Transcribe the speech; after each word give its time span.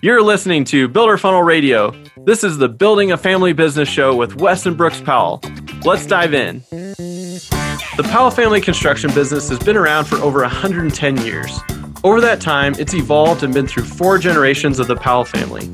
You're 0.00 0.22
listening 0.22 0.62
to 0.66 0.86
Builder 0.86 1.18
Funnel 1.18 1.42
Radio. 1.42 1.92
This 2.18 2.44
is 2.44 2.56
the 2.56 2.68
Building 2.68 3.10
a 3.10 3.16
Family 3.16 3.52
Business 3.52 3.88
show 3.88 4.14
with 4.14 4.36
Wes 4.36 4.64
and 4.64 4.76
Brooks 4.76 5.00
Powell. 5.00 5.42
Let's 5.84 6.06
dive 6.06 6.34
in. 6.34 6.62
The 6.70 8.08
Powell 8.08 8.30
family 8.30 8.60
construction 8.60 9.12
business 9.12 9.48
has 9.48 9.58
been 9.58 9.76
around 9.76 10.04
for 10.04 10.14
over 10.18 10.42
110 10.42 11.16
years. 11.26 11.58
Over 12.04 12.20
that 12.20 12.40
time, 12.40 12.76
it's 12.78 12.94
evolved 12.94 13.42
and 13.42 13.52
been 13.52 13.66
through 13.66 13.86
four 13.86 14.18
generations 14.18 14.78
of 14.78 14.86
the 14.86 14.94
Powell 14.94 15.24
family. 15.24 15.66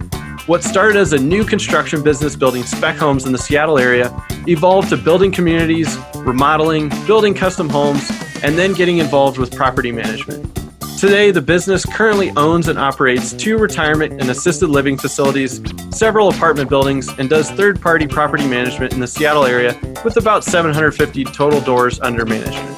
What 0.46 0.64
started 0.64 0.96
as 0.96 1.12
a 1.12 1.18
new 1.18 1.45
construction 1.45 2.02
business 2.02 2.34
building 2.34 2.62
spec 2.62 2.96
homes 2.96 3.27
in 3.27 3.32
the 3.32 3.38
Seattle 3.38 3.79
area 3.79 4.11
evolved 4.48 4.88
to 4.88 4.96
building 4.96 5.32
communities, 5.32 5.98
remodeling, 6.16 6.88
building 7.06 7.34
custom 7.34 7.68
homes, 7.68 8.11
and 8.43 8.56
then 8.56 8.72
getting 8.72 8.96
involved 8.98 9.36
with 9.36 9.54
property 9.54 9.93
management. 9.93 10.63
Today, 11.05 11.30
the 11.30 11.43
business 11.43 11.84
currently 11.84 12.30
owns 12.30 12.68
and 12.68 12.79
operates 12.79 13.34
two 13.34 13.59
retirement 13.59 14.23
and 14.23 14.30
assisted 14.30 14.68
living 14.68 14.97
facilities, 14.97 15.61
several 15.91 16.30
apartment 16.30 16.70
buildings, 16.70 17.11
and 17.19 17.28
does 17.28 17.51
third 17.51 17.78
party 17.78 18.06
property 18.06 18.48
management 18.48 18.95
in 18.95 19.01
the 19.01 19.06
Seattle 19.06 19.45
area 19.45 19.78
with 20.02 20.16
about 20.16 20.45
750 20.45 21.25
total 21.25 21.61
doors 21.61 22.01
under 22.01 22.25
management. 22.25 22.70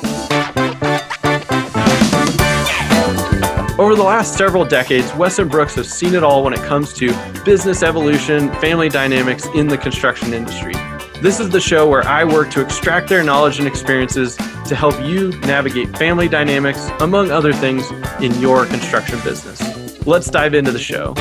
Over 3.79 3.95
the 3.95 4.03
last 4.05 4.37
several 4.37 4.65
decades, 4.65 5.15
Wes 5.15 5.39
and 5.39 5.49
Brooks 5.49 5.77
have 5.77 5.87
seen 5.87 6.17
it 6.17 6.25
all 6.25 6.43
when 6.43 6.53
it 6.53 6.63
comes 6.65 6.93
to 6.95 7.15
business 7.45 7.85
evolution, 7.85 8.53
family 8.55 8.89
dynamics 8.89 9.47
in 9.55 9.69
the 9.69 9.79
construction 9.79 10.35
industry. 10.35 10.75
This 11.23 11.39
is 11.39 11.49
the 11.49 11.61
show 11.61 11.89
where 11.89 12.05
I 12.05 12.25
work 12.25 12.51
to 12.51 12.61
extract 12.61 13.09
their 13.09 13.23
knowledge 13.23 13.61
and 13.61 13.69
experiences 13.69 14.37
to 14.67 14.77
help 14.77 15.01
you 15.03 15.31
navigate 15.41 15.97
family 15.97 16.29
dynamics, 16.29 16.89
among 17.01 17.31
other 17.31 17.53
things, 17.53 17.91
in 18.21 18.35
your 18.41 18.67
construction 18.67 19.19
business. 19.25 20.07
Let's 20.07 20.31
dive 20.31 20.55
into 20.55 20.73
the 20.73 20.79
show. 20.79 21.15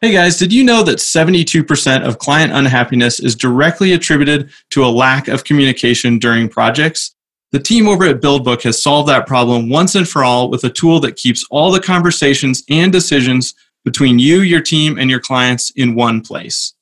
Hey 0.00 0.12
guys, 0.12 0.38
did 0.38 0.50
you 0.50 0.64
know 0.64 0.82
that 0.82 0.98
72% 0.98 2.06
of 2.06 2.18
client 2.18 2.52
unhappiness 2.52 3.20
is 3.20 3.34
directly 3.34 3.92
attributed 3.92 4.50
to 4.70 4.82
a 4.82 4.88
lack 4.88 5.28
of 5.28 5.44
communication 5.44 6.18
during 6.18 6.48
projects? 6.48 7.14
The 7.52 7.58
team 7.58 7.86
over 7.86 8.04
at 8.04 8.22
BuildBook 8.22 8.62
has 8.62 8.82
solved 8.82 9.10
that 9.10 9.26
problem 9.26 9.68
once 9.68 9.94
and 9.96 10.08
for 10.08 10.24
all 10.24 10.48
with 10.48 10.64
a 10.64 10.70
tool 10.70 11.00
that 11.00 11.16
keeps 11.16 11.44
all 11.50 11.70
the 11.70 11.80
conversations 11.80 12.62
and 12.70 12.90
decisions 12.90 13.54
between 13.84 14.18
you, 14.18 14.40
your 14.40 14.62
team, 14.62 14.98
and 14.98 15.10
your 15.10 15.20
clients 15.20 15.70
in 15.76 15.94
one 15.94 16.22
place. 16.22 16.72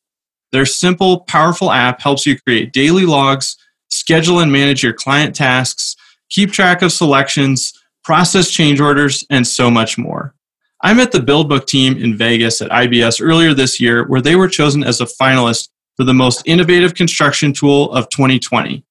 Their 0.52 0.66
simple, 0.66 1.20
powerful 1.20 1.72
app 1.72 2.00
helps 2.00 2.24
you 2.24 2.38
create 2.38 2.72
daily 2.72 3.04
logs 3.04 3.56
schedule 4.08 4.40
and 4.40 4.50
manage 4.50 4.82
your 4.82 4.94
client 4.94 5.34
tasks, 5.34 5.94
keep 6.30 6.50
track 6.50 6.80
of 6.80 6.90
selections, 6.90 7.74
process 8.02 8.50
change 8.50 8.80
orders, 8.80 9.22
and 9.28 9.46
so 9.46 9.70
much 9.70 9.98
more. 9.98 10.34
I 10.82 10.94
met 10.94 11.12
the 11.12 11.18
BuildBook 11.18 11.66
team 11.66 11.98
in 11.98 12.16
Vegas 12.16 12.62
at 12.62 12.70
IBS 12.70 13.20
earlier 13.22 13.52
this 13.52 13.78
year, 13.78 14.08
where 14.08 14.22
they 14.22 14.34
were 14.34 14.48
chosen 14.48 14.82
as 14.82 15.02
a 15.02 15.04
finalist 15.04 15.68
for 15.98 16.04
the 16.04 16.14
most 16.14 16.42
innovative 16.46 16.94
construction 16.94 17.52
tool 17.52 17.92
of 17.92 18.08
2020, 18.08 18.82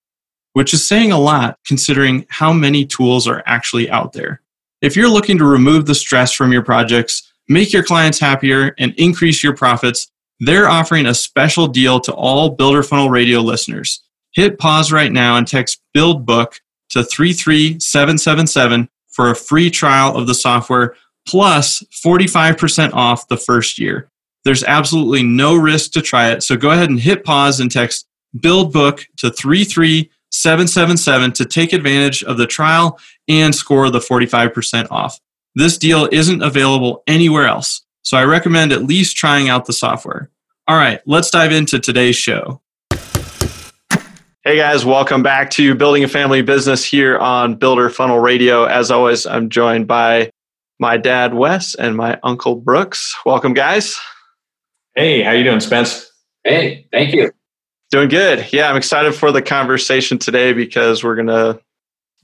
which 0.54 0.72
is 0.72 0.86
saying 0.86 1.12
a 1.12 1.20
lot 1.20 1.58
considering 1.66 2.28
how 2.30 2.54
many 2.54 2.86
tools 2.86 3.28
are 3.28 3.42
actually 3.48 3.90
out 3.90 4.14
there. 4.14 4.44
If 4.84 4.96
you're 4.96 5.10
looking 5.10 5.40
to 5.40 5.46
remove 5.46 5.88
the 5.88 5.96
stress 5.96 6.32
from 6.32 6.54
your 6.54 6.62
projects, 6.62 7.34
make 7.50 7.74
your 7.74 7.84
clients 7.84 8.20
happier, 8.20 8.76
and 8.78 8.94
increase 9.00 9.44
your 9.44 9.56
profits, 9.56 10.12
they're 10.42 10.70
offering 10.70 11.08
a 11.08 11.16
special 11.16 11.66
deal 11.66 12.00
to 12.02 12.14
all 12.14 12.52
Builder 12.52 12.84
Funnel 12.84 13.10
Radio 13.10 13.40
listeners 13.40 14.04
hit 14.38 14.58
pause 14.60 14.92
right 14.92 15.12
now 15.12 15.36
and 15.36 15.48
text 15.48 15.82
build 15.96 16.24
book 16.24 16.62
to 16.92 17.04
33777 17.04 18.88
for 19.08 19.32
a 19.32 19.36
free 19.36 19.72
trial 19.72 20.16
of 20.16 20.28
the 20.28 20.36
software 20.36 20.96
plus 21.28 21.84
45% 22.06 22.94
off 22.94 23.28
the 23.30 23.36
first 23.36 23.80
year. 23.80 24.12
There's 24.46 24.64
absolutely 24.64 25.24
no 25.24 25.56
risk 25.56 25.92
to 25.94 26.04
try 26.04 26.30
it. 26.30 26.44
So 26.44 26.56
go 26.56 26.70
ahead 26.70 26.92
and 26.92 27.00
hit 27.00 27.26
pause 27.26 27.60
and 27.60 27.72
text 27.72 28.06
build 28.40 28.72
book 28.72 29.08
to 29.18 29.32
33777 29.32 31.32
to 31.32 31.44
take 31.44 31.74
advantage 31.74 32.22
of 32.22 32.38
the 32.38 32.46
trial 32.46 33.00
and 33.28 33.56
score 33.56 33.90
the 33.90 33.98
45% 33.98 34.92
off. 34.92 35.20
This 35.56 35.80
deal 35.80 36.08
isn't 36.12 36.44
available 36.44 37.02
anywhere 37.08 37.48
else. 37.48 37.84
So 38.04 38.18
I 38.18 38.26
recommend 38.26 38.72
at 38.72 38.84
least 38.84 39.18
trying 39.18 39.50
out 39.50 39.66
the 39.66 39.74
software. 39.74 40.30
All 40.68 40.78
right, 40.78 41.02
let's 41.08 41.32
dive 41.32 41.52
into 41.52 41.80
today's 41.80 42.16
show. 42.16 42.62
Hey 44.48 44.56
guys, 44.56 44.86
welcome 44.86 45.24
back 45.24 45.50
to 45.52 45.76
Building 45.76 46.06
a 46.06 46.08
Family 46.08 46.42
Business 46.42 46.86
here 46.86 47.18
on 47.18 47.56
Builder 47.56 47.90
Funnel 47.90 48.20
Radio. 48.20 48.64
As 48.64 48.90
always, 48.90 49.26
I'm 49.26 49.50
joined 49.50 49.88
by 49.88 50.32
my 50.80 50.96
dad 50.96 51.34
Wes 51.34 51.76
and 51.76 51.98
my 51.98 52.18
uncle 52.24 52.56
Brooks. 52.56 53.14
Welcome, 53.26 53.54
guys. 53.54 54.00
Hey, 54.96 55.22
how 55.22 55.32
you 55.32 55.44
doing, 55.44 55.60
Spence? 55.60 56.10
Hey, 56.46 56.88
thank 56.94 57.14
you. 57.14 57.34
Doing 57.92 58.08
good. 58.08 58.48
Yeah, 58.54 58.70
I'm 58.70 58.78
excited 58.78 59.14
for 59.14 59.34
the 59.34 59.42
conversation 59.42 60.18
today 60.18 60.54
because 60.54 61.04
we're 61.04 61.18
gonna 61.18 61.60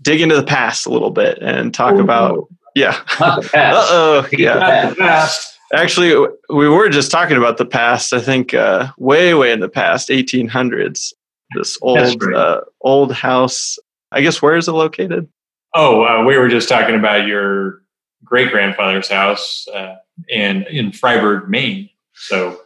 dig 0.02 0.22
into 0.22 0.38
the 0.38 0.46
past 0.46 0.86
a 0.86 0.92
little 0.92 1.12
bit 1.12 1.40
and 1.42 1.74
talk 1.74 1.96
Ooh. 1.96 2.00
about 2.00 2.48
yeah. 2.74 3.04
Uh 3.20 3.42
oh. 3.54 4.28
Yeah. 4.32 5.30
Actually, 5.74 6.16
we 6.50 6.70
were 6.70 6.88
just 6.88 7.12
talking 7.12 7.36
about 7.36 7.58
the 7.58 7.66
past. 7.66 8.14
I 8.14 8.22
think 8.22 8.54
uh, 8.54 8.94
way, 8.98 9.34
way 9.34 9.52
in 9.52 9.60
the 9.60 9.68
past, 9.68 10.08
1800s 10.08 11.12
this 11.56 11.78
old 11.81 12.24
uh, 12.24 12.62
old 12.81 13.12
house. 13.12 13.78
I 14.12 14.22
guess 14.22 14.41
where 14.41 14.56
is 14.56 14.68
it 14.68 14.74
located? 14.74 15.28
Oh, 15.74 16.03
uh, 16.03 16.24
we 16.24 16.38
were 16.38 16.50
just 16.50 16.69
talking 16.69 16.96
about 16.96 17.25
your 17.25 17.81
great 18.24 18.52
grandfather's 18.52 19.09
house 19.09 19.68
uh, 19.74 19.96
in 20.30 20.63
in 20.63 20.92
Fryeburg, 20.92 21.47
Maine. 21.47 21.90
So, 22.13 22.62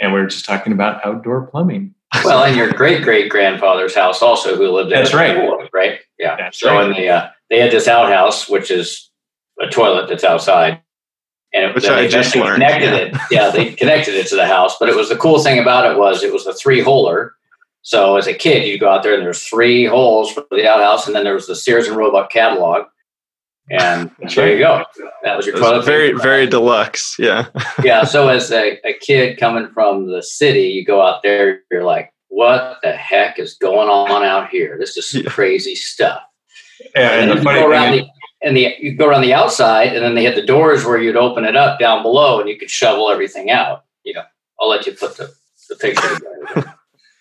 and 0.00 0.12
we 0.12 0.20
were 0.20 0.26
just 0.26 0.44
talking 0.44 0.72
about 0.72 1.04
outdoor 1.04 1.46
plumbing. 1.46 1.94
Well, 2.24 2.44
and 2.44 2.56
your 2.56 2.72
great 2.72 3.02
great 3.02 3.30
grandfather's 3.30 3.94
house 3.94 4.22
also, 4.22 4.56
who 4.56 4.70
lived 4.70 4.90
there. 4.90 5.02
That's 5.02 5.12
right. 5.12 5.34
Before, 5.34 5.68
right? 5.72 6.00
Yeah. 6.18 6.36
That's 6.36 6.58
so, 6.58 6.72
right. 6.72 6.86
in 6.86 6.96
the 6.96 7.08
uh, 7.08 7.28
they 7.50 7.60
had 7.60 7.70
this 7.70 7.88
outhouse, 7.88 8.48
which 8.48 8.70
is 8.70 9.10
a 9.60 9.66
toilet 9.68 10.08
that's 10.08 10.24
outside, 10.24 10.80
and 11.52 11.64
it, 11.64 11.74
which 11.74 11.84
I 11.86 12.06
just 12.06 12.34
learned. 12.34 12.62
Connected 12.62 12.92
yeah. 12.92 12.96
it. 12.96 13.16
Yeah, 13.30 13.50
they 13.50 13.74
connected 13.74 14.14
it 14.14 14.28
to 14.28 14.36
the 14.36 14.46
house. 14.46 14.76
But 14.78 14.88
it 14.88 14.96
was 14.96 15.08
the 15.08 15.16
cool 15.16 15.40
thing 15.40 15.58
about 15.58 15.90
it 15.90 15.98
was 15.98 16.22
it 16.22 16.32
was 16.32 16.46
a 16.46 16.54
three 16.54 16.80
holer 16.80 17.30
so 17.86 18.16
as 18.16 18.26
a 18.26 18.34
kid, 18.34 18.66
you 18.66 18.80
go 18.80 18.88
out 18.90 19.04
there 19.04 19.14
and 19.14 19.22
there's 19.22 19.44
three 19.44 19.84
holes 19.84 20.32
for 20.32 20.44
the 20.50 20.68
outhouse, 20.68 21.06
and 21.06 21.14
then 21.14 21.22
there 21.22 21.34
was 21.34 21.46
the 21.46 21.54
Sears 21.54 21.86
and 21.86 21.96
Roebuck 21.96 22.32
catalog, 22.32 22.86
and 23.70 24.10
there 24.34 24.52
you 24.52 24.58
go. 24.58 24.82
That 25.22 25.36
was 25.36 25.46
your 25.46 25.56
toilet. 25.56 25.84
Very, 25.84 26.10
very 26.10 26.48
deluxe. 26.48 27.14
Yeah. 27.16 27.46
yeah. 27.84 28.02
So 28.02 28.26
as 28.26 28.50
a, 28.50 28.80
a 28.84 28.94
kid 28.94 29.38
coming 29.38 29.68
from 29.72 30.08
the 30.08 30.20
city, 30.20 30.62
you 30.62 30.84
go 30.84 31.00
out 31.00 31.22
there, 31.22 31.60
you're 31.70 31.84
like, 31.84 32.12
what 32.26 32.78
the 32.82 32.90
heck 32.90 33.38
is 33.38 33.54
going 33.54 33.88
on 33.88 34.24
out 34.24 34.48
here? 34.48 34.76
This 34.80 34.96
is 34.96 35.08
some 35.08 35.22
yeah. 35.22 35.30
crazy 35.30 35.76
stuff. 35.76 36.22
Yeah, 36.96 37.20
and, 37.20 37.30
and 37.30 37.38
the 37.38 37.44
funny 37.44 37.60
thing 37.60 37.92
the, 37.92 38.48
and 38.48 38.56
the 38.56 38.74
you 38.80 38.96
go 38.96 39.06
around 39.06 39.22
the 39.22 39.32
outside, 39.32 39.94
and 39.94 40.04
then 40.04 40.16
they 40.16 40.24
had 40.24 40.34
the 40.34 40.44
doors 40.44 40.84
where 40.84 40.98
you'd 41.00 41.14
open 41.14 41.44
it 41.44 41.54
up 41.54 41.78
down 41.78 42.02
below, 42.02 42.40
and 42.40 42.48
you 42.48 42.58
could 42.58 42.68
shovel 42.68 43.12
everything 43.12 43.48
out. 43.48 43.84
You 44.02 44.14
know, 44.14 44.24
I'll 44.60 44.68
let 44.68 44.86
you 44.86 44.92
put 44.92 45.16
the, 45.16 45.32
the 45.68 45.76
picture 45.76 46.16
together 46.16 46.74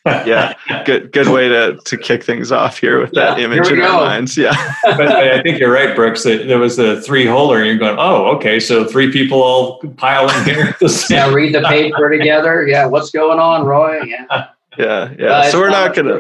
yeah, 0.06 0.54
good 0.86 1.12
good 1.12 1.28
way 1.30 1.48
to 1.48 1.78
to 1.86 1.98
kick 1.98 2.24
things 2.24 2.52
off 2.52 2.78
here 2.78 3.00
with 3.00 3.12
yeah, 3.14 3.32
that 3.32 3.40
image 3.40 3.68
in 3.70 3.82
our 3.82 4.02
minds. 4.02 4.38
Yeah, 4.38 4.54
but, 4.84 4.98
but, 4.98 5.10
I 5.10 5.42
think 5.42 5.60
you're 5.60 5.72
right, 5.72 5.96
Brooks. 5.96 6.24
That 6.24 6.48
there 6.48 6.60
was 6.60 6.78
the 6.78 7.02
three 7.02 7.26
holer, 7.26 7.58
and 7.58 7.66
you're 7.66 7.78
going, 7.78 7.98
oh, 7.98 8.36
okay, 8.36 8.60
so 8.60 8.86
three 8.86 9.12
people 9.12 9.42
all 9.42 9.80
pile 9.98 10.30
in 10.30 10.46
here. 10.46 10.76
yeah, 11.10 11.34
read 11.34 11.56
the 11.56 11.62
paper 11.62 12.10
together. 12.10 12.68
Yeah, 12.68 12.86
what's 12.86 13.10
going 13.10 13.40
on, 13.40 13.66
Roy? 13.66 14.02
Yeah, 14.04 14.26
yeah, 14.78 15.14
yeah. 15.18 15.26
Uh, 15.28 15.50
so 15.50 15.60
we're 15.60 15.70
not, 15.70 15.96
gonna. 15.96 16.20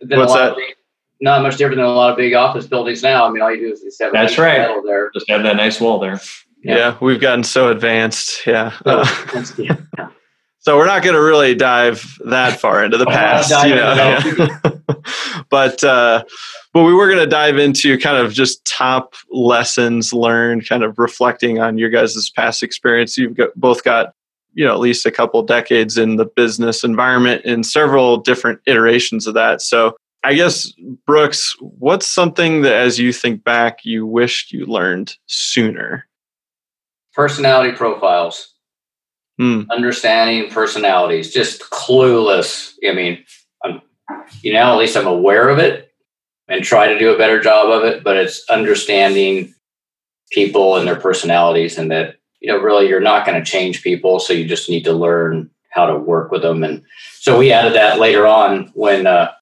What's 0.00 0.34
that? 0.34 0.56
Big, 0.56 0.74
not 1.20 1.42
much 1.42 1.56
different 1.56 1.76
than 1.76 1.86
a 1.86 1.92
lot 1.92 2.10
of 2.10 2.16
big 2.16 2.34
office 2.34 2.66
buildings 2.66 3.02
now. 3.02 3.26
I 3.26 3.30
mean, 3.30 3.42
all 3.42 3.54
you 3.54 3.60
do 3.60 3.72
is 3.72 3.80
just 3.80 4.02
have 4.02 4.12
that's 4.12 4.38
right. 4.38 4.68
There, 4.84 5.10
just 5.12 5.28
have 5.30 5.44
that 5.44 5.56
nice 5.56 5.80
wall 5.80 6.00
there. 6.00 6.20
Yeah. 6.62 6.76
yeah, 6.76 6.98
we've 7.00 7.20
gotten 7.20 7.44
so 7.44 7.68
advanced. 7.68 8.46
Yeah. 8.46 8.72
Uh, 8.84 9.06
yeah. 9.56 9.76
So 10.60 10.76
we're 10.76 10.86
not 10.86 11.02
going 11.02 11.14
to 11.14 11.22
really 11.22 11.54
dive 11.54 12.18
that 12.26 12.60
far 12.60 12.84
into 12.84 12.98
the 12.98 13.06
past, 13.06 13.50
you 13.66 13.74
know. 13.74 13.94
Yeah. 13.94 15.42
but 15.50 15.82
uh, 15.82 16.24
but 16.74 16.84
we 16.84 16.92
were 16.92 17.06
going 17.06 17.18
to 17.18 17.26
dive 17.26 17.56
into 17.56 17.96
kind 17.98 18.18
of 18.18 18.34
just 18.34 18.62
top 18.66 19.14
lessons 19.30 20.12
learned, 20.12 20.68
kind 20.68 20.84
of 20.84 20.98
reflecting 20.98 21.60
on 21.60 21.78
your 21.78 21.88
guys' 21.88 22.30
past 22.36 22.62
experience. 22.62 23.16
You've 23.16 23.36
got, 23.36 23.54
both 23.56 23.84
got 23.84 24.12
you 24.52 24.66
know 24.66 24.74
at 24.74 24.80
least 24.80 25.06
a 25.06 25.10
couple 25.10 25.42
decades 25.42 25.96
in 25.96 26.16
the 26.16 26.26
business 26.26 26.84
environment 26.84 27.42
in 27.46 27.64
several 27.64 28.18
different 28.18 28.60
iterations 28.66 29.26
of 29.26 29.32
that. 29.34 29.62
So 29.62 29.96
I 30.22 30.34
guess 30.34 30.70
Brooks, 31.06 31.56
what's 31.60 32.06
something 32.06 32.60
that 32.62 32.74
as 32.74 32.98
you 32.98 33.14
think 33.14 33.44
back 33.44 33.78
you 33.84 34.06
wished 34.06 34.52
you 34.52 34.66
learned 34.66 35.16
sooner? 35.24 36.06
Personality 37.14 37.74
profiles 37.74 38.49
mm. 39.40 39.66
understanding 39.70 40.50
personalities, 40.50 41.32
just 41.32 41.62
clueless. 41.70 42.74
I 42.86 42.92
mean, 42.92 43.24
I'm, 43.64 43.80
you 44.42 44.52
know, 44.52 44.72
at 44.72 44.78
least 44.78 44.96
I'm 44.96 45.06
aware 45.06 45.48
of 45.48 45.58
it 45.58 45.92
and 46.48 46.62
try 46.62 46.88
to 46.88 46.98
do 46.98 47.14
a 47.14 47.18
better 47.18 47.40
job 47.40 47.70
of 47.70 47.84
it, 47.84 48.04
but 48.04 48.16
it's 48.16 48.48
understanding 48.50 49.54
people 50.32 50.76
and 50.76 50.86
their 50.86 50.96
personalities 50.96 51.78
and 51.78 51.90
that 51.90 52.20
you 52.40 52.50
know, 52.50 52.58
really 52.58 52.88
you're 52.88 53.00
not 53.00 53.26
going 53.26 53.42
to 53.42 53.48
change 53.48 53.82
people. 53.82 54.18
So 54.18 54.32
you 54.32 54.46
just 54.46 54.68
need 54.68 54.84
to 54.84 54.92
learn 54.92 55.50
how 55.70 55.86
to 55.86 55.96
work 55.96 56.32
with 56.32 56.42
them. 56.42 56.64
And 56.64 56.82
so 57.20 57.38
we 57.38 57.52
added 57.52 57.74
that 57.74 58.00
later 58.00 58.26
on 58.26 58.70
when 58.74 59.06
uh, 59.06 59.32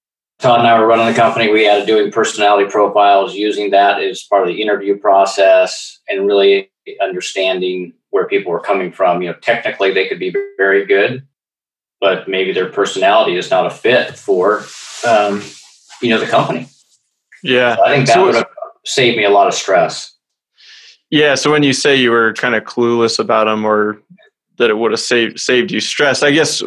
Todd 0.41 0.61
and 0.61 0.69
I 0.69 0.79
were 0.79 0.87
running 0.87 1.07
the 1.07 1.15
company. 1.15 1.51
We 1.51 1.69
added 1.69 1.87
doing 1.87 2.13
personality 2.13 2.71
profiles, 2.71 3.35
using 3.35 3.71
that 3.71 4.03
as 4.03 4.23
part 4.25 4.43
of 4.43 4.49
the 4.49 4.61
interview 4.61 4.99
process, 4.99 6.01
and 6.09 6.27
really 6.27 6.71
understanding 7.01 7.95
where 8.11 8.27
people 8.27 8.53
were 8.53 8.61
coming 8.61 8.93
from. 8.93 9.23
You 9.23 9.31
know, 9.31 9.39
technically 9.41 9.93
they 9.93 10.09
could 10.09 10.19
be 10.19 10.35
very 10.57 10.87
good, 10.87 11.27
but 12.01 12.29
maybe 12.29 12.53
their 12.53 12.71
personality 12.71 13.37
is 13.37 13.51
not 13.51 13.67
a 13.67 13.71
fit 13.71 14.17
for 14.17 14.65
um, 15.07 15.43
you 16.03 16.11
know 16.11 16.19
the 16.19 16.27
company. 16.27 16.69
Yeah, 17.43 17.77
so 17.77 17.85
I 17.85 17.95
think 17.95 18.07
that 18.07 18.15
so 18.15 18.25
would 18.25 18.35
have 18.35 18.47
saved 18.85 19.17
me 19.17 19.25
a 19.25 19.31
lot 19.31 19.47
of 19.47 19.55
stress. 19.55 20.15
Yeah. 21.11 21.37
So 21.37 21.51
when 21.51 21.63
you 21.63 21.73
say 21.73 21.97
you 21.97 22.11
were 22.11 22.35
kind 22.35 22.55
of 22.55 22.65
clueless 22.65 23.19
about 23.19 23.45
them, 23.45 23.65
or 23.65 24.03
that 24.59 24.71
it 24.71 24.77
would 24.77 24.91
have 24.91 25.01
saved 25.01 25.41
saved 25.41 25.71
you 25.71 25.81
stress, 25.81 26.23
I 26.23 26.33
guess 26.33 26.63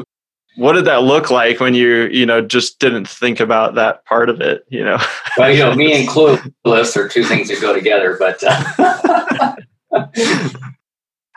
what 0.56 0.74
did 0.74 0.86
that 0.86 1.04
look 1.04 1.32
like 1.32 1.60
when 1.60 1.74
you 1.74 2.08
you 2.12 2.26
know 2.26 2.42
just 2.42 2.80
didn't 2.80 3.08
think 3.08 3.40
about 3.40 3.76
that 3.76 4.04
part 4.06 4.30
of 4.30 4.42
it 4.42 4.66
you 4.70 4.84
know 4.84 4.98
well 5.38 5.52
you 5.52 5.60
know 5.60 5.74
me 5.74 5.94
and 5.94 6.10
clueless 6.10 6.96
are 6.96 7.08
two 7.08 7.24
things 7.24 7.48
that 7.48 7.62
go 7.62 7.74
together 7.74 8.18
but 8.20 8.44
uh, 8.46 9.56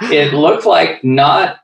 it 0.00 0.34
looked 0.34 0.66
like 0.66 1.02
not 1.04 1.60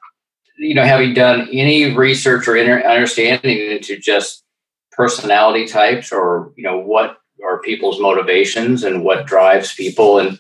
you 0.59 0.75
know 0.75 0.85
having 0.85 1.15
done 1.15 1.49
any 1.53 1.95
research 1.95 2.47
or 2.47 2.59
understanding 2.59 3.59
into 3.71 3.97
just 3.97 4.45
personality 4.93 5.67
types 5.67 6.13
or 6.13 6.53
you 6.57 6.63
know 6.63 6.79
what 6.79 7.19
are 7.45 7.61
people's 7.63 8.01
motivations 8.01 8.85
and 8.85 9.03
what 9.03 9.27
drives 9.27 9.75
people 9.75 10.19
and 10.19 10.39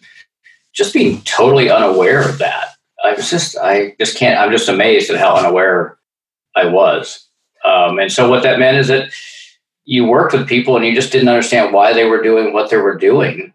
just 0.72 0.92
being 0.92 1.20
totally 1.22 1.70
unaware 1.70 2.28
of 2.28 2.38
that. 2.38 2.74
I 3.04 3.14
was 3.14 3.30
just 3.30 3.56
i 3.56 3.94
just 3.98 4.16
can't 4.16 4.38
i'm 4.38 4.52
just 4.52 4.68
amazed 4.68 5.10
at 5.10 5.18
how 5.18 5.36
unaware 5.36 5.98
i 6.54 6.66
was. 6.66 7.26
Um, 7.64 7.98
and 7.98 8.10
so 8.10 8.28
what 8.28 8.42
that 8.42 8.58
meant 8.58 8.78
is 8.78 8.88
that 8.88 9.10
you 9.84 10.06
worked 10.06 10.32
with 10.32 10.48
people 10.48 10.76
and 10.76 10.84
you 10.84 10.94
just 10.94 11.12
didn't 11.12 11.28
understand 11.28 11.74
why 11.74 11.92
they 11.92 12.04
were 12.04 12.22
doing 12.22 12.52
what 12.52 12.70
they 12.70 12.76
were 12.76 12.96
doing 12.96 13.52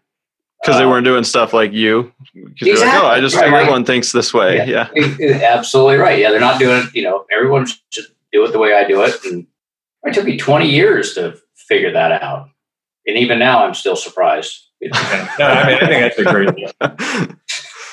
because 0.66 0.78
they 0.78 0.84
um, 0.84 0.90
weren't 0.90 1.04
doing 1.04 1.22
stuff 1.22 1.52
like 1.52 1.72
you. 1.72 2.12
Because 2.34 2.68
exactly. 2.68 2.86
like, 2.86 3.02
oh, 3.04 3.06
I 3.06 3.20
just 3.20 3.36
right, 3.36 3.44
think 3.44 3.54
everyone 3.54 3.84
thinks 3.84 4.10
this 4.10 4.34
way. 4.34 4.68
Yeah. 4.68 4.88
yeah. 4.94 5.40
absolutely 5.42 5.96
right. 5.96 6.18
Yeah, 6.18 6.30
they're 6.30 6.40
not 6.40 6.58
doing 6.58 6.82
it. 6.82 6.94
You 6.94 7.04
know, 7.04 7.24
everyone 7.32 7.66
should 7.66 8.06
do 8.32 8.44
it 8.44 8.52
the 8.52 8.58
way 8.58 8.74
I 8.74 8.84
do 8.84 9.02
it. 9.02 9.24
And 9.24 9.46
it 10.02 10.14
took 10.14 10.24
me 10.24 10.36
20 10.36 10.68
years 10.68 11.14
to 11.14 11.38
figure 11.54 11.92
that 11.92 12.20
out. 12.20 12.48
And 13.06 13.16
even 13.16 13.38
now, 13.38 13.64
I'm 13.64 13.74
still 13.74 13.94
surprised. 13.94 14.64
no, 14.82 14.90
I 14.92 15.66
mean, 15.66 15.78
I 15.80 15.86
think 15.86 16.16
that's 16.16 16.18
a 16.18 16.24
great 16.24 16.54
thing. 16.54 17.38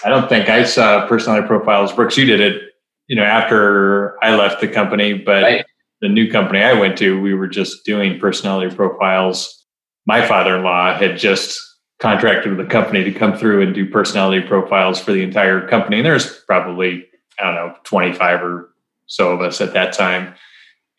I 0.03 0.09
don't 0.09 0.27
think 0.27 0.49
I 0.49 0.63
saw 0.63 1.07
personality 1.07 1.47
profiles. 1.47 1.93
Brooks, 1.93 2.17
you 2.17 2.25
did 2.25 2.41
it, 2.41 2.73
you 3.07 3.15
know, 3.15 3.23
after 3.23 4.21
I 4.23 4.35
left 4.35 4.61
the 4.61 4.67
company, 4.67 5.13
but 5.13 5.43
right. 5.43 5.65
the 6.01 6.09
new 6.09 6.29
company 6.29 6.61
I 6.61 6.73
went 6.73 6.97
to, 6.97 7.21
we 7.21 7.35
were 7.35 7.47
just 7.47 7.85
doing 7.85 8.19
personality 8.19 8.75
profiles. 8.75 9.65
My 10.05 10.25
father-in-law 10.27 10.97
had 10.97 11.17
just 11.17 11.59
contracted 12.00 12.56
with 12.56 12.66
a 12.66 12.69
company 12.69 13.04
to 13.04 13.12
come 13.12 13.38
through 13.38 13.62
and 13.62 13.74
do 13.74 13.90
personality 13.90 14.45
profiles 14.45 15.00
for 15.00 15.12
the 15.12 15.24
entire 15.24 15.68
company. 15.68 15.98
And 15.98 16.06
there's 16.06 16.40
probably, 16.42 17.07
I 17.40 17.44
don't 17.45 17.56
know, 17.56 17.75
25 17.84 18.42
or 18.42 18.74
so 19.06 19.31
of 19.31 19.42
us 19.42 19.62
at 19.62 19.74
that 19.74 19.94
time. 19.94 20.34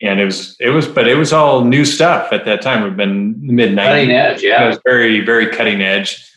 And 0.01 0.19
it 0.19 0.25
was, 0.25 0.57
it 0.59 0.69
was, 0.69 0.87
but 0.87 1.07
it 1.07 1.15
was 1.15 1.31
all 1.31 1.63
new 1.63 1.85
stuff 1.85 2.33
at 2.33 2.45
that 2.45 2.61
time. 2.61 2.83
We've 2.83 2.97
been 2.97 3.35
mid 3.39 3.71
90s. 3.71 3.75
Cutting 3.75 4.11
edge, 4.11 4.43
yeah. 4.43 4.65
It 4.65 4.67
was 4.67 4.79
very, 4.85 5.21
very 5.21 5.47
cutting 5.49 5.81
edge. 5.81 6.29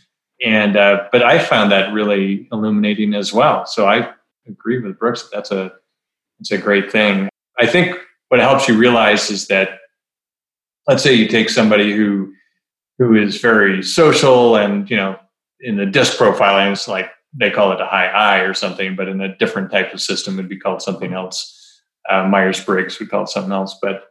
And, 0.45 0.77
uh, 0.77 1.09
but 1.11 1.23
I 1.23 1.39
found 1.39 1.73
that 1.73 1.93
really 1.93 2.49
illuminating 2.53 3.15
as 3.15 3.33
well. 3.33 3.67
So 3.67 3.89
I 3.89 4.13
agree 4.47 4.79
with 4.81 4.99
Brooks. 4.99 5.29
That's 5.33 5.51
a, 5.51 5.73
it's 6.41 6.53
a 6.53 6.59
great 6.59 6.93
thing. 6.93 7.29
I 7.59 7.67
think 7.67 7.97
what 8.29 8.39
helps 8.39 8.69
you 8.69 8.79
realize 8.79 9.31
is 9.31 9.49
that, 9.49 9.81
let's 10.87 11.03
say 11.03 11.13
you 11.13 11.27
take 11.27 11.51
somebody 11.51 11.93
who 11.93 12.33
who 12.99 13.15
is 13.15 13.41
very 13.41 13.83
social 13.83 14.57
and 14.57 14.91
you 14.91 14.97
know 14.97 15.19
in 15.61 15.77
the 15.77 15.87
disc 15.87 16.19
profiling 16.19 16.73
it's 16.73 16.89
like 16.89 17.11
they 17.35 17.51
call 17.51 17.73
it 17.73 17.81
a 17.81 17.87
high 17.87 18.07
I 18.07 18.39
or 18.39 18.55
something, 18.55 18.97
but 18.97 19.09
in 19.09 19.21
a 19.21 19.37
different 19.37 19.71
type 19.71 19.93
of 19.93 20.01
system 20.01 20.35
it 20.35 20.43
would 20.43 20.49
be 20.49 20.59
called 20.59 20.83
something 20.83 21.13
else. 21.13 21.55
Uh, 22.09 22.25
Myers 22.25 22.65
Briggs 22.65 22.99
would 22.99 23.11
call 23.11 23.25
it 23.25 23.29
something 23.29 23.53
else, 23.53 23.79
but 23.83 24.05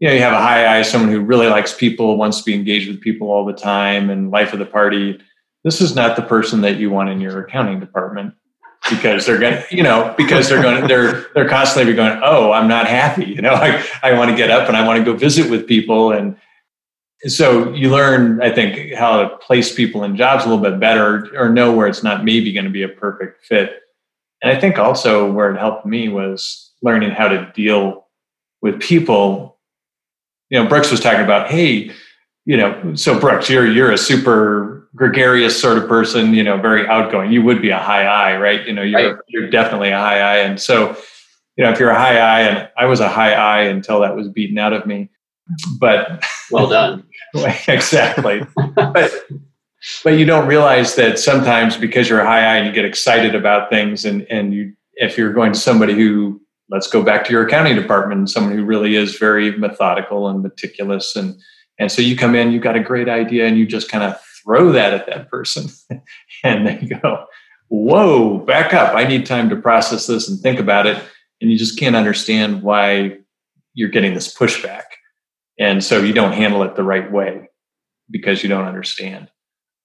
you 0.00 0.08
know 0.08 0.14
you 0.14 0.20
have 0.20 0.32
a 0.32 0.40
high 0.40 0.78
I, 0.78 0.82
someone 0.82 1.10
who 1.10 1.20
really 1.20 1.46
likes 1.46 1.72
people, 1.72 2.16
wants 2.16 2.38
to 2.38 2.44
be 2.44 2.54
engaged 2.54 2.88
with 2.88 3.00
people 3.00 3.30
all 3.30 3.44
the 3.44 3.52
time, 3.52 4.10
and 4.10 4.30
life 4.30 4.52
of 4.52 4.58
the 4.58 4.66
party. 4.66 5.20
This 5.62 5.80
is 5.80 5.94
not 5.94 6.16
the 6.16 6.22
person 6.22 6.60
that 6.62 6.76
you 6.76 6.90
want 6.90 7.08
in 7.08 7.20
your 7.20 7.40
accounting 7.42 7.80
department 7.80 8.34
because 8.90 9.24
they're 9.24 9.38
going 9.38 9.62
to, 9.62 9.76
you 9.76 9.82
know, 9.82 10.12
because 10.16 10.48
they're 10.48 10.60
going 10.60 10.82
to, 10.82 10.86
they're, 10.86 11.24
they're 11.34 11.48
constantly 11.48 11.94
going, 11.94 12.20
oh, 12.22 12.52
I'm 12.52 12.68
not 12.68 12.86
happy. 12.86 13.24
You 13.24 13.40
know, 13.40 13.54
I, 13.54 13.82
I 14.02 14.12
want 14.12 14.30
to 14.30 14.36
get 14.36 14.50
up 14.50 14.68
and 14.68 14.76
I 14.76 14.86
want 14.86 14.98
to 14.98 15.04
go 15.10 15.16
visit 15.16 15.50
with 15.50 15.66
people 15.66 16.12
and, 16.12 16.36
so 17.26 17.72
you 17.72 17.90
learn, 17.90 18.42
I 18.42 18.50
think, 18.50 18.94
how 18.94 19.22
to 19.22 19.36
place 19.38 19.74
people 19.74 20.04
in 20.04 20.16
jobs 20.16 20.44
a 20.44 20.48
little 20.48 20.62
bit 20.62 20.78
better 20.78 21.30
or 21.36 21.48
know 21.48 21.72
where 21.72 21.86
it's 21.86 22.02
not 22.02 22.24
maybe 22.24 22.52
going 22.52 22.64
to 22.64 22.70
be 22.70 22.82
a 22.82 22.88
perfect 22.88 23.44
fit. 23.44 23.80
And 24.42 24.54
I 24.54 24.60
think 24.60 24.78
also 24.78 25.30
where 25.30 25.50
it 25.52 25.58
helped 25.58 25.86
me 25.86 26.08
was 26.08 26.72
learning 26.82 27.10
how 27.10 27.28
to 27.28 27.50
deal 27.54 28.06
with 28.60 28.80
people. 28.80 29.58
You 30.50 30.62
know, 30.62 30.68
Brooks 30.68 30.90
was 30.90 31.00
talking 31.00 31.24
about, 31.24 31.50
hey, 31.50 31.90
you 32.44 32.56
know, 32.56 32.94
so 32.94 33.18
Brooks, 33.18 33.48
you're 33.48 33.66
you're 33.66 33.90
a 33.90 33.98
super 33.98 34.88
gregarious 34.94 35.60
sort 35.60 35.78
of 35.78 35.88
person, 35.88 36.34
you 36.34 36.42
know, 36.42 36.58
very 36.58 36.86
outgoing. 36.86 37.32
You 37.32 37.42
would 37.42 37.62
be 37.62 37.70
a 37.70 37.78
high 37.78 38.04
I, 38.04 38.36
right? 38.36 38.66
You 38.66 38.72
know, 38.74 38.82
you're 38.82 39.14
right. 39.14 39.24
you're 39.28 39.50
definitely 39.50 39.90
a 39.90 39.98
high 39.98 40.20
I. 40.20 40.36
And 40.38 40.60
so, 40.60 40.96
you 41.56 41.64
know, 41.64 41.70
if 41.70 41.80
you're 41.80 41.90
a 41.90 41.98
high 41.98 42.18
I 42.18 42.40
and 42.42 42.68
I 42.76 42.84
was 42.84 43.00
a 43.00 43.08
high 43.08 43.32
I 43.32 43.62
until 43.62 44.00
that 44.00 44.14
was 44.14 44.28
beaten 44.28 44.58
out 44.58 44.72
of 44.72 44.86
me. 44.86 45.08
But 45.78 46.24
well 46.50 46.68
done. 46.68 47.04
exactly. 47.68 48.46
but 48.74 49.12
but 50.02 50.10
you 50.10 50.24
don't 50.24 50.46
realize 50.46 50.94
that 50.94 51.18
sometimes 51.18 51.76
because 51.76 52.08
you're 52.08 52.24
high 52.24 52.40
I 52.40 52.56
and 52.56 52.66
you 52.66 52.72
get 52.72 52.84
excited 52.84 53.34
about 53.34 53.70
things 53.70 54.04
and 54.04 54.26
and 54.30 54.54
you 54.54 54.72
if 54.94 55.18
you're 55.18 55.32
going 55.32 55.52
to 55.52 55.58
somebody 55.58 55.94
who 55.94 56.40
let's 56.70 56.86
go 56.86 57.02
back 57.02 57.24
to 57.24 57.32
your 57.32 57.46
accounting 57.46 57.76
department 57.76 58.30
someone 58.30 58.56
who 58.56 58.64
really 58.64 58.96
is 58.96 59.18
very 59.18 59.56
methodical 59.58 60.28
and 60.28 60.42
meticulous 60.42 61.16
and 61.16 61.38
and 61.78 61.92
so 61.92 62.00
you 62.00 62.16
come 62.16 62.34
in 62.34 62.52
you've 62.52 62.62
got 62.62 62.76
a 62.76 62.80
great 62.80 63.08
idea 63.08 63.46
and 63.46 63.58
you 63.58 63.66
just 63.66 63.90
kind 63.90 64.04
of 64.04 64.18
throw 64.42 64.72
that 64.72 64.94
at 64.94 65.06
that 65.06 65.28
person 65.28 65.68
and 66.44 66.66
they 66.66 66.76
go 67.02 67.26
whoa 67.68 68.38
back 68.38 68.74
up. 68.74 68.94
I 68.94 69.04
need 69.04 69.26
time 69.26 69.48
to 69.50 69.56
process 69.56 70.06
this 70.06 70.28
and 70.28 70.38
think 70.40 70.60
about 70.60 70.86
it. 70.86 71.02
And 71.40 71.50
you 71.50 71.58
just 71.58 71.78
can't 71.78 71.96
understand 71.96 72.62
why 72.62 73.18
you're 73.74 73.88
getting 73.88 74.14
this 74.14 74.34
pushback 74.34 74.84
and 75.58 75.82
so 75.82 76.00
you 76.00 76.12
don't 76.12 76.32
handle 76.32 76.62
it 76.62 76.76
the 76.76 76.82
right 76.82 77.10
way 77.10 77.48
because 78.10 78.42
you 78.42 78.48
don't 78.48 78.66
understand 78.66 79.30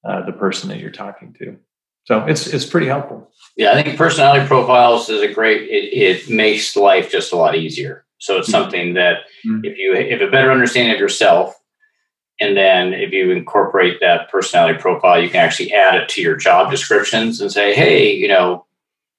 uh, 0.07 0.25
the 0.25 0.31
person 0.31 0.69
that 0.69 0.79
you're 0.79 0.91
talking 0.91 1.35
to 1.39 1.57
so 2.05 2.25
it's 2.25 2.47
it's 2.47 2.65
pretty 2.65 2.87
helpful 2.87 3.31
yeah 3.57 3.71
i 3.71 3.81
think 3.81 3.97
personality 3.97 4.45
profiles 4.45 5.09
is 5.09 5.21
a 5.21 5.33
great 5.33 5.63
it, 5.63 5.93
it 5.93 6.29
makes 6.29 6.75
life 6.75 7.11
just 7.11 7.31
a 7.31 7.35
lot 7.35 7.55
easier 7.55 8.05
so 8.17 8.37
it's 8.37 8.49
mm-hmm. 8.49 8.61
something 8.61 8.93
that 8.93 9.19
mm-hmm. 9.45 9.61
if 9.63 9.77
you 9.77 9.95
have 9.95 10.21
a 10.21 10.31
better 10.31 10.51
understanding 10.51 10.93
of 10.93 10.99
yourself 10.99 11.55
and 12.41 12.55
then 12.55 12.93
if 12.93 13.11
you 13.11 13.31
incorporate 13.31 13.99
that 13.99 14.29
personality 14.29 14.79
profile 14.79 15.21
you 15.21 15.29
can 15.29 15.43
actually 15.43 15.73
add 15.73 15.95
it 15.95 16.09
to 16.09 16.21
your 16.21 16.35
job 16.35 16.71
descriptions 16.71 17.41
and 17.41 17.51
say 17.51 17.73
hey 17.73 18.11
you 18.13 18.27
know 18.27 18.65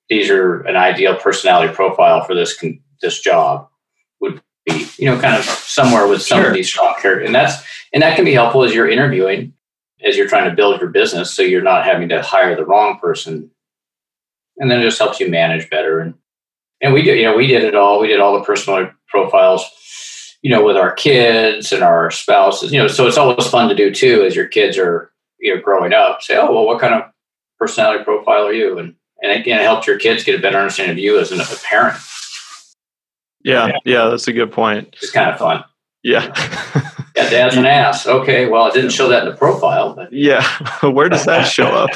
these 0.09 0.29
are 0.29 0.61
an 0.63 0.77
ideal 0.77 1.15
personality 1.15 1.73
profile 1.73 2.25
for 2.25 2.35
this 2.35 2.63
this 3.01 3.21
job 3.21 3.70
you 5.01 5.07
know, 5.07 5.19
kind 5.19 5.35
of 5.35 5.45
somewhere 5.45 6.07
with 6.07 6.21
some 6.21 6.41
sure. 6.41 6.49
of 6.49 6.55
these 6.55 6.69
strong 6.69 6.95
characters. 7.01 7.27
And 7.27 7.35
that's 7.35 7.57
and 7.93 8.03
that 8.03 8.17
can 8.17 8.25
be 8.25 8.35
helpful 8.35 8.65
as 8.65 8.75
you're 8.75 8.89
interviewing, 8.89 9.55
as 10.05 10.17
you're 10.17 10.29
trying 10.29 10.49
to 10.49 10.55
build 10.55 10.81
your 10.81 10.91
business, 10.91 11.33
so 11.33 11.43
you're 11.43 11.63
not 11.63 11.87
having 11.87 12.11
to 12.11 12.23
hire 12.23 12.55
the 12.55 12.67
wrong 12.67 12.99
person. 12.99 13.51
And 14.59 14.71
then 14.71 14.81
it 14.81 14.85
just 14.85 14.99
helps 14.99 15.19
you 15.19 15.31
manage 15.31 15.71
better. 15.71 16.01
And 16.01 16.15
and 16.83 16.93
we 16.93 17.03
did, 17.03 17.19
you 17.19 17.25
know, 17.25 17.37
we 17.37 17.47
did 17.47 17.65
it 17.65 17.75
all. 17.75 17.99
We 17.99 18.09
did 18.09 18.21
all 18.21 18.39
the 18.39 18.45
personal 18.45 18.91
profiles, 19.09 19.65
you 20.43 20.51
know, 20.51 20.65
with 20.65 20.77
our 20.77 20.93
kids 20.93 21.73
and 21.73 21.83
our 21.83 22.11
spouses. 22.11 22.71
You 22.71 22.81
know, 22.81 22.87
so 22.87 23.07
it's 23.07 23.19
always 23.19 23.47
fun 23.47 23.71
to 23.71 23.75
do 23.75 23.93
too 23.93 24.23
as 24.23 24.37
your 24.37 24.47
kids 24.47 24.77
are 24.77 25.11
you 25.39 25.55
know 25.55 25.63
growing 25.63 25.95
up. 25.95 26.21
Say, 26.21 26.37
oh 26.37 26.53
well, 26.53 26.67
what 26.67 26.81
kind 26.81 26.95
of 26.95 27.11
personality 27.59 28.05
profile 28.05 28.47
are 28.47 28.53
you? 28.53 28.79
And 28.79 28.97
and 29.23 29.33
again, 29.33 29.61
it 29.61 29.65
helps 29.65 29.87
your 29.87 29.99
kids 29.99 30.25
get 30.25 30.39
a 30.39 30.43
better 30.43 30.59
understanding 30.59 30.93
of 30.93 30.99
you 30.99 31.19
as 31.19 31.33
an, 31.33 31.41
a 31.41 31.45
parent. 31.65 31.97
Yeah, 33.43 33.73
yeah, 33.85 34.09
that's 34.09 34.29
a 34.29 34.33
good 34.33 34.53
point. 34.53 34.97
It's 35.01 35.11
kind 35.11 35.31
of 35.31 35.39
fun. 35.39 35.65
Yeah. 36.03 36.27
yeah, 37.17 37.31
dad's 37.31 37.57
an 37.57 37.67
ass. 37.67 38.07
Okay, 38.07 38.47
well, 38.49 38.67
it 38.67 38.75
didn't 38.75 38.91
show 38.91 39.09
that 39.09 39.25
in 39.25 39.31
the 39.31 39.37
profile. 39.37 39.95
But. 39.95 40.13
Yeah, 40.21 40.45
where 40.83 41.09
does 41.09 41.25
that 41.25 41.45
show 41.45 41.67
up? 41.67 41.91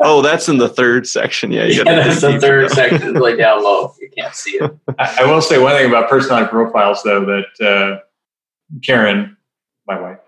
oh, 0.00 0.20
that's 0.22 0.48
in 0.48 0.58
the 0.58 0.68
third 0.68 1.06
section. 1.06 1.52
Yeah, 1.52 1.64
you 1.64 1.82
yeah 1.84 1.84
that's 1.84 2.20
the 2.20 2.38
third 2.38 2.70
section, 2.70 3.14
like 3.14 3.38
down 3.38 3.62
low. 3.62 3.94
You 4.00 4.10
can't 4.10 4.34
see 4.34 4.52
it. 4.52 4.70
I, 4.98 5.18
I, 5.20 5.32
will 5.32 5.40
say 5.40 5.58
one 5.58 5.74
thing 5.74 5.88
about 5.88 6.10
personality 6.10 6.50
profiles, 6.50 7.02
though, 7.02 7.24
that 7.24 7.66
uh, 7.66 8.00
Karen, 8.82 9.36
my 9.86 9.98
wife, 9.98 10.18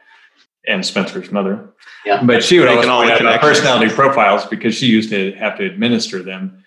and 0.67 0.85
Spencer's 0.85 1.31
mother. 1.31 1.71
Yeah. 2.07 2.23
But 2.23 2.45
she 2.45 2.59
would 2.59 2.69
always 2.69 2.87
all 2.87 3.03
point 3.03 3.09
the 3.09 3.15
out 3.15 3.21
about 3.21 3.41
personality 3.41 3.93
profiles 3.93 4.47
because 4.47 4.75
she 4.75 4.87
used 4.87 5.11
to 5.11 5.33
have 5.33 5.59
to 5.59 5.65
administer 5.65 6.23
them. 6.23 6.64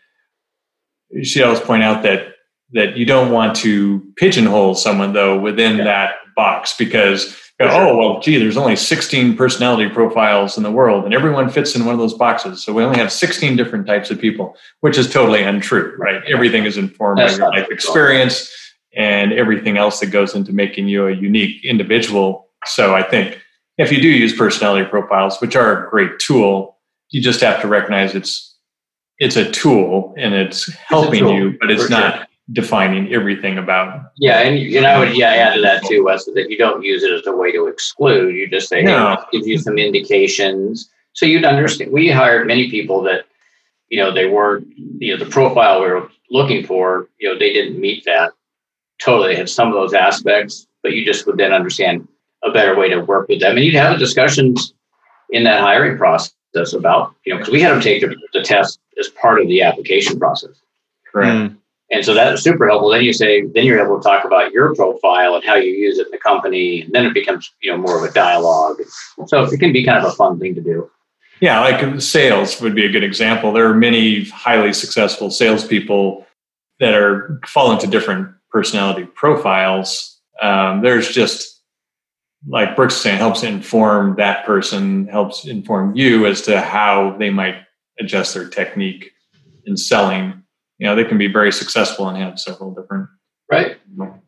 She 1.23 1.41
always 1.43 1.59
point 1.59 1.83
out 1.83 2.03
that 2.03 2.33
that 2.73 2.97
you 2.97 3.05
don't 3.05 3.31
want 3.31 3.55
to 3.57 4.03
pigeonhole 4.17 4.75
someone 4.75 5.13
though 5.13 5.39
within 5.39 5.77
Yeah. 5.77 5.83
that 5.85 6.15
box 6.35 6.75
because 6.77 7.35
you 7.59 7.65
know, 7.65 7.71
oh, 7.71 7.75
sure. 7.75 7.87
oh 7.87 7.97
well 7.97 8.19
gee 8.21 8.37
there's 8.37 8.57
only 8.57 8.75
16 8.75 9.35
personality 9.37 9.89
profiles 9.89 10.57
in 10.57 10.63
the 10.63 10.69
world 10.71 11.05
and 11.05 11.13
everyone 11.13 11.49
fits 11.49 11.75
in 11.75 11.85
one 11.85 11.93
of 11.95 11.99
those 11.99 12.13
boxes 12.13 12.61
so 12.63 12.73
we 12.73 12.83
only 12.83 12.99
have 12.99 13.11
16 13.11 13.55
different 13.55 13.87
types 13.87 14.11
of 14.11 14.19
people 14.19 14.55
which 14.81 14.97
is 14.97 15.09
totally 15.11 15.41
untrue 15.43 15.95
right 15.97 16.21
everything 16.27 16.65
is 16.65 16.77
informed 16.77 17.17
That's 17.19 17.39
by 17.39 17.45
your 17.45 17.47
life 17.47 17.55
true 17.55 17.63
at 17.63 17.69
all. 17.69 17.73
experience 17.73 18.53
and 18.95 19.31
everything 19.33 19.77
else 19.77 19.99
that 20.01 20.07
goes 20.07 20.35
into 20.35 20.51
making 20.53 20.87
you 20.89 21.07
a 21.07 21.11
unique 21.15 21.63
individual 21.65 22.49
so 22.65 22.93
i 22.93 23.01
think 23.01 23.41
if 23.77 23.91
you 23.91 24.01
do 24.01 24.09
use 24.09 24.35
personality 24.35 24.87
profiles 24.87 25.39
which 25.39 25.55
are 25.55 25.87
a 25.87 25.89
great 25.89 26.19
tool 26.19 26.77
you 27.09 27.21
just 27.21 27.39
have 27.41 27.61
to 27.61 27.67
recognize 27.67 28.13
it's 28.13 28.56
it's 29.19 29.35
a 29.35 29.49
tool 29.51 30.13
and 30.17 30.33
it's 30.33 30.71
helping 30.73 31.21
tool, 31.21 31.33
you 31.33 31.57
but 31.59 31.71
it's 31.71 31.83
for 31.83 31.89
sure. 31.89 31.99
not 31.99 32.29
defining 32.53 33.13
everything 33.13 33.57
about 33.57 34.11
Yeah, 34.17 34.39
and 34.39 34.57
and 34.75 34.85
I 34.85 34.99
would 34.99 35.17
yeah 35.17 35.31
add 35.31 35.55
to 35.55 35.61
that 35.61 35.83
too, 35.85 36.03
Wes, 36.05 36.25
that 36.25 36.49
you 36.49 36.57
don't 36.57 36.83
use 36.83 37.03
it 37.03 37.11
as 37.11 37.25
a 37.27 37.35
way 37.35 37.51
to 37.51 37.67
exclude. 37.67 38.35
You 38.35 38.47
just 38.49 38.69
say, 38.69 38.81
No. 38.83 39.09
let's 39.09 39.25
give 39.31 39.47
you 39.47 39.57
some 39.57 39.77
indications, 39.77 40.89
so 41.13 41.25
you'd 41.25 41.45
understand. 41.45 41.91
We 41.91 42.09
hired 42.09 42.47
many 42.47 42.69
people 42.69 43.01
that, 43.03 43.25
you 43.89 43.97
know, 43.99 44.13
they 44.13 44.27
weren't, 44.27 44.67
you 44.77 45.15
know, 45.17 45.23
the 45.23 45.29
profile 45.29 45.81
we 45.81 45.87
were 45.87 46.09
looking 46.29 46.65
for, 46.65 47.09
you 47.19 47.27
know, 47.31 47.37
they 47.37 47.51
didn't 47.53 47.79
meet 47.79 48.05
that. 48.05 48.31
Totally, 48.99 49.29
they 49.33 49.35
had 49.35 49.49
some 49.49 49.67
of 49.67 49.73
those 49.73 49.93
aspects, 49.93 50.67
but 50.83 50.93
you 50.93 51.05
just 51.05 51.27
would 51.27 51.37
then 51.37 51.53
understand 51.53 52.07
a 52.43 52.51
better 52.51 52.75
way 52.77 52.87
to 52.89 52.99
work 53.01 53.27
with 53.27 53.41
them, 53.41 53.57
and 53.57 53.65
you'd 53.65 53.75
have 53.75 53.93
the 53.93 53.99
discussions 53.99 54.73
in 55.31 55.43
that 55.43 55.59
hiring 55.59 55.97
process 55.97 56.73
about, 56.73 57.13
you 57.25 57.33
know, 57.33 57.39
because 57.39 57.51
we 57.51 57.61
had 57.61 57.71
them 57.73 57.81
take 57.81 58.01
the, 58.01 58.15
the 58.31 58.41
test 58.41 58.79
as 58.99 59.09
part 59.09 59.41
of 59.41 59.47
the 59.47 59.61
application 59.61 60.19
process. 60.19 60.61
correct 61.11 61.35
Mm. 61.35 61.57
And 61.89 62.03
so 62.03 62.13
that's 62.13 62.41
super 62.41 62.67
helpful. 62.67 62.89
Then 62.89 63.03
you 63.03 63.13
say, 63.13 63.45
then 63.45 63.65
you're 63.65 63.83
able 63.83 63.97
to 63.97 64.03
talk 64.03 64.25
about 64.25 64.51
your 64.51 64.75
profile 64.75 65.35
and 65.35 65.43
how 65.43 65.55
you 65.55 65.71
use 65.71 65.97
it 65.99 66.07
in 66.07 66.11
the 66.11 66.17
company. 66.17 66.81
And 66.81 66.93
then 66.93 67.05
it 67.05 67.13
becomes, 67.13 67.49
you 67.61 67.71
know, 67.71 67.77
more 67.77 67.97
of 67.97 68.09
a 68.09 68.13
dialogue. 68.13 68.81
So 69.27 69.43
it 69.43 69.57
can 69.59 69.71
be 69.71 69.85
kind 69.85 70.03
of 70.03 70.11
a 70.11 70.15
fun 70.15 70.37
thing 70.37 70.53
to 70.55 70.61
do. 70.61 70.89
Yeah, 71.39 71.61
like 71.61 72.01
sales 72.01 72.59
would 72.61 72.75
be 72.75 72.85
a 72.85 72.91
good 72.91 73.03
example. 73.03 73.53
There 73.53 73.69
are 73.69 73.75
many 73.75 74.25
highly 74.25 74.73
successful 74.73 75.29
salespeople 75.29 76.25
that 76.79 76.93
are 76.93 77.39
fall 77.45 77.71
into 77.71 77.87
different 77.87 78.29
personality 78.49 79.05
profiles. 79.05 80.19
Um, 80.41 80.81
there's 80.81 81.09
just 81.09 81.61
like 82.47 82.75
Brooks 82.75 82.95
is 82.95 83.01
saying, 83.01 83.17
helps 83.17 83.43
inform 83.43 84.15
that 84.17 84.45
person, 84.45 85.07
helps 85.07 85.45
inform 85.45 85.95
you 85.95 86.25
as 86.25 86.41
to 86.43 86.59
how 86.59 87.15
they 87.17 87.29
might 87.29 87.55
adjust 87.99 88.33
their 88.33 88.47
technique 88.47 89.11
in 89.65 89.77
selling. 89.77 90.43
You 90.77 90.87
know, 90.87 90.95
they 90.95 91.05
can 91.05 91.17
be 91.17 91.27
very 91.31 91.51
successful 91.51 92.07
and 92.07 92.17
have 92.17 92.39
several 92.39 92.73
different. 92.73 93.09
Right. 93.49 93.77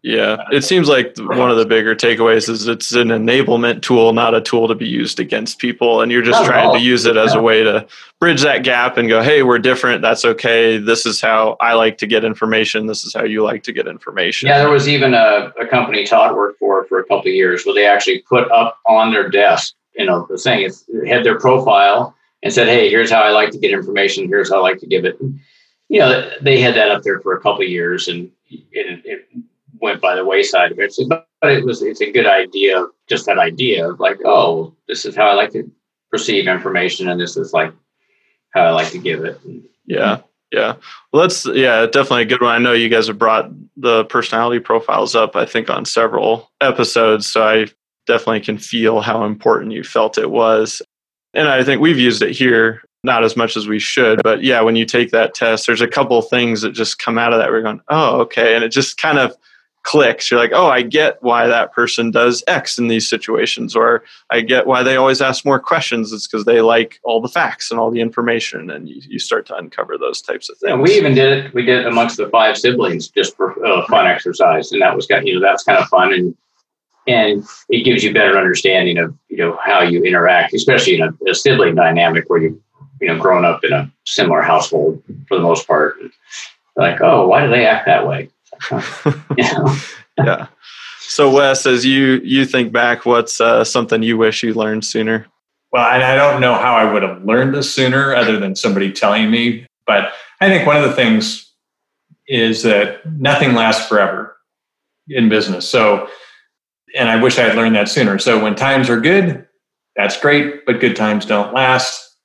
Yeah, 0.02 0.38
it 0.50 0.64
seems 0.64 0.88
like 0.88 1.14
one 1.18 1.52
of 1.52 1.58
the 1.58 1.66
bigger 1.66 1.94
takeaways 1.94 2.48
is 2.48 2.70
it's 2.70 2.94
an 2.94 3.10
enablement 3.10 3.82
tool, 3.82 4.14
not 4.14 4.34
a 4.34 4.40
tool 4.40 4.70
to 4.70 4.76
be 4.76 4.88
used 4.88 5.20
against 5.20 5.60
people. 5.60 6.02
And 6.02 6.10
you're 6.10 6.22
just 6.22 6.40
Not 6.40 6.48
trying 6.48 6.74
to 6.74 6.80
use 6.80 7.06
it 7.06 7.18
as 7.18 7.34
Yeah. 7.34 7.40
a 7.40 7.44
way 7.44 7.64
to 7.64 7.86
bridge 8.22 8.42
that 8.44 8.64
gap 8.64 8.96
and 8.96 9.10
go, 9.10 9.22
hey, 9.22 9.44
we're 9.44 9.60
different. 9.60 10.02
That's 10.02 10.24
okay. 10.24 10.78
This 10.78 11.06
is 11.06 11.20
how 11.20 11.58
I 11.60 11.74
like 11.74 11.98
to 11.98 12.08
get 12.08 12.24
information. 12.24 12.88
This 12.88 13.04
is 13.04 13.14
how 13.14 13.26
you 13.26 13.44
like 13.44 13.64
to 13.64 13.74
get 13.74 13.88
information. 13.88 14.48
Yeah, 14.48 14.60
there 14.60 14.70
was 14.70 14.88
even 14.88 15.14
a, 15.14 15.52
a 15.60 15.68
company 15.68 16.06
Todd 16.06 16.34
worked 16.34 16.58
for 16.58 16.86
for 16.86 17.00
a 17.00 17.04
couple 17.04 17.28
of 17.28 17.36
years 17.36 17.66
where 17.66 17.76
they 17.76 17.86
actually 17.86 18.20
put 18.20 18.50
up 18.52 18.80
on 18.88 19.12
their 19.12 19.28
desk, 19.28 19.76
you 19.98 20.06
know, 20.06 20.28
the 20.30 20.38
thing 20.38 20.62
is 20.62 20.86
had 21.08 21.26
their 21.26 21.38
profile 21.38 22.16
and 22.44 22.54
said, 22.54 22.68
Hey, 22.68 22.90
here's 22.90 23.12
how 23.12 23.22
I 23.22 23.32
like 23.32 23.52
to 23.52 23.60
get 23.60 23.72
information. 23.72 24.28
Here's 24.28 24.50
how 24.50 24.58
I 24.58 24.62
like 24.62 24.80
to 24.80 24.88
give 24.88 25.06
it. 25.06 25.18
You 25.90 26.00
know, 26.00 26.32
they 26.42 26.60
had 26.62 26.76
that 26.76 26.92
up 26.92 27.04
there 27.04 27.20
for 27.20 27.36
a 27.36 27.42
couple 27.42 27.64
years 27.64 28.08
and 28.08 28.32
it, 28.50 29.02
it 29.06 29.28
went 29.82 30.02
by 30.02 30.16
the 30.16 30.26
wayside 30.26 30.72
eventually. 30.72 31.08
But, 31.08 31.28
but 31.42 31.52
it 31.52 31.66
was 31.66 31.82
it's 31.82 32.02
a 32.02 32.12
good 32.12 32.28
idea, 32.28 32.86
just 33.08 33.26
that 33.26 33.40
idea 33.40 33.90
of 33.90 34.00
like, 34.00 34.20
oh, 34.26 34.76
this 34.88 35.06
is 35.06 35.16
how 35.16 35.28
I 35.28 35.34
like 35.34 35.52
to 35.54 35.70
perceive 36.12 36.48
information 36.48 37.10
and 37.10 37.20
this 37.20 37.38
is 37.38 37.54
like 37.54 37.74
how 38.54 38.64
I 38.64 38.72
like 38.72 38.92
to 38.92 39.00
give 39.00 39.24
it. 39.24 39.40
Yeah. 39.86 40.22
Yeah. 40.52 40.76
Well, 41.12 41.22
that's, 41.22 41.46
yeah, 41.46 41.86
definitely 41.86 42.24
a 42.24 42.26
good 42.26 42.42
one. 42.42 42.56
I 42.56 42.58
know 42.58 42.74
you 42.74 42.90
guys 42.90 43.08
have 43.08 43.20
brought 43.20 43.52
the 43.78 44.06
personality 44.06 44.60
profiles 44.60 45.16
up, 45.16 45.36
I 45.36 45.46
think, 45.46 45.70
on 45.70 45.86
several 45.86 46.52
episodes. 46.60 47.28
So 47.32 47.48
I 47.48 47.68
definitely 48.08 48.42
can 48.42 48.58
feel 48.58 49.02
how 49.02 49.26
important 49.26 49.74
you 49.74 49.84
felt 49.84 50.18
it 50.18 50.32
was. 50.32 50.82
And 51.34 51.48
I 51.48 51.64
think 51.64 51.82
we've 51.82 52.00
used 52.00 52.22
it 52.22 52.32
here, 52.32 52.84
not 53.04 53.24
as 53.24 53.38
much 53.38 53.56
as 53.56 53.68
we 53.68 53.80
should. 53.80 54.22
But 54.24 54.44
yeah, 54.44 54.62
when 54.62 54.76
you 54.76 54.86
take 54.86 55.12
that 55.12 55.34
test, 55.34 55.68
there's 55.68 55.82
a 55.82 55.88
couple 55.88 56.18
of 56.18 56.30
things 56.30 56.62
that 56.62 56.72
just 56.72 57.00
come 57.00 57.18
out 57.18 57.34
of 57.34 57.40
that. 57.40 57.52
We're 57.52 57.62
going, 57.62 57.82
oh, 57.90 58.22
okay. 58.22 58.56
And 58.56 58.64
it 58.64 58.70
just 58.70 58.98
kind 58.98 59.20
of 59.20 59.36
clicks. 59.84 60.30
You're 60.30 60.40
like, 60.40 60.52
oh, 60.54 60.68
I 60.68 60.82
get 60.82 61.22
why 61.22 61.48
that 61.48 61.72
person 61.72 62.12
does 62.12 62.44
X 62.48 62.78
in 62.78 62.88
these 62.88 63.10
situations, 63.10 63.76
or 63.76 64.04
I 64.30 64.42
get 64.42 64.68
why 64.68 64.84
they 64.84 64.98
always 64.98 65.22
ask 65.22 65.46
more 65.46 65.60
questions. 65.60 66.12
It's 66.12 66.28
because 66.28 66.46
they 66.46 66.62
like 66.62 67.00
all 67.04 67.22
the 67.22 67.30
facts 67.30 67.72
and 67.72 67.80
all 67.80 67.90
the 67.90 68.02
information, 68.02 68.70
and 68.70 68.90
you, 68.90 69.02
you 69.08 69.20
start 69.20 69.46
to 69.48 69.56
uncover 69.56 69.98
those 69.98 70.22
types 70.22 70.50
of 70.50 70.58
things. 70.58 70.72
And 70.72 70.82
we 70.82 70.94
even 70.94 71.16
did 71.16 71.46
it. 71.46 71.54
We 71.54 71.64
did 71.64 71.80
it 71.80 71.88
amongst 71.88 72.18
the 72.18 72.30
five 72.30 72.58
siblings 72.58 73.08
just 73.08 73.36
for 73.38 73.54
a 73.64 73.86
fun 73.88 74.06
exercise, 74.06 74.72
and 74.72 74.82
that 74.82 74.96
was 74.96 75.08
kind. 75.08 75.28
You 75.28 75.40
know, 75.40 75.42
that's 75.42 75.64
kind 75.64 75.80
of 75.80 75.88
fun, 75.88 76.14
and 76.14 76.36
and 77.10 77.44
it 77.70 77.84
gives 77.84 78.04
you 78.04 78.14
better 78.14 78.38
understanding 78.38 79.00
of 79.00 79.18
you 79.30 79.38
know 79.38 79.58
how 79.64 79.82
you 79.82 80.04
interact, 80.04 80.54
especially 80.54 80.96
in 80.96 81.02
a, 81.02 81.30
a 81.30 81.34
sibling 81.34 81.76
dynamic 81.76 82.30
where 82.30 82.42
you 82.42 82.62
you 83.02 83.08
know 83.08 83.18
grown 83.18 83.44
up 83.44 83.64
in 83.64 83.74
a 83.74 83.92
similar 84.06 84.42
household 84.42 85.02
for 85.28 85.38
the 85.38 85.44
most 85.44 85.68
part. 85.68 85.98
Like, 86.76 87.02
oh, 87.02 87.28
why 87.28 87.44
do 87.44 87.50
they 87.50 87.66
act 87.66 87.86
that 87.88 88.08
way? 88.08 88.30
You 89.38 89.44
know? 89.44 89.78
yeah. 90.18 90.48
So 91.00 91.32
Wes, 91.32 91.66
as 91.66 91.86
you 91.86 92.22
you 92.24 92.46
think 92.46 92.72
back, 92.72 93.06
what's 93.06 93.42
uh, 93.42 93.64
something 93.64 94.04
you 94.04 94.18
wish 94.18 94.44
you 94.44 94.54
learned 94.54 94.86
sooner? 94.86 95.26
Well, 95.72 95.90
and 95.90 96.04
I 96.04 96.16
don't 96.16 96.42
know 96.42 96.56
how 96.56 96.76
I 96.76 96.92
would 96.92 97.04
have 97.04 97.24
learned 97.24 97.56
this 97.56 97.74
sooner 97.74 98.16
other 98.16 98.40
than 98.40 98.56
somebody 98.56 98.92
telling 98.92 99.30
me. 99.32 99.66
But 99.86 100.12
I 100.42 100.50
think 100.50 100.68
one 100.68 100.78
of 100.78 100.84
the 100.84 100.96
things 100.96 101.52
is 102.28 102.62
that 102.64 103.06
nothing 103.14 103.54
lasts 103.54 103.88
forever 103.88 104.38
in 105.08 105.30
business. 105.30 105.68
So, 105.68 106.08
and 106.98 107.10
I 107.10 107.22
wish 107.22 107.38
I 107.38 107.44
had 107.44 107.56
learned 107.56 107.76
that 107.76 107.90
sooner. 107.90 108.20
So 108.20 108.42
when 108.42 108.56
times 108.56 108.90
are 108.90 109.00
good, 109.00 109.48
that's 109.96 110.20
great, 110.20 110.66
but 110.66 110.80
good 110.80 110.96
times 110.96 111.26
don't 111.26 111.54
last. 111.54 112.16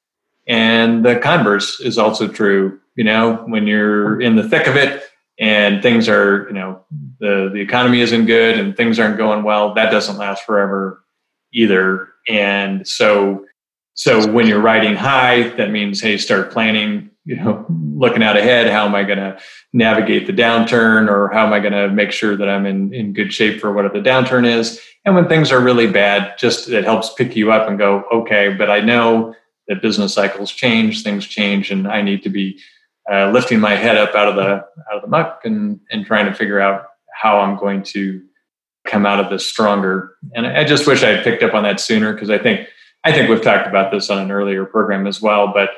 And 0.47 1.04
the 1.04 1.18
converse 1.18 1.80
is 1.80 1.99
also 1.99 2.28
true. 2.28 2.78
You 2.97 3.04
know, 3.04 3.37
when 3.47 3.66
you're 3.66 4.21
in 4.21 4.37
the 4.37 4.49
thick 4.49 4.66
of 4.66 4.76
it 4.76 5.02
and 5.38 5.83
things 5.83 6.09
are, 6.09 6.47
you 6.47 6.54
know, 6.54 6.85
the, 7.18 7.50
the 7.52 7.61
economy 7.61 8.00
isn't 8.00 8.26
good 8.26 8.59
and 8.59 8.76
things 8.76 8.99
aren't 8.99 9.16
going 9.16 9.42
well, 9.42 9.75
that 9.75 9.90
doesn't 9.90 10.16
last 10.16 10.44
forever 10.44 11.02
either. 11.52 12.09
And 12.28 12.87
so, 12.87 13.44
so 13.94 14.30
when 14.30 14.47
you're 14.47 14.61
riding 14.61 14.94
high, 14.94 15.49
that 15.56 15.71
means, 15.71 16.00
hey, 16.00 16.18
start 16.18 16.52
planning, 16.52 17.11
you 17.25 17.37
know, 17.37 17.64
looking 17.95 18.23
out 18.23 18.37
ahead. 18.37 18.71
How 18.71 18.85
am 18.85 18.95
I 18.95 19.02
going 19.02 19.19
to 19.19 19.38
navigate 19.73 20.26
the 20.26 20.33
downturn 20.33 21.09
or 21.09 21.31
how 21.33 21.47
am 21.47 21.52
I 21.52 21.61
going 21.61 21.73
to 21.73 21.88
make 21.88 22.12
sure 22.12 22.37
that 22.37 22.49
I'm 22.49 22.66
in, 22.66 22.93
in 22.93 23.12
good 23.12 23.33
shape 23.33 23.61
for 23.61 23.73
whatever 23.73 23.99
the 23.99 24.09
downturn 24.09 24.47
is? 24.47 24.81
And 25.04 25.14
when 25.14 25.28
things 25.28 25.50
are 25.50 25.61
really 25.61 25.87
bad, 25.87 26.37
just 26.38 26.69
it 26.69 26.85
helps 26.85 27.12
pick 27.14 27.35
you 27.35 27.50
up 27.50 27.69
and 27.69 27.78
go, 27.78 28.04
okay, 28.12 28.54
but 28.54 28.71
I 28.71 28.81
know 28.81 29.35
that 29.69 29.81
business 29.81 30.12
cycles 30.12 30.52
change, 30.52 31.02
things 31.02 31.26
change, 31.26 31.71
and 31.71 31.88
I 31.88 32.02
need 32.02 32.23
to 32.25 32.28
be 32.28 32.61
uh, 33.11 33.31
lifting 33.31 33.61
my 33.61 33.75
head 33.75 33.97
up 33.97 34.14
out 34.14 34.28
of 34.28 34.37
the 34.37 34.64
out 34.90 34.97
of 34.97 35.02
the 35.02 35.09
muck 35.09 35.40
and 35.45 35.81
and 35.90 36.07
trying 36.07 36.26
to 36.26 36.35
figure 36.35 36.61
out 36.61 36.87
how 37.12 37.38
I'm 37.38 37.57
going 37.59 37.83
to 37.83 38.23
come 38.87 39.07
out 39.07 39.21
of 39.21 39.31
this 39.31 39.47
stronger. 39.47 40.14
And 40.35 40.47
I 40.47 40.64
just 40.64 40.87
wish 40.87 41.02
I 41.02 41.11
had 41.11 41.25
picked 41.25 41.43
up 41.43 41.54
on 41.54 41.62
that 41.62 41.81
sooner 41.81 42.12
because 42.12 42.31
I 42.31 42.38
think 42.38 42.69
I 43.04 43.12
think 43.12 43.28
we've 43.28 43.43
talked 43.43 43.69
about 43.69 43.90
this 43.90 44.11
on 44.11 44.19
an 44.19 44.31
earlier 44.31 44.64
program 44.64 45.07
as 45.07 45.21
well. 45.21 45.52
But 45.52 45.71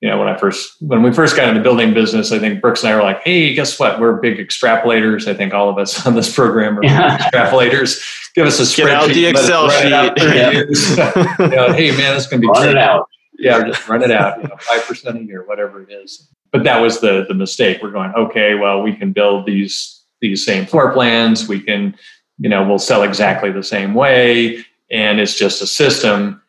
you 0.00 0.08
know, 0.08 0.18
when 0.18 0.28
I 0.28 0.36
first 0.36 0.76
when 0.80 1.02
we 1.02 1.12
first 1.12 1.34
got 1.36 1.48
into 1.48 1.60
building 1.60 1.92
business, 1.92 2.30
I 2.30 2.38
think 2.38 2.60
Brooks 2.60 2.84
and 2.84 2.92
I 2.92 2.96
were 2.96 3.02
like, 3.02 3.20
"Hey, 3.24 3.52
guess 3.54 3.78
what? 3.80 3.98
We're 4.00 4.14
big 4.20 4.38
extrapolators." 4.38 5.26
I 5.26 5.34
think 5.34 5.52
all 5.54 5.68
of 5.68 5.76
us 5.78 6.06
on 6.06 6.14
this 6.14 6.32
program 6.32 6.78
are 6.78 6.84
Yeah. 6.84 7.18
extrapolators. 7.18 8.00
Give 8.34 8.46
us 8.46 8.60
a 8.60 8.62
spreadsheet. 8.62 8.76
Get 8.86 8.90
out 8.90 9.08
the 9.10 9.26
Excel 9.26 9.66
run 9.66 9.86
it 9.86 9.92
out 9.92 10.18
sheet. 10.20 10.34
Yeah. 10.36 10.50
you. 10.52 11.48
Know, 11.56 11.72
hey, 11.72 11.90
man, 11.96 12.14
this 12.14 12.26
to 12.28 12.38
be 12.38 12.46
Run 12.46 12.68
it 12.68 12.78
out. 12.78 13.08
Yeah, 13.40 13.64
just 13.66 13.88
run 13.88 14.02
it 14.02 14.10
out. 14.10 14.40
You 14.42 14.48
know, 14.48 14.56
five 14.60 14.84
percent 14.86 15.18
a 15.18 15.22
year, 15.24 15.44
whatever 15.46 15.82
it 15.82 15.90
is. 15.92 16.28
But 16.52 16.64
that 16.64 16.80
was 16.80 17.00
the 17.00 17.24
the 17.26 17.34
mistake. 17.34 17.82
We're 17.82 17.90
going, 17.90 18.12
okay, 18.14 18.54
well, 18.54 18.82
we 18.82 18.94
can 18.94 19.12
build 19.12 19.46
these 19.46 20.00
these 20.20 20.44
same 20.44 20.66
floor 20.66 20.92
plans. 20.92 21.48
We 21.48 21.60
can, 21.60 21.96
you 22.38 22.48
know, 22.48 22.66
we'll 22.66 22.78
sell 22.78 23.02
exactly 23.02 23.50
the 23.52 23.62
same 23.62 23.94
way, 23.94 24.64
and 24.90 25.18
it's 25.20 25.34
just 25.36 25.60
a 25.62 25.66
system. 25.66 26.40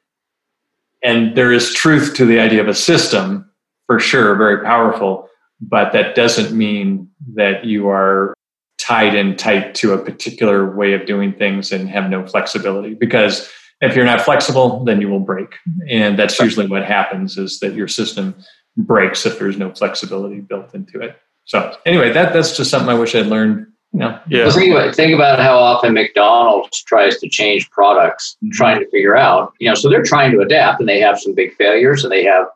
And 1.01 1.35
there 1.35 1.51
is 1.51 1.73
truth 1.73 2.13
to 2.15 2.25
the 2.25 2.39
idea 2.39 2.61
of 2.61 2.67
a 2.67 2.73
system, 2.73 3.49
for 3.87 3.99
sure, 3.99 4.35
very 4.35 4.63
powerful. 4.63 5.27
But 5.61 5.91
that 5.93 6.15
doesn't 6.15 6.55
mean 6.57 7.09
that 7.35 7.65
you 7.65 7.89
are 7.89 8.33
tied 8.79 9.13
in 9.13 9.35
tight 9.35 9.75
to 9.75 9.93
a 9.93 9.97
particular 9.97 10.75
way 10.75 10.93
of 10.93 11.05
doing 11.05 11.33
things 11.33 11.71
and 11.71 11.89
have 11.89 12.09
no 12.09 12.25
flexibility 12.25 12.93
because 12.93 13.49
If 13.81 13.95
you're 13.95 14.05
not 14.05 14.21
flexible, 14.21 14.83
then 14.83 14.99
you 14.99 15.07
will 15.07 15.21
break. 15.21 15.55
And 15.89 16.19
that's 16.19 16.37
usually 16.39 16.67
what 16.67 16.83
happens 16.83 17.37
is 17.37 17.59
that 17.59 17.73
your 17.75 17.87
system 17.87 18.35
breaks 18.75 19.25
if 19.25 19.39
there's 19.39 19.57
no 19.57 19.73
flexibility 19.73 20.41
built 20.41 20.75
into 20.75 20.99
it. 20.99 21.17
So 21.45 21.75
anyway, 21.85 22.11
that 22.11 22.33
that's 22.33 22.55
just 22.57 22.69
something 22.69 22.89
I 22.89 22.93
wish 22.99 23.15
I'd 23.15 23.27
learned. 23.27 23.67
You 23.91 23.99
know, 23.99 24.19
yeah. 24.27 24.43
Well, 24.43 24.53
think 24.53 24.71
about 24.71 24.95
think 24.95 25.13
about 25.13 25.39
how 25.39 25.57
often 25.57 25.93
McDonald's 25.93 26.83
tries 26.83 27.17
to 27.19 27.29
change 27.29 27.69
products, 27.71 28.37
mm-hmm. 28.43 28.51
trying 28.51 28.79
to 28.79 28.89
figure 28.89 29.17
out. 29.17 29.53
You 29.59 29.69
know, 29.69 29.75
so 29.75 29.89
they're 29.89 30.03
trying 30.03 30.31
to 30.31 30.41
adapt, 30.41 30.79
and 30.79 30.87
they 30.87 30.99
have 30.99 31.19
some 31.19 31.33
big 31.33 31.55
failures, 31.55 32.03
and 32.03 32.11
they 32.11 32.23
have 32.23 32.47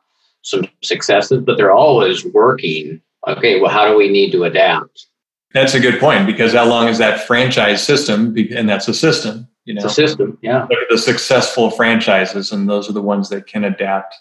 some 0.43 0.67
successes, 0.81 1.41
but 1.43 1.57
they're 1.57 1.71
always 1.71 2.23
working. 2.25 3.01
Okay, 3.27 3.59
well, 3.59 3.71
how 3.71 3.87
do 3.87 3.97
we 3.97 4.09
need 4.09 4.31
to 4.31 4.43
adapt? 4.43 5.07
That's 5.53 5.73
a 5.73 5.79
good 5.79 5.99
point 5.99 6.25
because 6.25 6.53
how 6.53 6.65
long 6.65 6.87
is 6.87 6.97
that 6.97 7.25
franchise 7.25 7.83
system? 7.83 8.35
And 8.55 8.67
that's 8.67 8.87
a 8.87 8.93
system. 8.93 9.47
You 9.65 9.75
know, 9.75 9.83
it's 9.83 9.93
a 9.93 9.95
system. 9.95 10.37
Yeah. 10.41 10.63
Look 10.63 10.71
at 10.71 10.89
the 10.89 10.97
successful 10.97 11.71
franchises, 11.71 12.51
and 12.51 12.69
those 12.69 12.89
are 12.89 12.93
the 12.93 13.01
ones 13.01 13.29
that 13.29 13.47
can 13.47 13.63
adapt 13.63 14.15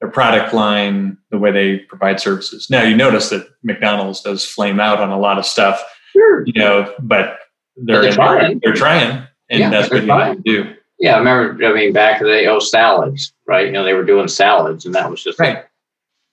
their 0.00 0.10
product 0.10 0.52
line, 0.52 1.18
the 1.30 1.38
way 1.38 1.50
they 1.50 1.78
provide 1.78 2.20
services. 2.20 2.68
Now, 2.70 2.82
you 2.82 2.96
notice 2.96 3.30
that 3.30 3.48
McDonald's 3.62 4.20
does 4.20 4.44
flame 4.44 4.80
out 4.80 5.00
on 5.00 5.10
a 5.10 5.18
lot 5.18 5.38
of 5.38 5.46
stuff, 5.46 5.82
sure. 6.16 6.46
you 6.46 6.52
know, 6.54 6.94
but 7.00 7.38
they're, 7.76 8.02
they're 8.02 8.12
trying. 8.12 8.60
They're 8.62 8.74
trying, 8.74 9.26
and 9.50 9.60
yeah, 9.60 9.70
that's 9.70 9.90
what 9.90 10.04
you 10.04 10.42
do. 10.44 10.74
Yeah, 10.98 11.16
I 11.16 11.18
remember. 11.18 11.64
I 11.64 11.72
mean, 11.72 11.92
back 11.92 12.20
in 12.20 12.26
the 12.26 12.32
day, 12.32 12.46
oh, 12.46 12.58
salads, 12.58 13.32
right? 13.46 13.66
You 13.66 13.72
know, 13.72 13.84
they 13.84 13.94
were 13.94 14.04
doing 14.04 14.28
salads, 14.28 14.86
and 14.86 14.94
that 14.94 15.10
was 15.10 15.22
just 15.22 15.38
right. 15.38 15.64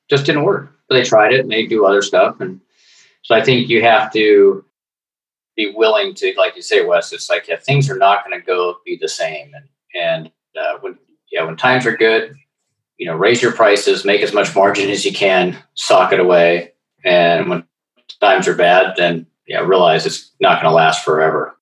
just 0.09 0.25
didn't 0.25 0.43
work. 0.43 0.71
But 0.87 0.95
they 0.95 1.03
tried 1.03 1.33
it, 1.33 1.41
and 1.41 1.51
they 1.51 1.65
do 1.65 1.85
other 1.85 2.01
stuff, 2.01 2.39
and 2.39 2.61
so 3.23 3.35
I 3.35 3.41
think 3.41 3.69
you 3.69 3.81
have 3.81 4.11
to 4.13 4.65
be 5.55 5.71
willing 5.75 6.13
to, 6.15 6.33
like 6.37 6.55
you 6.55 6.61
say, 6.61 6.85
Wes. 6.85 7.13
It's 7.13 7.29
like 7.29 7.47
yeah, 7.47 7.57
things 7.57 7.89
are 7.89 7.97
not 7.97 8.25
going 8.25 8.39
to 8.39 8.45
go 8.45 8.77
be 8.85 8.97
the 8.99 9.09
same, 9.09 9.53
and 9.53 9.65
and 9.95 10.31
uh, 10.57 10.77
when 10.81 10.97
yeah, 11.31 11.43
when 11.43 11.57
times 11.57 11.85
are 11.85 11.97
good, 11.97 12.35
you 12.97 13.05
know, 13.05 13.15
raise 13.15 13.41
your 13.41 13.51
prices, 13.51 14.05
make 14.05 14.21
as 14.21 14.33
much 14.33 14.55
margin 14.55 14.89
as 14.89 15.03
you 15.03 15.11
can, 15.11 15.57
sock 15.73 16.13
it 16.13 16.19
away. 16.19 16.73
And 17.03 17.49
when 17.49 17.65
times 18.21 18.47
are 18.47 18.55
bad, 18.55 18.95
then 18.97 19.25
yeah, 19.47 19.59
realize 19.59 20.05
it's 20.05 20.31
not 20.39 20.61
going 20.61 20.71
to 20.71 20.75
last 20.75 21.03
forever. 21.03 21.57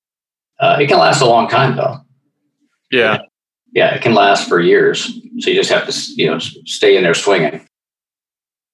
Uh, 0.60 0.78
it 0.80 0.88
can 0.88 1.00
last 1.00 1.22
a 1.22 1.26
long 1.26 1.48
time 1.48 1.76
though. 1.76 1.98
Yeah. 2.92 3.20
Yeah, 3.74 3.96
it 3.96 4.02
can 4.02 4.14
last 4.14 4.50
for 4.50 4.60
years. 4.60 5.06
So 5.40 5.50
you 5.50 5.56
just 5.56 5.72
have 5.72 5.88
to, 5.88 6.14
you 6.16 6.30
know, 6.30 6.40
stay 6.40 6.98
in 6.98 7.04
there 7.04 7.14
swinging. 7.14 7.66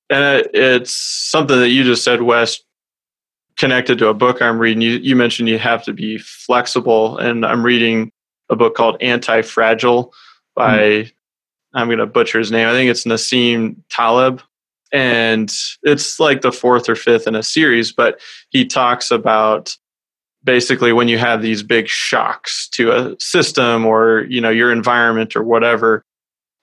And 0.10 0.48
it's 0.54 0.94
something 0.94 1.60
that 1.60 1.70
you 1.70 1.84
just 1.84 2.04
said, 2.04 2.24
Wes, 2.24 2.60
connected 3.58 3.98
to 4.00 4.08
a 4.08 4.14
book 4.14 4.42
I'm 4.42 4.58
reading. 4.58 4.82
You, 4.82 4.92
you 4.92 5.16
mentioned 5.16 5.50
you 5.50 5.60
have 5.60 5.84
to 5.84 5.94
be 5.94 6.18
flexible, 6.18 7.18
and 7.18 7.46
I'm 7.46 7.64
reading 7.64 8.12
a 8.50 8.56
book 8.56 8.76
called 8.76 9.02
Anti 9.02 9.42
Fragile 9.42 10.14
by 10.56 10.78
mm. 10.78 11.12
I'm 11.74 11.88
going 11.88 12.00
to 12.00 12.06
butcher 12.06 12.40
his 12.40 12.52
name. 12.52 12.68
I 12.68 12.72
think 12.72 12.90
it's 12.90 13.04
Nassim 13.04 13.78
Taleb. 13.90 14.42
And 14.92 15.52
it's 15.84 16.20
like 16.20 16.42
the 16.42 16.52
fourth 16.52 16.88
or 16.88 16.96
fifth 16.96 17.28
in 17.28 17.36
a 17.36 17.44
series, 17.44 17.92
but 17.92 18.20
he 18.50 18.66
talks 18.66 19.12
about 19.12 19.76
basically 20.44 20.94
when 20.94 21.08
you 21.08 21.18
have 21.18 21.42
these 21.42 21.62
big 21.62 21.88
shocks 21.88 22.70
to 22.70 22.92
a 22.92 23.20
system 23.20 23.86
or, 23.86 24.26
you 24.30 24.40
know, 24.40 24.50
your 24.50 24.72
environment 24.72 25.36
or 25.36 25.44
whatever, 25.44 26.04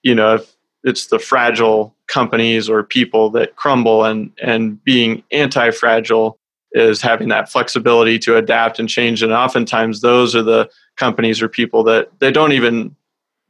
you 0.01 0.15
know, 0.15 0.35
if 0.35 0.55
it's 0.83 1.07
the 1.07 1.19
fragile 1.19 1.95
companies 2.07 2.69
or 2.69 2.83
people 2.83 3.29
that 3.31 3.55
crumble 3.55 4.05
and, 4.05 4.31
and 4.41 4.83
being 4.83 5.23
anti-fragile 5.31 6.37
is 6.71 7.01
having 7.01 7.29
that 7.29 7.51
flexibility 7.51 8.19
to 8.19 8.35
adapt 8.37 8.79
and 8.79 8.89
change. 8.89 9.23
And 9.23 9.31
oftentimes 9.31 10.01
those 10.01 10.35
are 10.35 10.43
the 10.43 10.69
companies 10.97 11.41
or 11.41 11.47
people 11.47 11.83
that 11.83 12.09
they 12.19 12.31
don't 12.31 12.51
even 12.51 12.95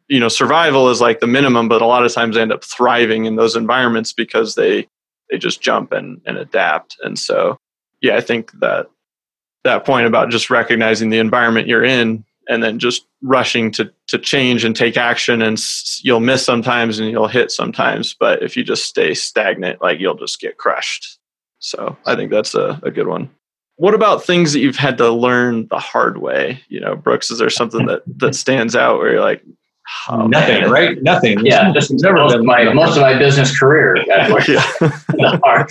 you 0.07 0.19
know 0.19 0.27
survival 0.27 0.89
is 0.89 1.01
like 1.01 1.19
the 1.19 1.27
minimum 1.27 1.67
but 1.67 1.81
a 1.81 1.85
lot 1.85 2.05
of 2.05 2.13
times 2.13 2.35
they 2.35 2.41
end 2.41 2.51
up 2.51 2.63
thriving 2.63 3.25
in 3.25 3.35
those 3.35 3.55
environments 3.55 4.13
because 4.13 4.55
they 4.55 4.87
they 5.31 5.37
just 5.39 5.59
jump 5.59 5.91
and, 5.91 6.21
and 6.27 6.37
adapt. 6.37 6.97
And 7.03 7.17
so 7.17 7.57
yeah 8.01 8.15
i 8.15 8.21
think 8.21 8.51
that 8.59 8.87
that 9.63 9.85
point 9.85 10.05
about 10.05 10.29
just 10.29 10.49
recognizing 10.49 11.09
the 11.09 11.17
environment 11.17 11.67
you're 11.67 11.83
in 11.83 12.23
and 12.47 12.61
then 12.63 12.77
just 12.77 13.07
rushing 13.23 13.71
to 13.71 13.91
to 14.07 14.19
change 14.19 14.63
and 14.63 14.75
take 14.75 14.97
action 14.97 15.41
and 15.41 15.57
s- 15.57 15.99
you'll 16.03 16.19
miss 16.19 16.45
sometimes 16.45 16.99
and 16.99 17.09
you'll 17.09 17.27
hit 17.27 17.51
sometimes 17.51 18.13
but 18.19 18.43
if 18.43 18.55
you 18.55 18.63
just 18.63 18.85
stay 18.85 19.13
stagnant 19.13 19.81
like 19.81 19.99
you'll 19.99 20.15
just 20.15 20.39
get 20.39 20.57
crushed. 20.57 21.17
So 21.59 21.97
i 22.05 22.15
think 22.15 22.31
that's 22.31 22.53
a, 22.53 22.79
a 22.83 22.91
good 22.91 23.07
one. 23.07 23.29
What 23.77 23.93
about 23.93 24.23
things 24.23 24.53
that 24.53 24.59
you've 24.59 24.77
had 24.77 24.97
to 24.99 25.09
learn 25.11 25.67
the 25.67 25.79
hard 25.79 26.19
way? 26.19 26.61
You 26.69 26.79
know 26.81 26.95
brooks 26.95 27.31
is 27.31 27.39
there 27.39 27.49
something 27.49 27.87
that 27.87 28.03
that 28.17 28.35
stands 28.35 28.75
out 28.75 28.99
where 28.99 29.13
you're 29.13 29.21
like 29.21 29.43
Oh, 30.09 30.27
Nothing, 30.27 30.61
man. 30.61 30.71
right? 30.71 31.01
Nothing. 31.03 31.45
Yeah, 31.45 31.71
just 31.73 31.91
most 31.91 32.35
of 32.35 32.43
my 32.43 32.71
most 32.73 32.95
of 32.95 33.01
my 33.01 33.17
business 33.17 33.57
career. 33.57 33.97
yeah. 34.47 34.71
All 34.81 35.65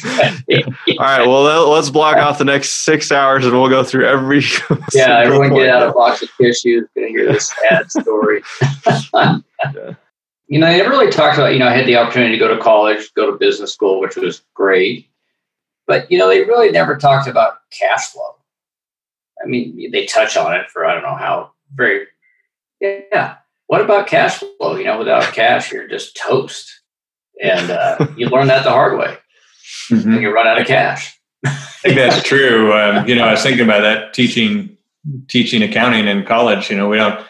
right. 0.98 1.26
Well, 1.26 1.70
let's 1.70 1.90
block 1.90 2.16
off 2.16 2.38
the 2.38 2.44
next 2.44 2.84
six 2.84 3.10
hours, 3.10 3.44
and 3.44 3.54
we'll 3.54 3.68
go 3.68 3.82
through 3.82 4.06
every. 4.06 4.42
yeah, 4.92 5.20
everyone 5.20 5.54
get 5.54 5.68
out 5.68 5.88
a 5.88 5.92
box 5.92 6.22
of 6.22 6.30
tissues. 6.40 6.88
Gonna 6.94 7.08
hear 7.08 7.32
this 7.32 7.52
sad 7.68 7.90
story. 7.90 8.42
yeah. 9.14 9.38
You 10.46 10.60
know, 10.60 10.66
I 10.66 10.76
never 10.76 10.90
really 10.90 11.10
talked 11.10 11.38
about. 11.38 11.52
You 11.52 11.58
know, 11.58 11.68
I 11.68 11.74
had 11.74 11.86
the 11.86 11.96
opportunity 11.96 12.32
to 12.32 12.38
go 12.38 12.54
to 12.54 12.62
college, 12.62 13.12
go 13.14 13.30
to 13.30 13.36
business 13.36 13.72
school, 13.72 14.00
which 14.00 14.16
was 14.16 14.42
great. 14.54 15.08
But 15.86 16.10
you 16.10 16.18
know, 16.18 16.28
they 16.28 16.44
really 16.44 16.70
never 16.70 16.96
talked 16.96 17.28
about 17.28 17.58
cash 17.70 18.10
flow. 18.10 18.36
I 19.42 19.46
mean, 19.48 19.90
they 19.90 20.06
touch 20.06 20.36
on 20.36 20.54
it 20.54 20.70
for 20.70 20.84
I 20.86 20.94
don't 20.94 21.02
know 21.02 21.16
how 21.16 21.52
very. 21.74 22.06
Yeah, 22.80 23.36
what 23.66 23.80
about 23.80 24.06
cash 24.06 24.38
flow? 24.58 24.76
You 24.76 24.84
know, 24.84 24.98
without 24.98 25.32
cash, 25.32 25.72
you're 25.72 25.88
just 25.88 26.16
toast. 26.16 26.82
And 27.42 27.70
uh, 27.70 28.06
you 28.16 28.28
learn 28.28 28.48
that 28.48 28.64
the 28.64 28.70
hard 28.70 28.98
way. 28.98 29.16
Mm-hmm. 29.90 30.14
you 30.14 30.32
run 30.32 30.46
out 30.46 30.60
of 30.60 30.66
cash. 30.66 31.18
I 31.44 31.50
think 31.82 31.96
that's 31.96 32.22
true. 32.22 32.72
Um, 32.72 33.06
you 33.06 33.14
know, 33.14 33.24
I 33.24 33.32
was 33.32 33.42
thinking 33.42 33.64
about 33.64 33.82
that 33.82 34.14
teaching 34.14 34.76
teaching 35.28 35.62
accounting 35.62 36.06
in 36.06 36.24
college. 36.24 36.70
You 36.70 36.76
know, 36.76 36.88
we 36.88 36.96
don't. 36.96 37.24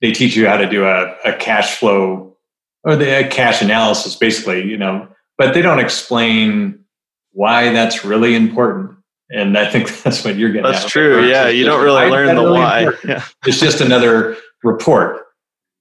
They 0.00 0.12
teach 0.12 0.34
you 0.34 0.46
how 0.46 0.56
to 0.56 0.68
do 0.68 0.84
a, 0.84 1.14
a 1.26 1.34
cash 1.34 1.76
flow 1.76 2.36
or 2.84 2.96
the 2.96 3.28
cash 3.30 3.60
analysis, 3.60 4.16
basically. 4.16 4.64
You 4.64 4.78
know, 4.78 5.08
but 5.36 5.52
they 5.52 5.60
don't 5.60 5.78
explain 5.78 6.84
why 7.32 7.72
that's 7.72 8.04
really 8.04 8.34
important. 8.34 8.96
And 9.30 9.58
I 9.58 9.70
think 9.70 9.94
that's 10.02 10.24
what 10.24 10.36
you're 10.36 10.50
getting. 10.50 10.70
That's 10.70 10.88
true. 10.88 11.28
Yeah, 11.28 11.48
you 11.48 11.66
don't 11.66 11.82
really 11.82 12.08
learn 12.08 12.34
the 12.34 12.42
really 12.42 12.52
why. 12.52 12.88
Yeah. 13.04 13.24
It's 13.46 13.60
just 13.60 13.82
another 13.82 14.36
report 14.62 15.26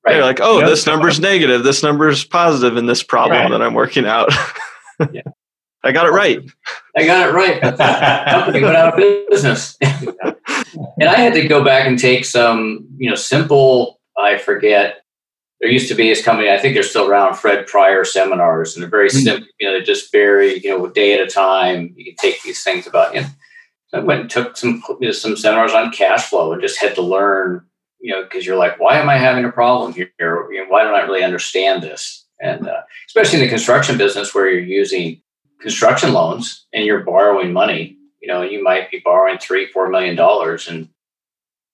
Right. 0.10 0.16
You're 0.18 0.26
like, 0.26 0.40
oh, 0.42 0.60
yep. 0.60 0.70
this 0.70 0.86
number's 0.86 1.20
negative. 1.20 1.64
This 1.64 1.84
number's 1.84 2.24
positive 2.24 2.78
in 2.78 2.86
this 2.86 3.04
problem 3.04 3.40
right. 3.40 3.52
that 3.52 3.62
I'm 3.62 3.74
working 3.74 4.06
out. 4.06 4.30
yeah. 5.12 5.22
I 5.84 5.94
got 5.94 6.08
it 6.08 6.12
right. 6.12 6.42
I 6.98 7.06
got 7.06 7.30
it 7.30 7.34
right. 7.34 7.62
company 7.62 8.62
went 8.62 8.76
out 8.76 9.00
of 9.00 9.30
business. 9.30 9.78
and 9.82 11.10
I 11.10 11.16
had 11.16 11.34
to 11.34 11.48
go 11.48 11.64
back 11.64 11.88
and 11.88 11.98
take 11.98 12.26
some, 12.26 12.86
you 12.98 13.10
know, 13.10 13.16
simple, 13.16 14.02
I 14.18 14.38
forget, 14.38 15.04
there 15.62 15.70
used 15.70 15.88
to 15.90 15.96
be 15.96 16.10
this 16.10 16.24
company, 16.24 16.50
I 16.50 16.58
think 16.58 16.74
they're 16.74 16.84
still 16.84 17.10
around, 17.10 17.36
Fred 17.36 17.68
Pryor 17.68 18.04
seminars, 18.04 18.76
and 18.76 18.84
they're 18.84 18.90
very 18.90 19.08
mm-hmm. 19.08 19.20
simple, 19.20 19.48
you 19.60 19.68
know, 19.68 19.74
they're 19.74 19.84
just 19.84 20.12
very, 20.12 20.60
you 20.60 20.70
know, 20.70 20.86
a 20.86 20.92
day 20.92 21.14
at 21.14 21.26
a 21.26 21.28
time. 21.28 21.94
You 21.96 22.06
can 22.06 22.16
take 22.16 22.42
these 22.44 22.64
things 22.64 22.88
about, 22.88 23.14
you 23.14 23.22
know. 23.22 23.28
So 23.88 24.00
I 24.00 24.04
went 24.04 24.22
and 24.22 24.30
took 24.30 24.56
some, 24.56 24.84
you 25.00 25.08
know, 25.08 25.12
some 25.12 25.36
seminars 25.36 25.74
on 25.74 25.92
cash 25.92 26.30
flow 26.30 26.54
and 26.54 26.62
just 26.62 26.80
had 26.80 26.94
to 26.96 27.02
learn 27.02 27.66
you 28.00 28.14
know, 28.14 28.24
because 28.24 28.46
you're 28.46 28.58
like, 28.58 28.80
why 28.80 28.98
am 29.00 29.10
I 29.10 29.18
having 29.18 29.46
a 29.46 29.52
problem 29.52 29.94
here? 29.94 30.12
You 30.20 30.64
know, 30.64 30.66
why 30.70 30.84
don't 30.84 30.96
I 30.96 31.02
really 31.02 31.24
understand 31.24 31.84
this? 31.84 32.26
And 32.42 32.68
uh, 32.68 32.82
especially 33.08 33.40
in 33.40 33.46
the 33.46 33.50
construction 33.50 33.98
business 33.98 34.34
where 34.34 34.50
you're 34.50 34.62
using 34.62 35.22
construction 35.62 36.14
loans 36.14 36.66
and 36.74 36.86
you're 36.86 37.04
borrowing 37.04 37.52
money, 37.52 37.98
you 38.22 38.28
know, 38.28 38.42
you 38.42 38.64
might 38.64 38.90
be 38.92 39.02
borrowing 39.04 39.38
three, 39.38 39.68
four 39.68 39.90
million 39.90 40.16
dollars 40.16 40.68
and 40.68 40.90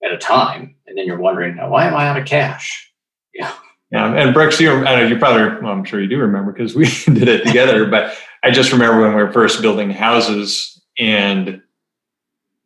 at 0.04 0.12
a 0.12 0.18
time, 0.18 0.74
and 0.86 0.96
then 0.96 1.06
you're 1.06 1.18
wondering, 1.18 1.56
why 1.56 1.86
am 1.86 1.94
I 1.94 2.06
out 2.08 2.18
of 2.18 2.26
cash? 2.26 2.92
Yeah. 3.34 3.52
Yeah, 3.92 4.12
and 4.14 4.34
Brooks, 4.34 4.60
you, 4.60 4.72
I 4.84 4.96
know 4.96 5.06
you 5.06 5.16
probably, 5.16 5.62
well, 5.62 5.72
I'm 5.72 5.84
sure 5.84 6.00
you 6.00 6.08
do 6.08 6.18
remember 6.18 6.52
because 6.52 6.74
we 6.74 6.84
did 7.06 7.28
it 7.28 7.44
together. 7.46 7.86
but 7.86 8.16
I 8.42 8.50
just 8.50 8.72
remember 8.72 9.00
when 9.00 9.14
we 9.14 9.22
were 9.22 9.32
first 9.32 9.62
building 9.62 9.90
houses, 9.90 10.82
and 10.98 11.62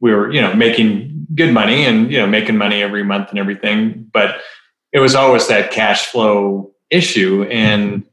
we 0.01 0.15
were, 0.15 0.33
you 0.33 0.41
know, 0.41 0.55
making 0.55 1.10
good 1.35 1.53
money 1.53 1.85
and 1.85 2.11
you 2.11 2.19
know 2.19 2.27
making 2.27 2.57
money 2.57 2.83
every 2.83 3.03
month 3.03 3.31
and 3.31 3.39
everything 3.39 4.09
but 4.13 4.41
it 4.93 4.99
was 4.99 5.15
always 5.15 5.47
that 5.47 5.71
cash 5.71 6.07
flow 6.07 6.73
issue. 6.91 7.45
And 7.45 8.05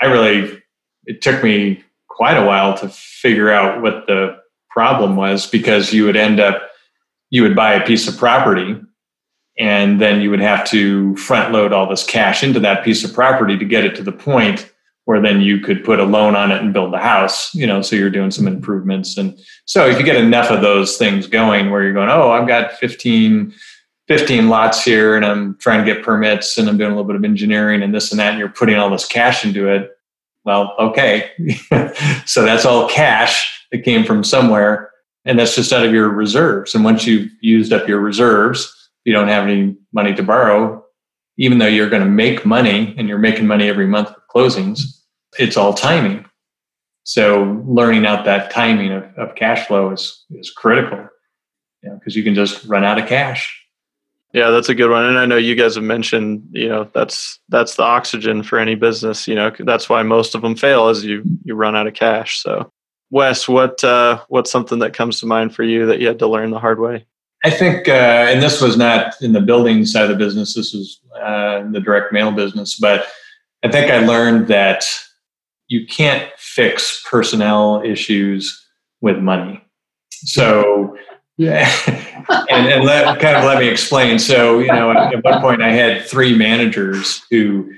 i 0.00 0.06
really 0.06 0.62
it 1.04 1.22
took 1.22 1.42
me 1.42 1.82
quite 2.08 2.36
a 2.36 2.44
while 2.44 2.76
to 2.78 2.88
figure 2.88 3.50
out 3.50 3.82
what 3.82 4.06
the 4.06 4.36
problem 4.70 5.16
was 5.16 5.46
because 5.46 5.92
you 5.92 6.04
would 6.04 6.16
end 6.16 6.40
up 6.40 6.70
you 7.30 7.42
would 7.42 7.56
buy 7.56 7.72
a 7.72 7.86
piece 7.86 8.06
of 8.06 8.16
property 8.16 8.78
and 9.58 10.00
then 10.00 10.20
you 10.20 10.30
would 10.30 10.40
have 10.40 10.66
to 10.68 11.16
front 11.16 11.52
load 11.52 11.72
all 11.72 11.88
this 11.88 12.04
cash 12.04 12.42
into 12.42 12.60
that 12.60 12.84
piece 12.84 13.04
of 13.04 13.14
property 13.14 13.56
to 13.56 13.64
get 13.64 13.84
it 13.84 13.96
to 13.96 14.02
the 14.02 14.12
point 14.12 14.70
where 15.06 15.20
then 15.20 15.40
you 15.40 15.60
could 15.60 15.84
put 15.84 16.00
a 16.00 16.04
loan 16.04 16.36
on 16.36 16.50
it 16.50 16.60
and 16.60 16.72
build 16.72 16.92
the 16.92 16.98
house, 16.98 17.54
you 17.54 17.66
know, 17.66 17.80
so 17.80 17.96
you're 17.96 18.10
doing 18.10 18.30
some 18.30 18.46
improvements. 18.46 19.16
And 19.16 19.38
so 19.64 19.88
if 19.88 19.98
you 19.98 20.04
get 20.04 20.16
enough 20.16 20.50
of 20.50 20.62
those 20.62 20.96
things 20.96 21.28
going 21.28 21.70
where 21.70 21.82
you're 21.82 21.94
going, 21.94 22.10
oh, 22.10 22.30
I've 22.30 22.48
got 22.48 22.72
15 22.74 23.54
15 24.08 24.48
lots 24.48 24.84
here 24.84 25.16
and 25.16 25.24
I'm 25.24 25.56
trying 25.58 25.84
to 25.84 25.92
get 25.92 26.04
permits 26.04 26.58
and 26.58 26.68
I'm 26.68 26.78
doing 26.78 26.92
a 26.92 26.94
little 26.94 27.08
bit 27.08 27.16
of 27.16 27.24
engineering 27.24 27.82
and 27.82 27.94
this 27.94 28.12
and 28.12 28.20
that, 28.20 28.30
and 28.30 28.38
you're 28.38 28.48
putting 28.48 28.76
all 28.76 28.90
this 28.90 29.06
cash 29.06 29.44
into 29.44 29.68
it. 29.68 29.90
Well, 30.44 30.74
okay. 30.78 31.30
so 32.24 32.44
that's 32.44 32.64
all 32.64 32.88
cash 32.88 33.64
that 33.72 33.84
came 33.84 34.04
from 34.04 34.22
somewhere. 34.22 34.90
And 35.24 35.38
that's 35.38 35.56
just 35.56 35.72
out 35.72 35.84
of 35.84 35.92
your 35.92 36.08
reserves. 36.08 36.74
And 36.74 36.84
once 36.84 37.04
you've 37.04 37.30
used 37.40 37.72
up 37.72 37.88
your 37.88 37.98
reserves, 37.98 38.72
you 39.04 39.12
don't 39.12 39.26
have 39.26 39.48
any 39.48 39.76
money 39.92 40.14
to 40.14 40.22
borrow, 40.22 40.84
even 41.36 41.58
though 41.58 41.66
you're 41.66 41.90
going 41.90 42.04
to 42.04 42.08
make 42.08 42.46
money 42.46 42.94
and 42.96 43.08
you're 43.08 43.18
making 43.18 43.48
money 43.48 43.68
every 43.68 43.88
month 43.88 44.08
with 44.08 44.24
closings, 44.32 44.95
it's 45.38 45.56
all 45.56 45.74
timing. 45.74 46.24
So 47.04 47.62
learning 47.66 48.04
out 48.04 48.24
that 48.24 48.50
timing 48.50 48.92
of, 48.92 49.04
of 49.16 49.34
cash 49.36 49.66
flow 49.66 49.92
is, 49.92 50.24
is 50.30 50.50
critical 50.50 51.08
because 51.82 52.16
you, 52.16 52.22
know, 52.22 52.24
you 52.24 52.24
can 52.24 52.34
just 52.34 52.64
run 52.64 52.84
out 52.84 52.98
of 52.98 53.06
cash. 53.06 53.62
Yeah, 54.32 54.50
that's 54.50 54.68
a 54.68 54.74
good 54.74 54.90
one. 54.90 55.04
And 55.06 55.18
I 55.18 55.24
know 55.24 55.36
you 55.36 55.54
guys 55.54 55.76
have 55.76 55.84
mentioned, 55.84 56.48
you 56.50 56.68
know, 56.68 56.90
that's 56.92 57.38
that's 57.48 57.76
the 57.76 57.84
oxygen 57.84 58.42
for 58.42 58.58
any 58.58 58.74
business. 58.74 59.26
You 59.26 59.34
know, 59.34 59.50
that's 59.60 59.88
why 59.88 60.02
most 60.02 60.34
of 60.34 60.42
them 60.42 60.56
fail 60.56 60.88
is 60.88 61.04
you 61.04 61.22
you 61.44 61.54
run 61.54 61.76
out 61.76 61.86
of 61.86 61.94
cash. 61.94 62.42
So, 62.42 62.70
Wes, 63.10 63.48
what 63.48 63.82
uh, 63.82 64.22
what's 64.28 64.50
something 64.50 64.80
that 64.80 64.92
comes 64.92 65.20
to 65.20 65.26
mind 65.26 65.54
for 65.54 65.62
you 65.62 65.86
that 65.86 66.00
you 66.00 66.08
had 66.08 66.18
to 66.18 66.26
learn 66.26 66.50
the 66.50 66.58
hard 66.58 66.80
way? 66.80 67.06
I 67.44 67.50
think, 67.50 67.88
uh, 67.88 67.92
and 67.92 68.42
this 68.42 68.60
was 68.60 68.76
not 68.76 69.14
in 69.22 69.32
the 69.32 69.40
building 69.40 69.86
side 69.86 70.02
of 70.02 70.10
the 70.10 70.16
business. 70.16 70.54
This 70.54 70.74
was 70.74 71.00
uh, 71.18 71.60
in 71.64 71.72
the 71.72 71.80
direct 71.80 72.12
mail 72.12 72.32
business, 72.32 72.78
but 72.78 73.06
I 73.62 73.70
think 73.70 73.90
I 73.90 74.04
learned 74.04 74.48
that 74.48 74.84
you 75.68 75.86
can't 75.86 76.30
fix 76.36 77.02
personnel 77.08 77.82
issues 77.84 78.64
with 79.00 79.18
money. 79.18 79.62
So 80.10 80.96
yeah, 81.36 81.70
and, 82.50 82.66
and 82.68 82.84
let, 82.84 83.20
kind 83.20 83.36
of 83.36 83.44
let 83.44 83.58
me 83.58 83.68
explain. 83.68 84.18
So, 84.18 84.58
you 84.58 84.68
know, 84.68 84.90
at, 84.90 85.14
at 85.14 85.24
one 85.24 85.40
point 85.40 85.62
I 85.62 85.72
had 85.72 86.04
three 86.06 86.36
managers 86.36 87.22
who 87.30 87.70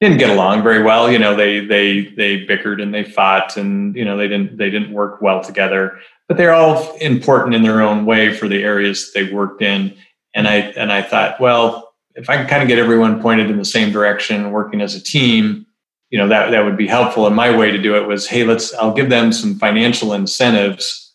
didn't 0.00 0.18
get 0.18 0.30
along 0.30 0.62
very 0.62 0.82
well. 0.82 1.10
You 1.10 1.18
know, 1.18 1.34
they 1.34 1.60
they 1.60 2.06
they 2.16 2.46
bickered 2.46 2.80
and 2.80 2.94
they 2.94 3.04
fought, 3.04 3.56
and 3.56 3.94
you 3.94 4.04
know 4.04 4.16
they 4.16 4.28
didn't 4.28 4.56
they 4.56 4.70
didn't 4.70 4.92
work 4.92 5.20
well 5.20 5.42
together. 5.42 5.98
But 6.28 6.36
they're 6.36 6.54
all 6.54 6.94
important 6.96 7.54
in 7.54 7.62
their 7.62 7.80
own 7.80 8.04
way 8.04 8.34
for 8.34 8.48
the 8.48 8.62
areas 8.62 9.12
they 9.12 9.32
worked 9.32 9.62
in. 9.62 9.96
And 10.34 10.46
I 10.46 10.56
and 10.56 10.92
I 10.92 11.02
thought, 11.02 11.40
well, 11.40 11.94
if 12.14 12.30
I 12.30 12.36
can 12.36 12.46
kind 12.46 12.62
of 12.62 12.68
get 12.68 12.78
everyone 12.78 13.20
pointed 13.20 13.50
in 13.50 13.58
the 13.58 13.64
same 13.64 13.92
direction, 13.92 14.50
working 14.50 14.80
as 14.80 14.94
a 14.94 15.02
team, 15.02 15.66
you 16.10 16.18
know, 16.18 16.28
that 16.28 16.50
that 16.50 16.64
would 16.64 16.76
be 16.76 16.86
helpful. 16.86 17.26
And 17.26 17.36
my 17.36 17.56
way 17.56 17.70
to 17.70 17.78
do 17.78 17.96
it 17.96 18.06
was, 18.06 18.26
hey, 18.26 18.44
let's 18.44 18.74
I'll 18.74 18.94
give 18.94 19.10
them 19.10 19.32
some 19.32 19.58
financial 19.58 20.12
incentives 20.12 21.08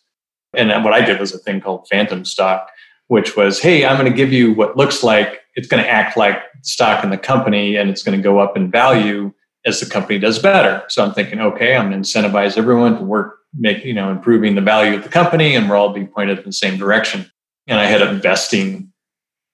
and 0.56 0.84
what 0.84 0.92
I 0.92 1.04
did 1.04 1.20
was 1.20 1.34
a 1.34 1.38
thing 1.38 1.60
called 1.60 1.88
phantom 1.88 2.24
stock, 2.24 2.70
which 3.08 3.36
was, 3.36 3.60
hey, 3.60 3.84
I'm 3.84 3.98
going 3.98 4.10
to 4.10 4.16
give 4.16 4.32
you 4.32 4.54
what 4.54 4.76
looks 4.76 5.02
like 5.02 5.40
it's 5.56 5.68
going 5.68 5.82
to 5.82 5.88
act 5.88 6.16
like 6.16 6.42
stock 6.62 7.04
in 7.04 7.10
the 7.10 7.18
company 7.18 7.76
and 7.76 7.88
it's 7.88 8.02
going 8.02 8.18
to 8.18 8.22
go 8.22 8.40
up 8.40 8.56
in 8.56 8.70
value 8.70 9.32
as 9.64 9.80
the 9.80 9.86
company 9.86 10.18
does 10.18 10.38
better. 10.38 10.82
So 10.88 11.04
I'm 11.04 11.14
thinking, 11.14 11.40
okay, 11.40 11.76
I'm 11.76 11.90
going 11.90 12.02
to 12.02 12.08
incentivize 12.08 12.58
everyone 12.58 12.96
to 12.98 13.04
work, 13.04 13.38
make, 13.56 13.84
you 13.84 13.94
know, 13.94 14.10
improving 14.10 14.56
the 14.56 14.60
value 14.60 14.96
of 14.96 15.04
the 15.04 15.08
company 15.08 15.54
and 15.54 15.70
we're 15.70 15.76
all 15.76 15.92
being 15.92 16.08
pointed 16.08 16.38
in 16.38 16.44
the 16.44 16.52
same 16.52 16.76
direction. 16.76 17.30
And 17.66 17.78
I 17.78 17.86
had 17.86 18.02
a 18.02 18.14
vesting, 18.14 18.92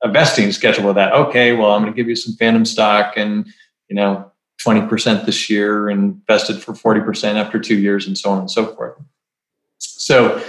a 0.02 0.10
vesting 0.10 0.52
schedule 0.52 0.88
of 0.88 0.94
that. 0.94 1.12
Okay, 1.12 1.52
well, 1.52 1.72
I'm 1.72 1.82
going 1.82 1.92
to 1.92 1.96
give 1.96 2.08
you 2.08 2.16
some 2.16 2.34
phantom 2.34 2.64
stock 2.64 3.14
and, 3.16 3.46
you 3.88 3.94
know, 3.94 4.29
20% 4.64 5.26
this 5.26 5.48
year 5.48 5.88
and 5.88 6.20
vested 6.26 6.62
for 6.62 6.72
40% 6.72 7.34
after 7.34 7.58
two 7.58 7.78
years 7.78 8.06
and 8.06 8.16
so 8.16 8.30
on 8.30 8.40
and 8.40 8.50
so 8.50 8.74
forth. 8.74 8.98
So 9.78 10.42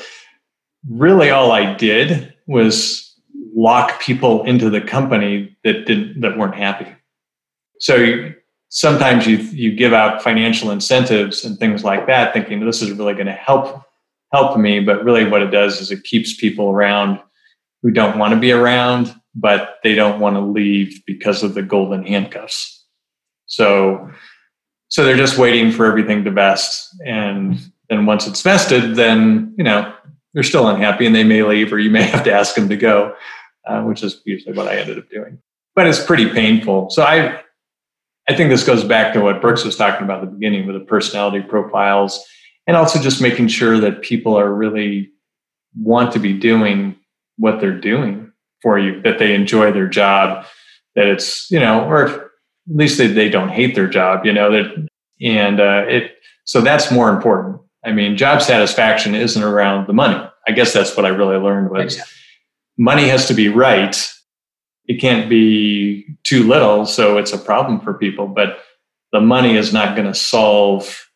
really 0.90 1.30
all 1.30 1.52
I 1.52 1.74
did 1.76 2.34
was 2.48 3.16
lock 3.56 4.02
people 4.02 4.44
into 4.44 4.70
the 4.70 4.82
company 4.82 5.56
that 5.64 5.86
didn't 5.86 6.22
that 6.22 6.38
weren't 6.38 6.56
happy. 6.56 6.88
So 7.80 7.96
you, 7.96 8.36
sometimes 8.70 9.28
you 9.28 9.38
you 9.38 9.76
give 9.76 9.94
out 9.94 10.22
financial 10.22 10.72
incentives 10.72 11.46
and 11.46 11.58
things 11.58 11.84
like 11.84 12.08
that, 12.08 12.34
thinking 12.34 12.66
this 12.66 12.82
is 12.82 12.92
really 12.92 13.14
going 13.14 13.28
to 13.28 13.34
help 13.34 13.84
help 14.34 14.58
me. 14.58 14.80
But 14.80 15.04
really, 15.04 15.26
what 15.26 15.42
it 15.42 15.52
does 15.52 15.80
is 15.80 15.92
it 15.92 16.04
keeps 16.04 16.36
people 16.36 16.70
around 16.70 17.20
who 17.82 17.92
don't 17.92 18.18
want 18.18 18.34
to 18.34 18.40
be 18.40 18.52
around, 18.52 19.14
but 19.36 19.78
they 19.84 19.96
don't 19.96 20.20
want 20.20 20.36
to 20.36 20.42
leave 20.42 21.02
because 21.06 21.44
of 21.44 21.54
the 21.54 21.64
golden 21.64 22.06
handcuffs. 22.06 22.81
So 23.52 24.10
so 24.88 25.06
they're 25.06 25.16
just 25.16 25.38
waiting 25.38 25.72
for 25.72 25.86
everything 25.86 26.26
to 26.26 26.32
vest, 26.32 26.94
and 27.06 27.58
then 27.90 28.06
once 28.06 28.28
it's 28.28 28.42
vested, 28.42 28.96
then 28.96 29.54
you 29.58 29.64
know 29.64 29.94
they're 30.34 30.44
still 30.44 30.68
unhappy 30.68 31.06
and 31.06 31.16
they 31.16 31.24
may 31.24 31.44
leave 31.44 31.72
or 31.74 31.80
you 31.80 31.90
may 31.90 32.04
have 32.04 32.24
to 32.24 32.32
ask 32.32 32.56
them 32.56 32.70
to 32.70 32.78
go, 32.78 33.14
uh, 33.68 33.82
which 33.84 34.04
is 34.04 34.22
usually 34.26 34.56
what 34.56 34.68
I 34.68 34.78
ended 34.78 34.98
up 34.98 35.10
doing. 35.10 35.40
But 35.76 35.88
it's 35.88 36.04
pretty 36.04 36.30
painful. 36.30 36.90
So 36.90 37.04
I, 37.04 37.42
I 38.30 38.36
think 38.36 38.50
this 38.50 38.66
goes 38.66 38.84
back 38.84 39.14
to 39.14 39.22
what 39.22 39.42
Brooks 39.42 39.64
was 39.64 39.76
talking 39.76 40.04
about 40.04 40.24
at 40.24 40.30
the 40.30 40.36
beginning 40.38 40.68
with 40.68 40.76
the 40.76 40.86
personality 40.86 41.42
profiles 41.42 42.24
and 42.68 42.78
also 42.78 43.00
just 43.00 43.22
making 43.22 43.50
sure 43.50 43.80
that 43.80 44.02
people 44.02 44.38
are 44.38 44.54
really 44.54 45.12
want 45.78 46.14
to 46.14 46.20
be 46.20 46.34
doing 46.34 46.96
what 47.38 47.60
they're 47.60 47.80
doing 47.80 48.32
for 48.62 48.78
you, 48.78 49.02
that 49.02 49.20
they 49.20 49.34
enjoy 49.34 49.72
their 49.72 49.88
job, 49.88 50.46
that 50.96 51.08
it's, 51.08 51.50
you 51.50 51.60
know, 51.60 51.86
or 51.86 52.31
at 52.70 52.76
least 52.76 52.98
they, 52.98 53.08
they 53.08 53.30
don't 53.30 53.50
hate 53.50 53.76
their 53.76 53.88
job, 53.88 54.26
you 54.26 54.34
know, 54.34 54.52
that, 54.52 54.88
and 55.22 55.60
uh, 55.60 55.84
it, 55.88 56.18
so 56.46 56.62
that's 56.62 56.92
more 56.92 57.10
important 57.10 57.62
I 57.84 57.92
mean, 57.92 58.16
job 58.18 58.42
satisfaction 58.42 59.16
isn't 59.16 59.42
around 59.42 59.88
the 59.88 59.94
money. 59.94 60.24
I 60.48 60.52
guess 60.52 60.74
that's 60.74 60.96
what 60.96 61.06
I 61.06 61.10
really 61.10 61.38
learned 61.38 61.72
was 61.72 61.98
yeah. 61.98 62.04
money 62.78 63.08
has 63.08 63.28
to 63.28 63.34
be 63.34 63.50
right. 63.50 63.96
It 64.88 65.00
can't 65.00 65.30
be 65.30 66.06
too 66.24 66.48
little, 66.48 66.86
so 66.86 67.18
it's 67.18 67.34
a 67.34 67.38
problem 67.38 67.80
for 67.80 67.94
people. 67.94 68.28
But 68.28 68.60
the 69.12 69.22
money 69.22 69.56
is 69.56 69.74
not 69.74 69.96
going 69.96 70.08
to 70.08 70.14
solve 70.14 71.08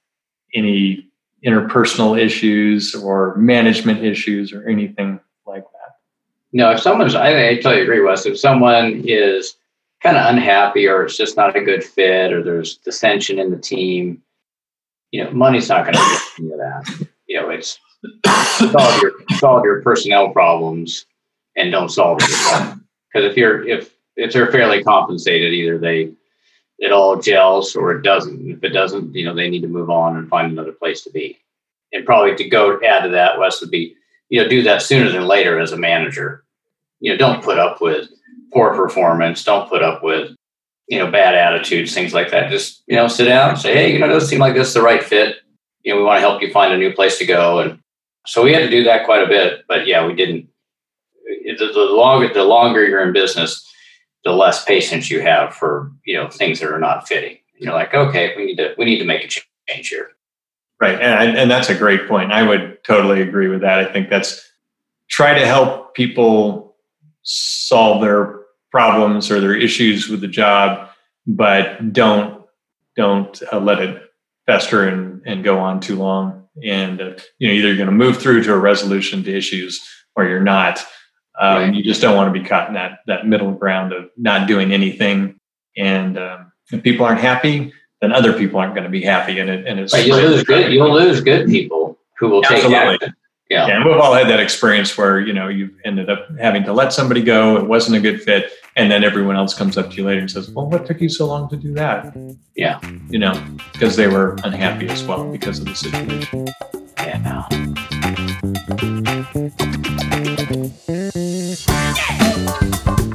any 0.53 1.07
interpersonal 1.45 2.19
issues 2.19 2.95
or 2.95 3.35
management 3.35 4.03
issues 4.03 4.51
or 4.51 4.67
anything 4.67 5.19
like 5.45 5.63
that. 5.63 5.95
No, 6.51 6.71
if 6.71 6.79
someone's, 6.79 7.15
I, 7.15 7.49
I 7.49 7.55
totally 7.55 7.81
agree, 7.81 8.01
Wes. 8.01 8.25
If 8.25 8.39
someone 8.39 9.03
is 9.05 9.55
kind 10.05 10.17
of 10.17 10.25
unhappy 10.27 10.87
or 10.87 11.03
it's 11.03 11.17
just 11.17 11.35
not 11.35 11.55
a 11.55 11.61
good 11.63 11.83
fit 11.83 12.31
or 12.31 12.43
there's 12.43 12.77
dissension 12.77 13.39
in 13.39 13.49
the 13.49 13.57
team, 13.57 14.21
you 15.09 15.23
know, 15.23 15.31
money's 15.31 15.67
not 15.67 15.83
going 15.83 15.95
to 15.95 15.99
get 15.99 16.21
any 16.39 16.51
of 16.51 16.59
that. 16.59 17.07
You 17.27 17.41
know, 17.41 17.49
it's 17.49 17.79
solve 18.71 19.01
your 19.01 19.13
solve 19.39 19.63
your 19.63 19.81
personnel 19.81 20.29
problems 20.29 21.07
and 21.57 21.71
don't 21.71 21.89
solve 21.89 22.19
it 22.21 22.77
because 23.11 23.31
if 23.31 23.35
you're 23.35 23.67
if 23.67 23.95
if 24.15 24.31
they're 24.31 24.51
fairly 24.51 24.83
compensated, 24.83 25.53
either 25.53 25.79
they 25.79 26.11
it 26.77 26.91
all 26.91 27.19
gels 27.19 27.75
or 27.75 27.91
it 27.93 28.03
doesn't. 28.03 28.47
If 28.47 28.63
it 28.63 28.69
doesn't, 28.69 29.15
you 29.15 29.25
know, 29.25 29.33
they 29.33 29.49
need 29.49 29.61
to 29.61 29.67
move 29.67 29.89
on 29.89 30.17
and 30.17 30.29
find 30.29 30.51
another 30.51 30.73
place 30.73 31.01
to 31.05 31.09
be. 31.09 31.39
And 31.93 32.05
probably 32.05 32.35
to 32.35 32.47
go 32.47 32.79
add 32.83 33.03
to 33.03 33.09
that, 33.09 33.39
Wes 33.39 33.59
would 33.59 33.71
be, 33.71 33.95
you 34.29 34.43
know, 34.43 34.47
do 34.47 34.61
that 34.63 34.83
sooner 34.83 35.09
than 35.09 35.25
later 35.25 35.59
as 35.59 35.71
a 35.71 35.77
manager. 35.77 36.43
You 36.99 37.11
know, 37.11 37.17
don't 37.17 37.43
put 37.43 37.57
up 37.57 37.81
with 37.81 38.09
poor 38.55 38.73
performance. 38.73 39.43
Don't 39.43 39.69
put 39.69 39.83
up 39.83 40.01
with 40.03 40.35
you 40.87 40.99
know, 40.99 41.09
bad 41.09 41.35
attitudes, 41.35 41.93
things 41.93 42.13
like 42.13 42.31
that. 42.31 42.51
Just, 42.51 42.83
you 42.87 42.95
know, 42.95 43.07
sit 43.07 43.25
down 43.25 43.49
and 43.49 43.59
say, 43.59 43.73
hey, 43.73 43.91
you 43.91 43.99
know, 43.99 44.05
it 44.05 44.09
doesn't 44.09 44.29
seem 44.29 44.39
like 44.39 44.53
this 44.53 44.69
is 44.69 44.73
the 44.73 44.81
right 44.81 45.03
fit. 45.03 45.37
You 45.83 45.93
know, 45.93 45.97
we 45.99 46.03
want 46.03 46.17
to 46.17 46.21
help 46.21 46.41
you 46.41 46.51
find 46.51 46.73
a 46.73 46.77
new 46.77 46.93
place 46.93 47.17
to 47.19 47.25
go. 47.25 47.59
And 47.59 47.79
so 48.25 48.43
we 48.43 48.53
had 48.53 48.59
to 48.59 48.69
do 48.69 48.83
that 48.83 49.05
quite 49.05 49.23
a 49.23 49.27
bit. 49.27 49.65
But 49.67 49.87
yeah, 49.87 50.05
we 50.05 50.13
didn't. 50.13 50.47
The, 51.45 51.71
the 51.73 51.79
longer 51.79 52.31
the 52.31 52.43
longer 52.43 52.85
you're 52.85 53.05
in 53.05 53.13
business, 53.13 53.67
the 54.23 54.31
less 54.31 54.63
patience 54.63 55.09
you 55.09 55.21
have 55.21 55.55
for 55.55 55.91
you 56.05 56.15
know 56.15 56.29
things 56.29 56.59
that 56.59 56.71
are 56.71 56.79
not 56.79 57.07
fitting. 57.07 57.37
You're 57.57 57.73
like, 57.73 57.93
okay, 57.93 58.33
we 58.35 58.45
need 58.45 58.57
to 58.57 58.75
we 58.77 58.85
need 58.85 58.99
to 58.99 59.05
make 59.05 59.23
a 59.23 59.27
change 59.27 59.89
here. 59.89 60.09
Right, 60.79 60.99
and 60.99 61.37
and 61.37 61.49
that's 61.49 61.69
a 61.69 61.75
great 61.75 62.07
point. 62.07 62.31
I 62.31 62.43
would 62.43 62.83
totally 62.83 63.21
agree 63.21 63.47
with 63.47 63.61
that. 63.61 63.79
I 63.79 63.91
think 63.91 64.09
that's 64.09 64.47
try 65.09 65.37
to 65.37 65.45
help 65.45 65.95
people 65.95 66.75
solve 67.23 68.01
their 68.01 68.44
problems 68.75 69.31
or 69.31 69.39
their 69.39 69.55
issues 69.55 70.09
with 70.09 70.19
the 70.19 70.27
job, 70.27 70.89
but 71.25 71.93
don't 71.93 72.43
don't 72.97 73.41
uh, 73.53 73.57
let 73.57 73.79
it 73.79 74.03
fester 74.45 74.85
and, 74.85 75.21
and 75.25 75.45
go 75.45 75.59
on 75.59 75.79
too 75.79 75.95
long. 75.95 76.43
And 76.61 76.99
uh, 76.99 77.13
you 77.39 77.47
know, 77.47 77.53
either 77.53 77.69
you're 77.69 77.77
going 77.77 77.87
to 77.87 77.95
move 78.05 78.17
through 78.17 78.43
to 78.43 78.53
a 78.53 78.57
resolution 78.57 79.23
to 79.23 79.33
issues 79.33 79.81
or 80.17 80.25
you're 80.25 80.43
not. 80.43 80.79
Um, 81.39 81.55
right. 81.55 81.73
You 81.73 81.83
just 81.83 82.01
don't 82.01 82.17
want 82.17 82.33
to 82.33 82.37
be 82.37 82.45
caught 82.45 82.67
in 82.67 82.73
that 82.73 82.99
that 83.07 83.25
middle 83.25 83.53
ground 83.53 83.93
of 83.93 84.09
not 84.17 84.45
doing 84.45 84.73
anything. 84.73 85.39
And 85.77 86.19
um, 86.19 86.51
if 86.69 86.83
people 86.83 87.05
aren't 87.05 87.21
happy, 87.21 87.71
then 88.01 88.11
other 88.11 88.33
people 88.33 88.59
aren't 88.59 88.75
going 88.75 88.83
to 88.83 88.89
be 88.89 89.03
happy. 89.03 89.39
And 89.39 89.49
it 89.49 89.65
and 89.65 89.79
it's 89.79 89.93
right, 89.93 90.05
you'll 90.05 90.17
lose 90.17 90.43
good. 90.43 90.73
You'll 90.73 90.93
lose 90.93 91.21
good 91.21 91.47
people 91.47 91.97
who 92.19 92.27
will 92.27 92.43
Absolutely. 92.43 92.71
take 92.71 92.77
action. 92.77 93.15
Yeah. 93.49 93.67
yeah. 93.67 93.75
And 93.75 93.85
we've 93.85 93.97
all 93.97 94.13
had 94.13 94.27
that 94.29 94.41
experience 94.41 94.97
where, 94.97 95.19
you 95.19 95.31
know, 95.31 95.47
you 95.47 95.73
ended 95.85 96.09
up 96.09 96.27
having 96.37 96.63
to 96.65 96.73
let 96.73 96.91
somebody 96.91 97.21
go. 97.21 97.55
It 97.57 97.67
wasn't 97.67 97.95
a 97.95 98.01
good 98.01 98.21
fit. 98.21 98.51
And 98.77 98.91
then 98.91 99.05
everyone 99.05 99.37
else 99.37 99.53
comes 99.53 99.77
up 99.77 99.89
to 99.91 99.95
you 99.95 100.03
later 100.03 100.19
and 100.19 100.29
says, 100.29 100.49
well, 100.49 100.65
what 100.65 100.85
took 100.85 100.99
you 100.99 101.07
so 101.07 101.25
long 101.25 101.47
to 101.49 101.55
do 101.55 101.73
that? 101.75 102.13
Yeah. 102.55 102.81
You 103.09 103.19
know, 103.19 103.41
because 103.71 103.95
they 103.95 104.07
were 104.07 104.37
unhappy 104.43 104.89
as 104.89 105.01
well 105.05 105.31
because 105.31 105.59
of 105.59 105.65
the 105.65 105.75
situation. 105.75 106.47
Yeah. 106.97 107.47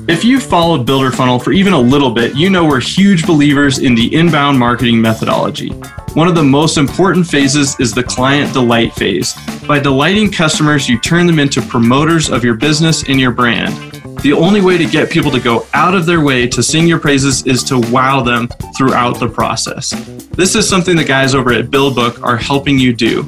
If 0.09 0.25
you've 0.25 0.42
followed 0.42 0.87
Builder 0.87 1.11
Funnel 1.11 1.38
for 1.38 1.53
even 1.53 1.75
a 1.75 1.79
little 1.79 2.11
bit, 2.11 2.35
you 2.35 2.49
know 2.49 2.64
we're 2.64 2.81
huge 2.81 3.27
believers 3.27 3.81
in 3.81 3.94
the 3.94 4.14
inbound 4.14 4.59
marketing 4.59 5.01
methodology. 5.01 5.68
One 6.14 6.27
of 6.27 6.35
the 6.35 6.42
most 6.42 6.79
important 6.79 7.27
phases 7.27 7.79
is 7.79 7.92
the 7.92 8.03
client 8.03 8.55
delight 8.55 8.94
phase. 8.94 9.35
By 9.68 9.79
delighting 9.79 10.33
customers, 10.33 10.88
you 10.88 10.99
turn 10.99 11.27
them 11.27 11.38
into 11.38 11.61
promoters 11.61 12.31
of 12.31 12.44
your 12.44 12.55
business 12.55 13.07
and 13.09 13.20
your 13.20 13.31
brand. 13.31 13.99
The 14.22 14.35
only 14.35 14.61
way 14.61 14.76
to 14.76 14.85
get 14.85 15.09
people 15.09 15.30
to 15.30 15.40
go 15.40 15.66
out 15.72 15.94
of 15.94 16.04
their 16.04 16.20
way 16.20 16.46
to 16.46 16.62
sing 16.62 16.87
your 16.87 17.00
praises 17.00 17.46
is 17.46 17.64
to 17.64 17.80
wow 17.90 18.20
them 18.20 18.48
throughout 18.76 19.18
the 19.18 19.26
process. 19.26 19.92
This 20.33 20.54
is 20.54 20.68
something 20.68 20.94
the 20.94 21.04
guys 21.04 21.35
over 21.35 21.54
at 21.54 21.66
BuildBook 21.66 22.22
are 22.22 22.37
helping 22.37 22.78
you 22.78 22.92
do. 22.92 23.22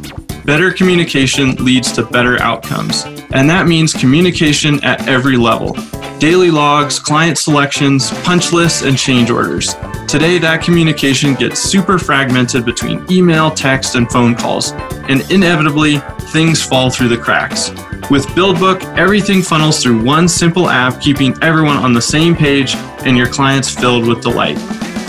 Better 0.44 0.72
communication 0.72 1.54
leads 1.64 1.92
to 1.92 2.04
better 2.04 2.40
outcomes, 2.42 3.04
and 3.32 3.48
that 3.48 3.68
means 3.68 3.92
communication 3.92 4.82
at 4.82 5.06
every 5.08 5.36
level 5.36 5.76
daily 6.18 6.52
logs, 6.52 7.00
client 7.00 7.36
selections, 7.36 8.12
punch 8.22 8.52
lists, 8.52 8.82
and 8.82 8.96
change 8.96 9.28
orders. 9.28 9.74
Today, 10.06 10.38
that 10.38 10.62
communication 10.62 11.34
gets 11.34 11.58
super 11.58 11.98
fragmented 11.98 12.64
between 12.64 13.04
email, 13.10 13.50
text, 13.50 13.96
and 13.96 14.08
phone 14.08 14.36
calls, 14.36 14.70
and 15.08 15.28
inevitably, 15.32 15.98
things 16.30 16.64
fall 16.64 16.90
through 16.90 17.08
the 17.08 17.16
cracks. 17.16 17.70
With 18.08 18.24
BuildBook, 18.36 18.96
everything 18.96 19.42
funnels 19.42 19.82
through 19.82 20.04
one 20.04 20.28
simple 20.28 20.68
app, 20.68 21.00
keeping 21.00 21.34
everyone 21.42 21.78
on 21.78 21.92
the 21.92 22.00
same 22.00 22.36
page 22.36 22.76
and 23.04 23.16
your 23.16 23.26
clients 23.26 23.74
filled 23.74 24.06
with 24.06 24.22
delight. 24.22 24.58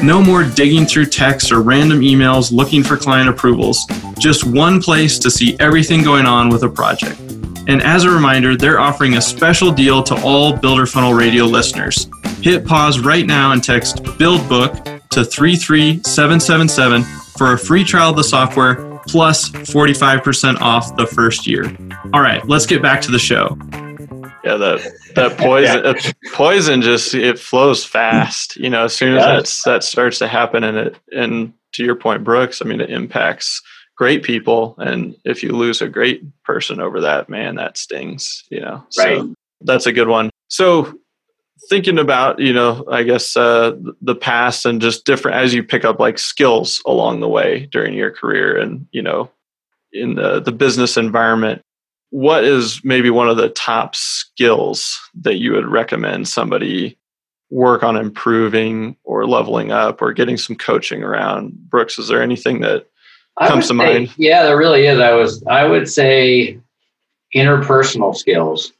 No 0.03 0.21
more 0.21 0.43
digging 0.43 0.85
through 0.85 1.05
texts 1.05 1.49
or 1.49 1.61
random 1.61 2.01
emails 2.01 2.51
looking 2.51 2.83
for 2.83 2.97
client 2.97 3.29
approvals. 3.29 3.85
Just 4.19 4.45
one 4.45 4.81
place 4.81 5.17
to 5.19 5.31
see 5.31 5.55
everything 5.61 6.03
going 6.03 6.25
on 6.25 6.49
with 6.49 6.63
a 6.63 6.69
project. 6.69 7.17
And 7.69 7.81
as 7.81 8.03
a 8.03 8.09
reminder, 8.09 8.57
they're 8.57 8.81
offering 8.81 9.13
a 9.13 9.21
special 9.21 9.71
deal 9.71 10.03
to 10.03 10.21
all 10.21 10.57
Builder 10.57 10.85
Funnel 10.85 11.13
Radio 11.13 11.45
listeners. 11.45 12.09
Hit 12.41 12.65
pause 12.65 12.99
right 12.99 13.25
now 13.25 13.53
and 13.53 13.63
text 13.63 14.03
BuildBook 14.03 15.07
to 15.11 15.23
33777 15.23 17.03
for 17.37 17.53
a 17.53 17.57
free 17.57 17.85
trial 17.85 18.09
of 18.09 18.17
the 18.17 18.25
software 18.25 18.99
plus 19.07 19.51
45% 19.51 20.59
off 20.59 20.97
the 20.97 21.07
first 21.07 21.47
year. 21.47 21.73
All 22.13 22.21
right, 22.21 22.45
let's 22.45 22.65
get 22.65 22.81
back 22.81 23.01
to 23.03 23.11
the 23.11 23.19
show. 23.19 23.57
Yeah, 24.43 24.57
that 24.57 24.91
that 25.15 25.37
poison 25.37 25.83
yeah. 25.83 26.11
poison 26.33 26.81
just 26.81 27.13
it 27.13 27.39
flows 27.39 27.85
fast. 27.85 28.55
You 28.57 28.69
know, 28.69 28.85
as 28.85 28.95
soon 28.95 29.17
as 29.17 29.23
that 29.23 29.71
that 29.71 29.83
starts 29.83 30.19
to 30.19 30.27
happen, 30.27 30.63
and 30.63 30.77
it 30.77 30.99
and 31.15 31.53
to 31.73 31.83
your 31.83 31.95
point, 31.95 32.23
Brooks, 32.23 32.61
I 32.61 32.65
mean, 32.65 32.81
it 32.81 32.89
impacts 32.89 33.61
great 33.95 34.23
people 34.23 34.75
and 34.79 35.15
if 35.23 35.43
you 35.43 35.51
lose 35.51 35.81
a 35.81 35.87
great 35.87 36.23
person 36.43 36.79
over 36.79 37.01
that 37.01 37.29
man 37.29 37.55
that 37.55 37.77
stings 37.77 38.43
you 38.49 38.59
know 38.59 38.83
right. 38.97 39.19
so 39.19 39.33
that's 39.61 39.85
a 39.85 39.93
good 39.93 40.07
one 40.07 40.29
so 40.47 40.97
thinking 41.69 41.99
about 41.99 42.39
you 42.39 42.51
know 42.51 42.83
i 42.91 43.03
guess 43.03 43.37
uh, 43.37 43.73
the 44.01 44.15
past 44.15 44.65
and 44.65 44.81
just 44.81 45.05
different 45.05 45.37
as 45.37 45.53
you 45.53 45.63
pick 45.63 45.85
up 45.85 45.99
like 45.99 46.17
skills 46.17 46.81
along 46.87 47.19
the 47.19 47.29
way 47.29 47.67
during 47.71 47.93
your 47.93 48.11
career 48.11 48.57
and 48.57 48.87
you 48.91 49.01
know 49.01 49.29
in 49.91 50.15
the, 50.15 50.39
the 50.39 50.51
business 50.51 50.97
environment 50.97 51.61
what 52.13 52.43
is 52.43 52.79
maybe 52.83 53.09
one 53.09 53.27
of 53.27 53.37
the 53.37 53.49
top 53.49 53.95
skills 53.95 54.99
that 55.15 55.39
you 55.39 55.51
would 55.51 55.65
recommend 55.65 56.27
somebody 56.27 56.95
work 57.49 57.81
on 57.81 57.97
improving 57.97 58.95
or 59.03 59.25
leveling 59.25 59.71
up 59.71 59.99
or 59.99 60.13
getting 60.13 60.37
some 60.37 60.55
coaching 60.55 61.03
around 61.03 61.51
brooks 61.69 61.97
is 61.97 62.07
there 62.07 62.21
anything 62.21 62.61
that 62.61 62.85
comes 63.47 63.63
to 63.63 63.69
say, 63.69 63.73
mind? 63.73 64.13
Yeah, 64.15 64.43
there 64.43 64.57
really 64.57 64.85
is. 64.85 64.99
I 64.99 65.13
was 65.13 65.43
I 65.45 65.65
would 65.65 65.89
say 65.89 66.59
interpersonal 67.35 68.15
skills. 68.15 68.73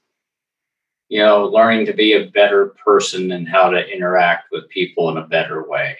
You 1.10 1.24
know, 1.24 1.46
learning 1.46 1.88
to 1.88 1.94
be 1.94 2.14
a 2.14 2.28
better 2.28 2.76
person 2.86 3.32
and 3.32 3.48
how 3.48 3.72
to 3.72 3.88
interact 3.88 4.48
with 4.52 4.70
people 4.70 5.10
in 5.10 5.18
a 5.18 5.28
better 5.28 5.68
way. 5.68 5.98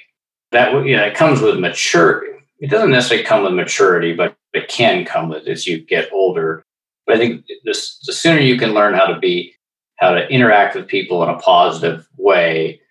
That 0.52 0.72
you 0.86 0.96
know, 0.96 1.04
it 1.04 1.16
comes 1.16 1.42
with 1.42 1.60
maturity. 1.60 2.46
It 2.60 2.70
doesn't 2.70 2.92
necessarily 2.92 3.26
come 3.26 3.44
with 3.44 3.54
maturity, 3.54 4.14
but 4.14 4.36
it 4.54 4.68
can 4.68 5.04
come 5.04 5.30
with 5.30 5.48
as 5.48 5.66
you 5.66 5.80
get 5.80 6.12
older. 6.14 6.64
But 7.06 7.16
I 7.16 7.20
think 7.20 7.46
this, 7.66 8.00
the 8.06 8.14
sooner 8.14 8.40
you 8.40 8.58
can 8.58 8.74
learn 8.74 8.94
how 8.94 9.06
to 9.06 9.20
be, 9.20 9.54
how 9.98 10.12
to 10.12 10.28
interact 10.28 10.76
with 10.76 10.88
people 10.88 11.24
in 11.24 11.30
a 11.30 11.38
positive 11.38 12.08
way, 12.18 12.82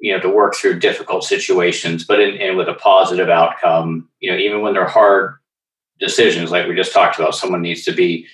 you 0.00 0.12
know 0.12 0.20
to 0.20 0.28
work 0.28 0.54
through 0.54 0.78
difficult 0.78 1.24
situations 1.24 2.04
but 2.04 2.20
in, 2.20 2.34
in 2.36 2.56
with 2.56 2.68
a 2.68 2.74
positive 2.74 3.28
outcome 3.28 4.08
you 4.18 4.30
know 4.30 4.36
even 4.36 4.62
when 4.62 4.72
they're 4.72 4.86
hard 4.86 5.34
decisions 6.00 6.50
like 6.50 6.66
we 6.66 6.74
just 6.74 6.92
talked 6.92 7.18
about 7.18 7.34
someone 7.34 7.62
needs 7.62 7.84
to 7.84 7.92
be 7.92 8.26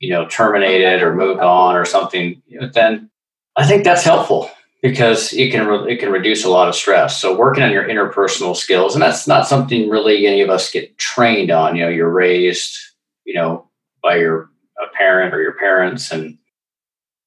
you 0.00 0.10
know 0.10 0.26
terminated 0.26 1.00
or 1.00 1.14
moved 1.14 1.40
on 1.40 1.76
or 1.76 1.84
something 1.84 2.42
you 2.46 2.60
know, 2.60 2.68
then 2.68 3.08
i 3.56 3.64
think 3.64 3.84
that's 3.84 4.02
helpful 4.02 4.50
because 4.82 5.32
it 5.32 5.52
can 5.52 5.66
re- 5.66 5.92
it 5.92 5.98
can 5.98 6.10
reduce 6.10 6.44
a 6.44 6.50
lot 6.50 6.68
of 6.68 6.74
stress. 6.74 7.20
So 7.20 7.36
working 7.36 7.62
on 7.62 7.70
your 7.70 7.84
interpersonal 7.84 8.56
skills 8.56 8.94
and 8.94 9.02
that's 9.02 9.28
not 9.28 9.46
something 9.46 9.88
really 9.88 10.26
any 10.26 10.40
of 10.40 10.50
us 10.50 10.72
get 10.72 10.98
trained 10.98 11.50
on 11.50 11.76
you 11.76 11.84
know 11.84 11.88
you're 11.88 12.10
raised 12.10 12.76
you 13.24 13.34
know 13.34 13.68
by 14.02 14.16
your 14.16 14.50
a 14.78 14.94
parent 14.96 15.34
or 15.34 15.42
your 15.42 15.54
parents 15.54 16.10
and 16.12 16.38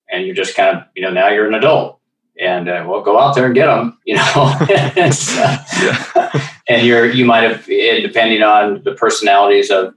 and 0.09 0.25
you're 0.25 0.35
just 0.35 0.55
kind 0.55 0.77
of 0.77 0.83
you 0.95 1.01
know 1.01 1.11
now 1.11 1.29
you're 1.29 1.47
an 1.47 1.53
adult 1.53 1.99
and 2.39 2.67
uh, 2.67 2.85
well, 2.87 3.01
go 3.01 3.19
out 3.19 3.35
there 3.35 3.45
and 3.45 3.55
get 3.55 3.67
them, 3.67 3.97
you 4.05 4.15
know. 4.15 4.57
and, 4.95 5.17
yeah. 5.27 6.49
and 6.67 6.85
you're 6.85 7.09
you 7.09 7.25
might 7.25 7.43
have, 7.43 7.65
depending 7.65 8.43
on 8.43 8.83
the 8.83 8.93
personalities 8.93 9.71
of 9.71 9.93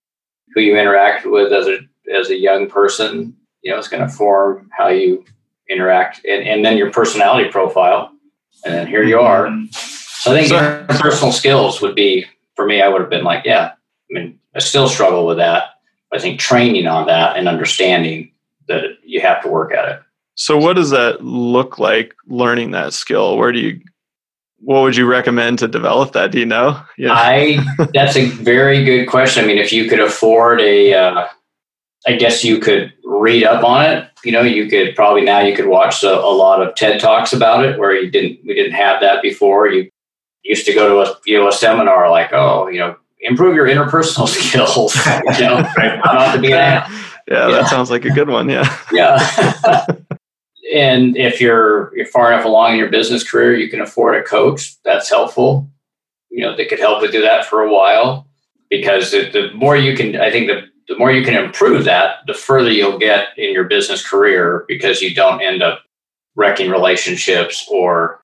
who 0.54 0.60
you 0.60 0.78
interact 0.78 1.26
with 1.26 1.52
as 1.52 1.66
a 1.66 1.78
as 2.14 2.30
a 2.30 2.38
young 2.38 2.68
person, 2.68 3.36
you 3.62 3.70
know, 3.70 3.78
it's 3.78 3.88
going 3.88 4.06
to 4.06 4.08
form 4.08 4.70
how 4.76 4.88
you 4.88 5.24
interact, 5.68 6.24
and, 6.24 6.46
and 6.46 6.64
then 6.64 6.76
your 6.76 6.90
personality 6.90 7.50
profile, 7.50 8.10
and 8.64 8.74
then 8.74 8.86
here 8.86 9.02
you 9.02 9.18
are. 9.18 9.50
So 9.72 10.32
I 10.32 10.34
think 10.34 10.48
so, 10.48 10.86
personal 11.00 11.32
skills 11.32 11.80
would 11.80 11.94
be 11.94 12.24
for 12.54 12.66
me. 12.66 12.80
I 12.80 12.88
would 12.88 13.00
have 13.00 13.10
been 13.10 13.24
like, 13.24 13.44
yeah. 13.44 13.72
I 14.10 14.14
mean, 14.14 14.38
I 14.54 14.60
still 14.60 14.88
struggle 14.88 15.26
with 15.26 15.36
that. 15.36 15.64
I 16.12 16.18
think 16.18 16.40
training 16.40 16.86
on 16.86 17.06
that 17.06 17.36
and 17.36 17.48
understanding 17.48 18.32
that 18.66 18.82
you 19.04 19.20
have 19.20 19.42
to 19.42 19.48
work 19.48 19.72
at 19.72 19.88
it. 19.88 20.00
So 20.34 20.56
what 20.56 20.76
does 20.76 20.90
that 20.90 21.22
look 21.22 21.78
like 21.78 22.14
learning 22.26 22.70
that 22.70 22.92
skill? 22.92 23.36
Where 23.36 23.52
do 23.52 23.58
you 23.58 23.80
what 24.60 24.82
would 24.82 24.96
you 24.96 25.06
recommend 25.06 25.58
to 25.60 25.68
develop 25.68 26.12
that? 26.12 26.32
Do 26.32 26.38
you 26.38 26.46
know? 26.46 26.80
Yeah. 26.98 27.12
I 27.12 27.58
that's 27.94 28.16
a 28.16 28.26
very 28.26 28.84
good 28.84 29.06
question. 29.06 29.44
I 29.44 29.46
mean, 29.46 29.58
if 29.58 29.72
you 29.72 29.88
could 29.88 30.00
afford 30.00 30.60
a, 30.60 30.94
uh, 30.94 31.28
I 32.06 32.12
guess 32.16 32.42
you 32.42 32.58
could 32.58 32.92
read 33.04 33.44
up 33.44 33.62
on 33.62 33.84
it. 33.84 34.10
You 34.24 34.32
know, 34.32 34.42
you 34.42 34.68
could 34.68 34.96
probably 34.96 35.22
now 35.22 35.40
you 35.40 35.54
could 35.54 35.66
watch 35.66 36.02
a, 36.02 36.12
a, 36.12 36.34
lot 36.34 36.60
of 36.60 36.74
TED 36.74 36.98
talks 36.98 37.32
about 37.32 37.64
it, 37.64 37.78
where 37.78 37.94
you 37.94 38.10
didn't 38.10 38.40
we 38.44 38.54
didn't 38.54 38.72
have 38.72 39.00
that 39.00 39.22
before. 39.22 39.68
You 39.68 39.88
used 40.42 40.66
to 40.66 40.74
go 40.74 40.88
to 40.88 41.10
a 41.10 41.14
you 41.24 41.38
know 41.38 41.46
a 41.46 41.52
seminar 41.52 42.10
like, 42.10 42.32
oh, 42.32 42.66
you 42.66 42.80
know, 42.80 42.96
improve 43.20 43.54
your 43.54 43.66
interpersonal 43.66 44.28
skills. 44.28 44.94
you 45.38 45.44
know, 45.44 45.60
not 46.04 46.34
to 46.34 46.40
be 46.40 46.52
an 46.52 46.58
ass. 46.58 46.92
yeah, 47.28 47.48
that 47.48 47.68
sounds 47.68 47.90
like 47.90 48.04
a 48.04 48.10
good 48.10 48.28
one. 48.28 48.48
Yeah. 48.48 48.76
Yeah 48.92 49.86
and 50.74 51.16
if 51.16 51.40
you're 51.40 51.96
you're 51.96 52.06
far 52.06 52.32
enough 52.32 52.44
along 52.44 52.72
in 52.72 52.78
your 52.78 52.90
business 52.90 53.28
career, 53.28 53.56
you 53.56 53.68
can 53.68 53.80
afford 53.80 54.16
a 54.16 54.22
coach. 54.22 54.76
That's 54.84 55.08
helpful. 55.08 55.68
You 56.30 56.44
know, 56.44 56.56
they 56.56 56.66
could 56.66 56.78
help 56.78 57.00
with 57.00 57.12
do 57.12 57.22
that 57.22 57.46
for 57.46 57.62
a 57.62 57.72
while 57.72 58.26
because 58.68 59.10
the, 59.10 59.30
the 59.30 59.50
more 59.54 59.76
you 59.76 59.96
can, 59.96 60.16
I 60.16 60.30
think 60.30 60.48
the 60.48 60.62
the 60.88 60.96
more 60.96 61.12
you 61.12 61.22
can 61.22 61.34
improve 61.34 61.84
that, 61.84 62.16
the 62.26 62.34
further 62.34 62.70
you'll 62.70 62.98
get 62.98 63.28
in 63.36 63.52
your 63.52 63.64
business 63.64 64.06
career 64.06 64.64
because 64.68 65.02
you 65.02 65.14
don't 65.14 65.42
end 65.42 65.62
up 65.62 65.82
wrecking 66.34 66.70
relationships 66.70 67.66
or 67.70 68.22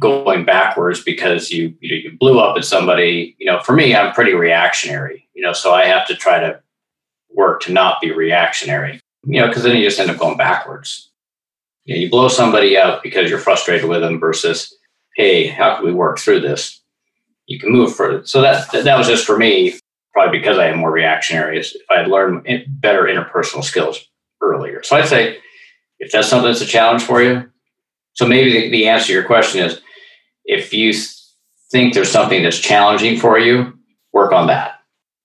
going 0.00 0.44
backwards 0.44 1.02
because 1.02 1.50
you 1.50 1.74
you, 1.80 1.88
know, 1.88 2.10
you 2.10 2.18
blew 2.18 2.38
up 2.40 2.56
at 2.56 2.64
somebody. 2.64 3.36
You 3.38 3.46
know, 3.46 3.60
for 3.60 3.74
me, 3.74 3.94
I'm 3.94 4.12
pretty 4.12 4.34
reactionary. 4.34 5.28
You 5.34 5.42
know, 5.42 5.52
so 5.52 5.72
I 5.72 5.86
have 5.86 6.06
to 6.08 6.14
try 6.14 6.40
to 6.40 6.60
work 7.30 7.62
to 7.62 7.72
not 7.72 8.00
be 8.00 8.12
reactionary. 8.12 9.00
You 9.26 9.40
know, 9.40 9.48
because 9.48 9.62
then 9.62 9.76
you 9.76 9.84
just 9.84 9.98
end 9.98 10.10
up 10.10 10.18
going 10.18 10.36
backwards 10.36 11.10
you, 11.84 11.94
know, 11.94 12.00
you 12.00 12.10
blow 12.10 12.28
somebody 12.28 12.76
up 12.76 13.02
because 13.02 13.28
you're 13.28 13.38
frustrated 13.38 13.88
with 13.88 14.00
them 14.00 14.18
versus, 14.18 14.74
hey, 15.16 15.46
how 15.46 15.76
can 15.76 15.84
we 15.84 15.92
work 15.92 16.18
through 16.18 16.40
this? 16.40 16.80
You 17.46 17.58
can 17.58 17.70
move 17.70 17.94
further. 17.94 18.24
So 18.24 18.40
that 18.40 18.72
that 18.72 18.96
was 18.96 19.06
just 19.06 19.26
for 19.26 19.36
me, 19.36 19.78
probably 20.12 20.38
because 20.38 20.58
I 20.58 20.68
am 20.68 20.78
more 20.78 20.90
reactionary. 20.90 21.58
If 21.60 21.72
I 21.90 21.98
had 21.98 22.08
learned 22.08 22.46
better 22.80 23.02
interpersonal 23.02 23.62
skills 23.62 24.08
earlier, 24.40 24.82
so 24.82 24.96
I'd 24.96 25.08
say 25.08 25.38
if 25.98 26.10
that's 26.10 26.28
something 26.28 26.50
that's 26.50 26.62
a 26.62 26.66
challenge 26.66 27.02
for 27.02 27.22
you. 27.22 27.50
So 28.14 28.26
maybe 28.26 28.52
the, 28.52 28.70
the 28.70 28.88
answer 28.88 29.08
to 29.08 29.12
your 29.12 29.24
question 29.24 29.62
is, 29.62 29.80
if 30.44 30.72
you 30.72 30.92
think 31.70 31.94
there's 31.94 32.10
something 32.10 32.42
that's 32.42 32.58
challenging 32.58 33.18
for 33.18 33.38
you, 33.38 33.78
work 34.12 34.32
on 34.32 34.46
that. 34.48 34.80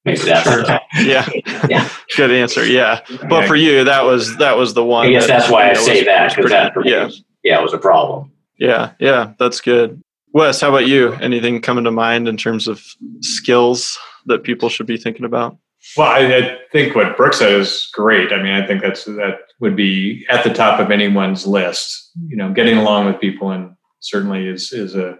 Maybe 0.06 0.20
that's 0.20 0.50
sure. 0.50 0.64
yeah. 1.04 1.30
yeah. 1.70 1.90
Good 2.16 2.32
answer. 2.32 2.66
Yeah. 2.66 3.02
But 3.30 3.48
for 3.48 3.56
you, 3.56 3.84
that 3.84 4.04
was 4.04 4.38
that 4.38 4.58
was 4.58 4.74
the 4.74 4.84
one. 4.84 5.08
I 5.08 5.12
guess 5.12 5.28
that, 5.28 5.40
that's 5.40 5.52
why 5.52 5.70
I 5.70 5.74
say 5.74 6.04
that 6.06 6.36
because 6.36 6.52
that 6.52 6.74
for 6.74 6.86
yeah. 6.86 7.06
Was, 7.06 7.24
yeah, 7.44 7.60
it 7.60 7.64
was 7.64 7.74
a 7.74 7.78
problem. 7.78 8.32
Yeah, 8.58 8.92
yeah, 9.00 9.34
that's 9.40 9.62
good. 9.62 10.02
Wes, 10.34 10.62
how 10.62 10.70
about 10.70 10.88
you? 10.88 11.14
Anything 11.14 11.62
coming 11.62 11.86
to 11.86 11.92
mind 11.92 12.28
in 12.28 12.38
terms 12.38 12.68
of 12.68 12.84
skills 13.22 13.98
that 14.26 14.44
people 14.44 14.70
should 14.70 14.86
be 14.86 14.98
thinking 14.98 15.26
about? 15.26 15.58
Well, 15.98 16.08
I, 16.08 16.38
I, 16.38 16.58
think 16.72 16.94
what 16.94 17.16
Brooks 17.16 17.40
said 17.40 17.54
is 17.54 17.90
great. 17.94 18.34
I 18.34 18.44
mean, 18.44 18.54
I 18.54 18.68
think 18.68 18.82
that's 18.82 19.06
that 19.06 19.40
would 19.60 19.76
be 19.76 20.26
at 20.30 20.44
the 20.44 20.54
top 20.54 20.80
of 20.80 20.92
anyone's 20.92 21.48
list. 21.48 22.12
You 22.28 22.36
know, 22.36 22.52
getting 22.52 22.78
along 22.78 23.06
with 23.06 23.20
people 23.20 23.52
and 23.52 23.76
certainly 24.00 24.48
is 24.48 24.72
is 24.72 24.96
a 24.96 25.18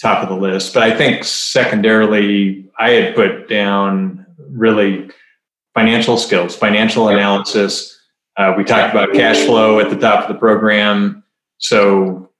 top 0.00 0.22
of 0.22 0.28
the 0.28 0.36
list. 0.36 0.74
But 0.74 0.82
I 0.82 0.96
think 0.96 1.24
secondarily, 1.24 2.68
I 2.78 2.90
had 2.90 3.14
put 3.14 3.48
down 3.48 4.26
really 4.50 5.10
financial 5.74 6.16
skills, 6.16 6.56
financial 6.56 7.08
analysis. 7.08 7.98
Uh, 8.36 8.54
we 8.56 8.64
talked 8.64 8.92
about 8.94 9.12
cash 9.14 9.44
flow 9.44 9.80
at 9.80 9.90
the 9.90 9.96
top 9.96 10.22
of 10.22 10.28
the 10.28 10.38
program. 10.38 11.24
So 11.58 12.30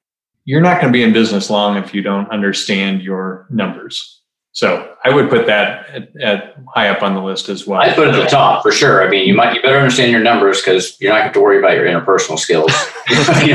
you're 0.45 0.61
not 0.61 0.81
going 0.81 0.93
to 0.93 0.97
be 0.97 1.03
in 1.03 1.13
business 1.13 1.51
long 1.51 1.77
if 1.77 1.95
you 1.95 2.03
don't 2.03 2.31
understand 2.31 3.03
your 3.03 3.47
numbers. 3.51 4.16
So 4.57 4.97
I 5.05 5.11
would 5.15 5.29
put 5.29 5.45
that 5.49 5.87
at, 5.91 6.17
at 6.17 6.57
high 6.75 6.89
up 6.89 7.03
on 7.03 7.15
the 7.15 7.21
list 7.21 7.51
as 7.51 7.67
well. 7.67 7.79
I 7.79 7.93
put 7.93 8.09
it 8.09 8.15
at 8.15 8.23
the 8.23 8.27
top 8.27 8.63
for 8.63 8.73
sure. 8.73 9.07
I 9.07 9.11
mean, 9.11 9.29
you 9.29 9.35
might 9.35 9.55
you 9.55 9.61
better 9.61 9.77
understand 9.77 10.11
your 10.11 10.23
numbers 10.23 10.63
because 10.63 10.99
you're 10.99 11.13
not 11.13 11.25
going 11.25 11.35
to 11.35 11.41
worry 11.43 11.59
about 11.59 11.75
your 11.75 11.85
interpersonal 11.85 12.39
skills. 12.39 12.73
you 13.47 13.55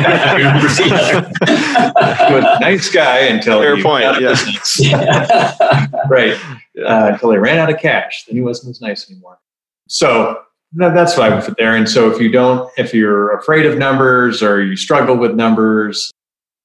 nice 2.60 2.92
guy 2.92 3.22
until 3.22 3.62
fair 3.62 3.82
point. 3.82 4.04
Yeah. 4.22 4.36
yeah. 4.78 5.88
right. 6.08 6.40
Uh, 6.78 7.10
until 7.14 7.32
he 7.32 7.38
ran 7.38 7.58
out 7.58 7.74
of 7.74 7.80
cash, 7.80 8.26
then 8.28 8.36
he 8.36 8.44
wasn't 8.44 8.70
as 8.70 8.80
nice 8.80 9.10
anymore. 9.10 9.40
So 9.88 10.40
that's 10.74 11.18
why 11.18 11.30
I 11.30 11.36
would 11.36 11.44
put 11.44 11.58
there. 11.58 11.76
And 11.76 11.90
so 11.90 12.12
if 12.12 12.22
you 12.22 12.32
don't, 12.32 12.72
if 12.78 12.94
you're 12.94 13.36
afraid 13.40 13.66
of 13.66 13.76
numbers 13.76 14.44
or 14.44 14.64
you 14.64 14.76
struggle 14.76 15.18
with 15.18 15.34
numbers, 15.34 16.12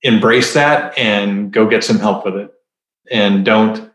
embrace 0.03 0.53
that 0.53 0.97
and 0.99 1.51
go 1.51 1.67
get 1.67 1.85
some 1.85 1.99
help 1.99 2.27
with 2.27 2.37
it, 2.37 2.53
and 3.11 3.43
don't 3.43 3.91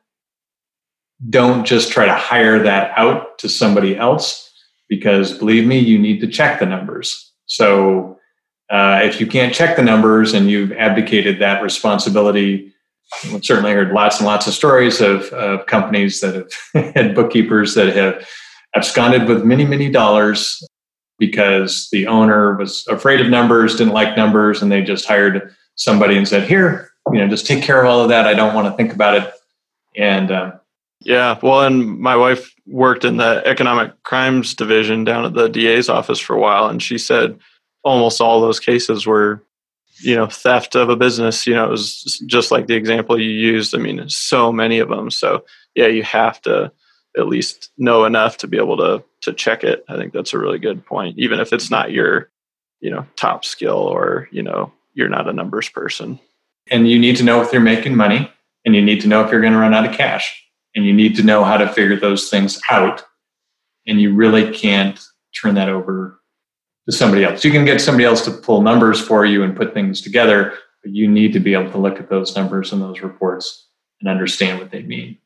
don't 1.29 1.65
just 1.65 1.91
try 1.91 2.05
to 2.05 2.13
hire 2.13 2.63
that 2.63 2.91
out 2.97 3.37
to 3.39 3.49
somebody 3.49 3.95
else 3.95 4.51
because 4.89 5.37
believe 5.37 5.65
me, 5.65 5.79
you 5.79 5.97
need 5.97 6.19
to 6.19 6.27
check 6.27 6.59
the 6.59 6.65
numbers. 6.65 7.31
So 7.45 8.17
uh, 8.69 9.01
if 9.03 9.19
you 9.19 9.27
can't 9.27 9.53
check 9.53 9.75
the 9.75 9.83
numbers 9.83 10.33
and 10.33 10.49
you've 10.49 10.71
abdicated 10.73 11.39
that 11.39 11.61
responsibility, 11.61 12.73
we've 13.31 13.43
certainly 13.45 13.71
heard 13.71 13.91
lots 13.91 14.17
and 14.17 14.25
lots 14.25 14.47
of 14.47 14.53
stories 14.53 15.01
of, 15.01 15.23
of 15.33 15.65
companies 15.65 16.21
that 16.21 16.35
have 16.73 16.95
had 16.95 17.15
bookkeepers 17.15 17.75
that 17.75 17.95
have 17.95 18.27
absconded 18.75 19.27
with 19.27 19.43
many, 19.43 19.65
many 19.65 19.89
dollars 19.89 20.65
because 21.19 21.87
the 21.91 22.07
owner 22.07 22.55
was 22.55 22.87
afraid 22.87 23.21
of 23.21 23.29
numbers, 23.29 23.75
didn't 23.75 23.93
like 23.93 24.17
numbers, 24.17 24.61
and 24.61 24.71
they 24.71 24.81
just 24.81 25.05
hired 25.05 25.53
somebody 25.75 26.17
and 26.17 26.27
said, 26.27 26.47
"Here, 26.47 26.89
you 27.11 27.19
know, 27.19 27.27
just 27.27 27.45
take 27.45 27.63
care 27.63 27.79
of 27.79 27.87
all 27.87 28.01
of 28.01 28.09
that. 28.09 28.25
I 28.25 28.33
don't 28.33 28.55
want 28.55 28.67
to 28.67 28.75
think 28.75 28.91
about 28.91 29.15
it." 29.15 29.31
And 29.95 30.31
um, 30.31 30.53
yeah, 31.03 31.39
well, 31.41 31.61
and 31.61 31.99
my 31.99 32.15
wife 32.15 32.53
worked 32.67 33.05
in 33.05 33.17
the 33.17 33.41
economic 33.45 34.03
crimes 34.03 34.53
division 34.53 35.03
down 35.03 35.25
at 35.25 35.33
the 35.33 35.49
DA's 35.49 35.89
office 35.89 36.19
for 36.19 36.35
a 36.35 36.39
while, 36.39 36.67
and 36.67 36.81
she 36.81 36.97
said 36.97 37.39
almost 37.83 38.21
all 38.21 38.39
those 38.39 38.59
cases 38.59 39.07
were, 39.07 39.43
you 40.01 40.15
know, 40.15 40.27
theft 40.27 40.75
of 40.75 40.89
a 40.89 40.95
business. 40.95 41.47
You 41.47 41.55
know, 41.55 41.65
it 41.65 41.71
was 41.71 42.23
just 42.27 42.51
like 42.51 42.67
the 42.67 42.75
example 42.75 43.19
you 43.19 43.31
used. 43.31 43.73
I 43.73 43.79
mean, 43.79 44.07
so 44.09 44.51
many 44.51 44.77
of 44.77 44.89
them. 44.89 45.09
So 45.09 45.43
yeah, 45.73 45.87
you 45.87 46.03
have 46.03 46.39
to 46.43 46.71
at 47.17 47.27
least 47.27 47.71
know 47.77 48.05
enough 48.05 48.37
to 48.37 48.47
be 48.47 48.57
able 48.57 48.77
to 48.77 49.03
to 49.21 49.33
check 49.33 49.63
it. 49.63 49.83
I 49.89 49.97
think 49.97 50.13
that's 50.13 50.33
a 50.33 50.39
really 50.39 50.59
good 50.59 50.85
point, 50.85 51.17
even 51.17 51.39
if 51.39 51.51
it's 51.51 51.71
not 51.71 51.91
your, 51.91 52.29
you 52.79 52.91
know, 52.91 53.07
top 53.15 53.43
skill 53.43 53.77
or 53.77 54.29
you 54.31 54.43
know 54.43 54.71
you're 54.93 55.09
not 55.09 55.27
a 55.27 55.33
numbers 55.33 55.69
person. 55.69 56.19
And 56.69 56.87
you 56.87 56.99
need 56.99 57.17
to 57.17 57.23
know 57.23 57.41
if 57.41 57.51
you're 57.51 57.61
making 57.61 57.95
money, 57.95 58.31
and 58.65 58.75
you 58.75 58.83
need 58.83 59.01
to 59.01 59.07
know 59.07 59.25
if 59.25 59.31
you're 59.31 59.41
going 59.41 59.53
to 59.53 59.59
run 59.59 59.73
out 59.73 59.89
of 59.89 59.97
cash 59.97 60.40
and 60.75 60.85
you 60.85 60.93
need 60.93 61.15
to 61.15 61.23
know 61.23 61.43
how 61.43 61.57
to 61.57 61.67
figure 61.67 61.99
those 61.99 62.29
things 62.29 62.59
out. 62.69 63.03
And 63.87 63.99
you 63.99 64.13
really 64.13 64.53
can't 64.53 64.99
turn 65.39 65.55
that 65.55 65.69
over 65.69 66.19
to 66.87 66.91
somebody 66.95 67.23
else. 67.23 67.43
You 67.43 67.51
can 67.51 67.65
get 67.65 67.81
somebody 67.81 68.05
else 68.05 68.23
to 68.25 68.31
pull 68.31 68.61
numbers 68.61 68.99
for 68.99 69.25
you 69.25 69.43
and 69.43 69.55
put 69.55 69.73
things 69.73 70.01
together, 70.01 70.53
but 70.83 70.91
you 70.91 71.07
need 71.07 71.33
to 71.33 71.39
be 71.39 71.53
able 71.53 71.71
to 71.71 71.77
look 71.77 71.99
at 71.99 72.09
those 72.09 72.35
numbers 72.35 72.71
and 72.71 72.81
those 72.81 73.01
reports 73.01 73.67
and 73.99 74.09
understand 74.09 74.59
what 74.59 74.71
they 74.71 74.83
mean. 74.83 75.17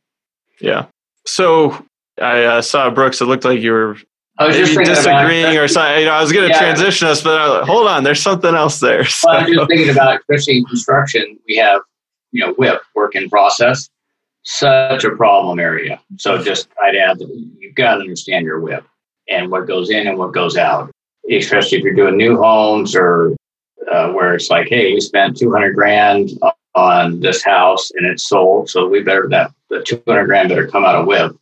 Yeah. 0.60 0.88
So 1.26 1.86
I 2.22 2.44
uh, 2.44 2.62
saw 2.62 2.90
Brooks. 2.90 3.22
It 3.22 3.26
looked 3.26 3.46
like 3.46 3.60
you 3.60 3.72
were 3.72 3.98
I 4.38 4.48
was 4.48 4.58
maybe 4.58 4.86
just 4.86 5.04
disagreeing 5.04 5.58
or 5.58 5.68
something. 5.68 6.00
You 6.00 6.06
know, 6.06 6.12
I 6.12 6.22
was 6.22 6.32
going 6.32 6.48
to 6.48 6.54
yeah. 6.54 6.60
transition 6.60 7.08
us, 7.08 7.22
but 7.22 7.50
like, 7.50 7.64
hold 7.68 7.88
on, 7.88 8.04
there's 8.04 8.22
something 8.22 8.54
else 8.54 8.80
there. 8.80 9.06
So. 9.06 9.30
Well, 9.30 9.38
I'm 9.38 9.54
just 9.54 9.68
thinking 9.70 9.90
about, 9.90 10.20
especially 10.20 10.58
in 10.58 10.66
construction, 10.66 11.40
we 11.48 11.56
have 11.56 11.82
you 12.32 12.46
know 12.46 12.54
WIP, 12.58 12.82
work 12.96 13.16
in 13.16 13.30
process, 13.30 13.90
such 14.46 15.04
a 15.04 15.16
problem 15.16 15.60
area. 15.60 16.00
So 16.18 16.42
just 16.42 16.70
I'd 16.82 16.96
add 16.96 17.20
that 17.20 17.30
you've 17.60 17.76
got 17.76 17.96
to 17.96 18.02
understand 18.02 18.46
your 18.46 18.60
WIP 18.60 18.86
and 19.28 19.52
what 19.52 19.68
goes 19.68 19.90
in 19.90 20.08
and 20.08 20.18
what 20.18 20.34
goes 20.34 20.56
out, 20.56 20.92
especially 21.30 21.80
if 21.80 21.84
you're 21.84 21.96
doing 21.96 22.16
new 22.16 22.38
homes 22.38 22.96
or 22.96 23.36
uh, 23.92 24.12
where 24.12 24.36
it's 24.36 24.50
like, 24.50 24.68
hey, 24.70 24.90
you 24.90 25.02
spent 25.02 25.38
200 25.38 25.74
grand 25.74 26.30
on 26.76 27.20
this 27.22 27.44
house 27.44 27.92
and 27.96 28.06
it's 28.06 28.28
sold, 28.28 28.70
so 28.70 28.88
we 28.88 29.02
better 29.02 29.28
that 29.30 29.52
the 29.70 29.82
200 29.82 30.26
grand 30.26 30.50
better 30.50 30.68
come 30.68 30.86
out 30.86 30.96
of 30.96 31.08
WIP, 31.08 31.36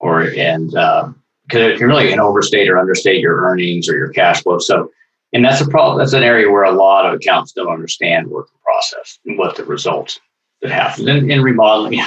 or 0.00 0.22
and 0.22 0.70
because 0.70 1.74
uh, 1.74 1.76
can 1.76 1.86
really 1.86 2.08
can 2.08 2.20
overstate 2.20 2.68
or 2.68 2.78
understate 2.78 3.20
your 3.20 3.42
earnings 3.42 3.88
or 3.88 3.96
your 3.96 4.08
cash 4.08 4.42
flow. 4.42 4.58
So, 4.58 4.90
and 5.32 5.44
that's 5.44 5.60
a 5.60 5.68
problem. 5.68 5.98
That's 5.98 6.12
an 6.12 6.22
area 6.22 6.50
where 6.50 6.64
a 6.64 6.72
lot 6.72 7.06
of 7.06 7.14
accounts 7.14 7.52
don't 7.52 7.72
understand 7.72 8.28
work 8.28 8.48
process 8.64 9.18
and 9.26 9.38
what 9.38 9.56
the 9.56 9.64
results 9.64 10.18
that 10.62 10.70
happens 10.70 11.06
in, 11.06 11.30
in 11.30 11.42
remodeling. 11.42 12.00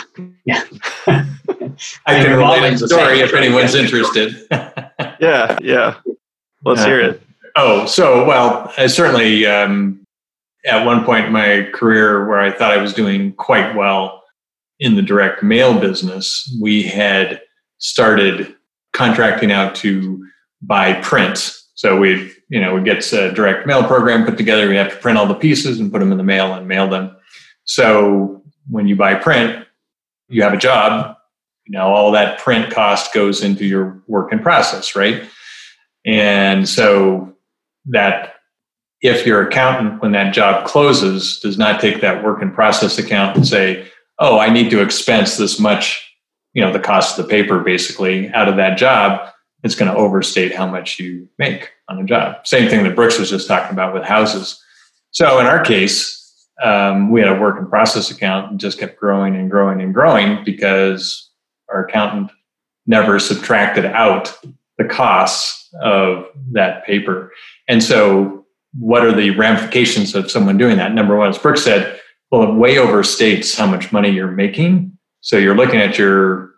Yeah. 0.46 0.64
I 1.08 1.26
can 2.06 2.38
relate 2.38 2.80
the 2.80 2.88
story 2.88 3.20
if 3.20 3.34
anyone's 3.34 3.76
interested. 3.76 4.36
yeah, 4.52 5.58
yeah. 5.62 5.98
Let's 6.64 6.84
hear 6.84 7.00
it. 7.00 7.22
Oh, 7.56 7.86
so 7.86 8.26
well, 8.26 8.72
I 8.78 8.88
certainly 8.88 9.46
um, 9.46 10.06
at 10.66 10.86
one 10.86 11.06
point 11.06 11.26
in 11.26 11.32
my 11.32 11.70
career 11.74 12.28
where 12.28 12.40
I 12.40 12.52
thought 12.52 12.72
I 12.72 12.78
was 12.78 12.94
doing 12.94 13.34
quite 13.34 13.76
well 13.76 14.24
in 14.80 14.96
the 14.96 15.02
direct 15.02 15.44
mail 15.44 15.80
business, 15.80 16.58
we 16.62 16.84
had 16.84 17.42
started 17.80 18.56
contracting 18.94 19.52
out 19.52 19.76
to 19.76 20.26
buy 20.62 20.94
print. 21.02 21.56
So 21.76 21.98
we, 21.98 22.32
you 22.50 22.60
know, 22.60 22.76
we 22.76 22.82
get 22.82 23.12
a 23.14 23.32
direct 23.32 23.68
mail 23.68 23.84
program 23.84 24.26
put 24.26 24.38
together. 24.38 24.68
We 24.68 24.76
have 24.76 24.92
to 24.92 24.98
print 24.98 25.18
all 25.18 25.28
the 25.28 25.36
pieces 25.36 25.80
and 25.80 25.92
put 25.92 26.00
them 26.00 26.12
in 26.12 26.18
the 26.18 26.24
mail 26.24 26.54
and 26.54 26.68
mail 26.68 26.90
them. 26.90 27.16
So 27.66 28.39
when 28.70 28.88
you 28.88 28.96
buy 28.96 29.16
print, 29.16 29.66
you 30.28 30.44
have 30.44 30.54
a 30.54 30.58
job. 30.58 31.16
Know, 31.72 31.94
all 31.94 32.12
that 32.14 32.40
print 32.40 32.74
cost 32.74 33.14
goes 33.14 33.44
into 33.44 33.64
your 33.64 34.02
work 34.08 34.34
in 34.34 34.40
process, 34.40 34.96
right? 34.96 35.24
And 36.04 36.68
so 36.68 37.36
that 37.86 38.38
if 39.02 39.24
your 39.24 39.48
accountant, 39.48 40.02
when 40.02 40.14
that 40.14 40.34
job 40.34 40.66
closes, 40.66 41.40
does 41.40 41.60
not 41.60 41.80
take 41.80 42.02
that 42.02 42.24
work 42.24 42.42
in 42.42 42.52
process 42.52 42.98
account 42.98 43.38
and 43.38 43.48
say, 43.48 43.88
oh, 44.18 44.40
I 44.40 44.50
need 44.50 44.72
to 44.72 44.82
expense 44.82 45.38
this 45.38 45.60
much, 45.60 46.12
you 46.54 46.62
know, 46.64 46.74
the 46.74 46.80
cost 46.80 47.20
of 47.20 47.26
the 47.26 47.30
paper 47.30 47.60
basically 47.60 48.30
out 48.30 48.50
of 48.50 48.56
that 48.56 48.80
job, 48.80 49.32
it's 49.64 49.76
going 49.76 49.92
to 49.92 49.98
overstate 49.98 50.56
how 50.56 50.66
much 50.66 51.00
you 51.00 51.30
make 51.38 51.70
on 51.88 52.00
a 52.00 52.04
job. 52.04 52.48
Same 52.48 52.68
thing 52.68 52.84
that 52.84 52.96
Brooks 52.96 53.20
was 53.20 53.30
just 53.30 53.48
talking 53.48 53.74
about 53.74 53.94
with 53.94 54.04
houses. 54.04 54.60
So 55.12 55.40
in 55.40 55.46
our 55.46 55.64
case, 55.64 56.19
um, 56.64 57.12
we 57.12 57.22
had 57.22 57.30
a 57.30 57.40
work 57.40 57.58
in 57.58 57.68
process 57.68 58.12
account 58.12 58.52
and 58.52 58.60
just 58.60 58.80
kept 58.80 59.00
growing 59.00 59.36
and 59.36 59.50
growing 59.50 59.82
and 59.82 59.94
growing 59.94 60.44
because 60.44 61.30
our 61.70 61.86
accountant 61.86 62.32
never 62.86 63.20
subtracted 63.20 63.86
out 63.86 64.38
the 64.78 64.86
costs 64.86 65.70
of 65.82 66.26
that 66.52 66.86
paper. 66.86 67.32
And 67.68 67.84
so, 67.84 68.46
what 68.78 69.04
are 69.04 69.12
the 69.12 69.32
ramifications 69.32 70.14
of 70.16 70.30
someone 70.30 70.58
doing 70.58 70.78
that? 70.78 70.94
Number 70.94 71.18
one, 71.18 71.30
as 71.30 71.38
Brooks 71.38 71.64
said, 71.64 72.00
well, 72.32 72.44
it 72.44 72.54
way 72.54 72.76
overstates 72.76 73.58
how 73.58 73.66
much 73.66 73.92
money 73.92 74.10
you're 74.10 74.32
making. 74.32 74.98
So 75.22 75.38
you're 75.38 75.56
looking 75.56 75.80
at 75.80 75.98
your 75.98 76.52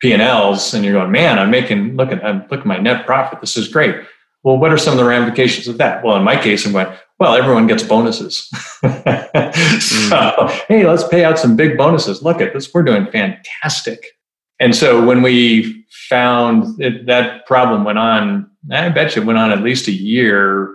P 0.00 0.12
and 0.12 0.22
Ls 0.22 0.74
and 0.74 0.84
you're 0.84 0.94
going, 0.94 1.10
man, 1.10 1.38
I'm 1.38 1.50
making 1.50 1.96
look 1.96 2.12
at 2.12 2.24
I'm 2.24 2.42
looking 2.42 2.58
at 2.60 2.66
my 2.66 2.78
net 2.78 3.06
profit. 3.06 3.40
This 3.40 3.56
is 3.56 3.68
great. 3.68 3.96
Well, 4.42 4.58
what 4.58 4.72
are 4.72 4.78
some 4.78 4.92
of 4.92 4.98
the 4.98 5.04
ramifications 5.04 5.66
of 5.66 5.78
that? 5.78 6.04
Well, 6.04 6.16
in 6.16 6.22
my 6.22 6.40
case, 6.40 6.64
I'm 6.64 6.72
going, 6.72 6.86
well, 7.18 7.34
everyone 7.34 7.66
gets 7.66 7.82
bonuses. 7.82 8.46
so, 8.48 8.88
mm. 8.88 10.50
hey, 10.68 10.86
let's 10.86 11.06
pay 11.08 11.24
out 11.24 11.38
some 11.38 11.56
big 11.56 11.78
bonuses. 11.78 12.22
Look 12.22 12.40
at 12.40 12.52
this, 12.52 12.72
we're 12.72 12.82
doing 12.82 13.06
fantastic. 13.06 14.06
And 14.60 14.74
so 14.74 15.04
when 15.04 15.22
we 15.22 15.84
found 16.08 16.80
it, 16.80 17.06
that 17.06 17.46
problem 17.46 17.84
went 17.84 17.98
on, 17.98 18.50
I 18.70 18.88
bet 18.90 19.16
you 19.16 19.22
it 19.22 19.26
went 19.26 19.38
on 19.38 19.50
at 19.50 19.62
least 19.62 19.88
a 19.88 19.92
year, 19.92 20.74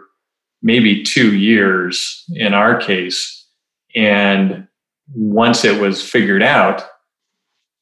maybe 0.62 1.04
two 1.04 1.36
years 1.36 2.24
in 2.34 2.54
our 2.54 2.80
case. 2.80 3.48
And 3.96 4.68
once 5.14 5.66
it 5.66 5.82
was 5.82 6.08
figured 6.08 6.44
out, 6.44 6.84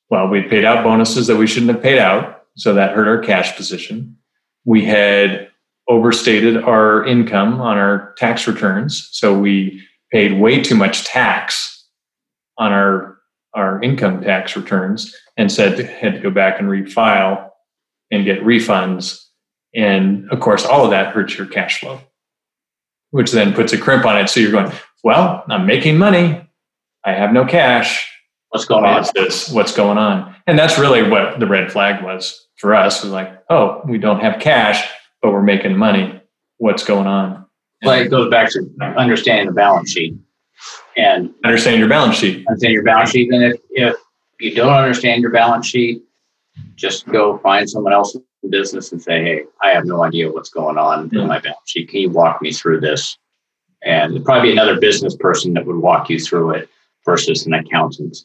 well, 0.10 0.28
we 0.28 0.41
paid 0.41 0.66
out 0.66 0.84
bonuses 0.84 1.28
that 1.28 1.38
we 1.38 1.47
shouldn't 1.47 1.72
have 1.72 1.84
paid 1.84 1.99
out. 1.99 2.43
So 2.55 2.74
that 2.74 2.95
hurt 2.95 3.07
our 3.07 3.20
cash 3.20 3.55
position. 3.55 4.18
We 4.66 4.84
had 4.84 5.49
overstated 5.90 6.64
our 6.64 7.04
income 7.06 7.60
on 7.60 7.78
our 7.78 8.14
tax 8.18 8.48
returns. 8.48 9.10
So 9.12 9.38
we 9.38 9.84
paid 10.12 10.40
way 10.40 10.62
too 10.62 10.76
much 10.76 11.04
tax 11.04 11.88
on 12.58 12.72
our 12.72 13.18
our 13.56 13.82
income 13.82 14.22
tax 14.22 14.56
returns 14.56 15.16
and 15.36 15.52
said 15.52 15.80
had 15.80 16.14
to 16.14 16.20
go 16.20 16.30
back 16.30 16.60
and 16.60 16.70
refile 16.70 17.50
and 18.12 18.24
get 18.24 18.42
refunds. 18.42 19.20
And 19.74 20.30
of 20.32 20.40
course, 20.40 20.66
all 20.66 20.86
of 20.86 20.92
that 20.92 21.14
hurts 21.14 21.36
your 21.36 21.48
cash 21.48 21.80
flow, 21.80 22.00
which 23.10 23.32
then 23.32 23.54
puts 23.54 23.74
a 23.74 23.78
crimp 23.78 24.06
on 24.06 24.20
it. 24.20 24.30
So 24.30 24.40
you're 24.40 24.52
going, 24.52 24.72
well, 25.04 25.44
I'm 25.50 25.66
making 25.66 25.98
money. 25.98 26.48
I 27.04 27.14
have 27.14 27.34
no 27.34 27.44
cash. 27.46 28.08
What's 28.50 28.66
going 28.66 28.86
on? 28.86 28.96
What's 28.96 29.12
this? 29.14 29.50
What's 29.50 29.76
going 29.76 29.98
on? 29.98 30.36
And 30.46 30.58
that's 30.58 30.78
really 30.78 31.08
what 31.08 31.40
the 31.40 31.48
red 31.48 31.72
flag 31.72 32.04
was 32.04 32.48
for 32.58 32.76
us. 32.76 33.04
Was 33.04 33.12
like, 33.12 33.32
oh, 33.50 33.82
we 33.86 33.98
don't 33.98 34.20
have 34.20 34.40
cash, 34.40 34.88
but 35.22 35.32
we're 35.32 35.41
making 35.41 35.78
money. 35.78 36.22
What's 36.57 36.84
going 36.84 37.07
on? 37.07 37.45
Well, 37.84 37.99
it 37.99 38.09
goes 38.09 38.30
back 38.30 38.49
to 38.51 38.70
understanding 38.97 39.47
the 39.47 39.53
balance 39.53 39.91
sheet 39.91 40.15
and 40.97 41.34
understand 41.45 41.80
your 41.80 41.88
balance 41.88 42.17
sheet. 42.17 42.45
Understand 42.47 42.74
your 42.74 42.84
balance 42.84 43.11
sheet. 43.11 43.32
And 43.32 43.43
if, 43.43 43.61
if 43.70 43.95
you 44.39 44.53
don't 44.53 44.74
understand 44.74 45.22
your 45.22 45.32
balance 45.32 45.65
sheet, 45.65 46.03
just 46.76 47.05
go 47.07 47.38
find 47.39 47.70
someone 47.70 47.93
else 47.93 48.15
in 48.15 48.49
business 48.49 48.91
and 48.91 49.01
say, 49.01 49.24
Hey, 49.24 49.43
I 49.61 49.70
have 49.70 49.86
no 49.86 50.03
idea 50.03 50.32
what's 50.32 50.49
going 50.49 50.78
on 50.78 51.09
in 51.13 51.28
my 51.28 51.39
balance 51.39 51.59
sheet. 51.65 51.89
Can 51.89 52.01
you 52.01 52.09
walk 52.09 52.41
me 52.41 52.51
through 52.51 52.82
this? 52.82 53.17
And 53.82 54.24
probably 54.26 54.49
be 54.49 54.51
another 54.51 54.78
business 54.80 55.15
person 55.15 55.53
that 55.53 55.65
would 55.65 55.78
walk 55.78 56.09
you 56.09 56.20
through 56.20 56.51
it 56.51 56.70
versus 57.05 57.45
an 57.45 57.53
accountant. 57.53 58.17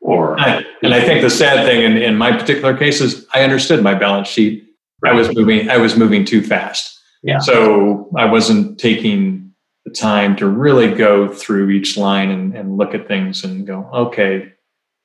Or 0.00 0.38
and 0.38 0.94
I 0.94 1.00
think 1.00 1.22
the 1.22 1.30
sad 1.30 1.64
thing 1.64 1.82
in, 1.82 1.96
in 1.96 2.16
my 2.16 2.32
particular 2.32 2.76
case 2.76 3.00
is 3.00 3.26
I 3.32 3.42
understood 3.42 3.82
my 3.82 3.94
balance 3.94 4.28
sheet. 4.28 4.67
I 5.04 5.12
was 5.12 5.34
moving 5.34 5.70
I 5.70 5.76
was 5.76 5.96
moving 5.96 6.24
too 6.24 6.42
fast. 6.42 6.98
Yeah. 7.22 7.38
So 7.38 8.10
I 8.16 8.24
wasn't 8.26 8.78
taking 8.78 9.52
the 9.84 9.92
time 9.92 10.36
to 10.36 10.46
really 10.46 10.94
go 10.94 11.28
through 11.28 11.70
each 11.70 11.96
line 11.96 12.30
and, 12.30 12.54
and 12.54 12.76
look 12.76 12.94
at 12.94 13.08
things 13.08 13.44
and 13.44 13.66
go, 13.66 13.88
okay, 13.92 14.52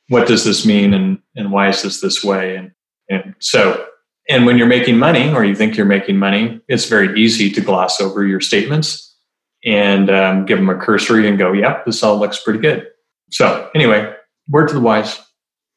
what 0.09 0.27
does 0.27 0.43
this 0.43 0.65
mean 0.65 0.93
and, 0.93 1.19
and 1.35 1.51
why 1.51 1.69
is 1.69 1.81
this 1.81 2.01
this 2.01 2.23
way? 2.23 2.55
And, 2.55 2.71
and 3.09 3.35
so, 3.39 3.85
and 4.29 4.45
when 4.45 4.57
you're 4.57 4.67
making 4.67 4.97
money 4.97 5.33
or 5.33 5.43
you 5.43 5.55
think 5.55 5.75
you're 5.75 5.85
making 5.85 6.17
money, 6.17 6.61
it's 6.67 6.85
very 6.85 7.19
easy 7.19 7.49
to 7.51 7.61
gloss 7.61 7.99
over 7.99 8.25
your 8.25 8.41
statements 8.41 9.17
and 9.65 10.09
um, 10.09 10.45
give 10.45 10.57
them 10.57 10.69
a 10.69 10.75
cursory 10.75 11.27
and 11.27 11.37
go, 11.37 11.53
yep, 11.53 11.85
this 11.85 12.03
all 12.03 12.17
looks 12.17 12.41
pretty 12.41 12.59
good. 12.59 12.87
So 13.31 13.69
anyway, 13.73 14.13
word 14.49 14.67
to 14.67 14.73
the 14.73 14.81
wise. 14.81 15.19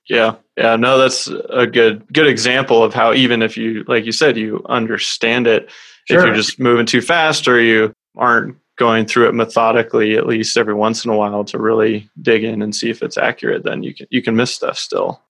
Yeah. 0.08 0.36
Yeah. 0.56 0.76
No, 0.76 0.98
that's 0.98 1.28
a 1.28 1.66
good, 1.66 2.06
good 2.12 2.26
example 2.26 2.82
of 2.82 2.94
how 2.94 3.12
even 3.12 3.42
if 3.42 3.56
you, 3.56 3.84
like 3.88 4.04
you 4.04 4.12
said, 4.12 4.36
you 4.36 4.64
understand 4.68 5.46
it, 5.46 5.70
sure. 6.08 6.18
if 6.18 6.24
you're 6.24 6.34
just 6.34 6.60
moving 6.60 6.86
too 6.86 7.00
fast 7.00 7.48
or 7.48 7.60
you 7.60 7.92
aren't 8.16 8.56
going 8.76 9.06
through 9.06 9.28
it 9.28 9.34
methodically 9.34 10.16
at 10.16 10.26
least 10.26 10.56
every 10.56 10.74
once 10.74 11.04
in 11.04 11.10
a 11.10 11.16
while 11.16 11.44
to 11.44 11.58
really 11.58 12.08
dig 12.20 12.44
in 12.44 12.62
and 12.62 12.74
see 12.74 12.90
if 12.90 13.02
it's 13.02 13.16
accurate 13.16 13.64
then 13.64 13.82
you 13.82 13.94
can 13.94 14.06
you 14.10 14.22
can 14.22 14.36
miss 14.36 14.54
stuff 14.54 14.78
still 14.78 15.20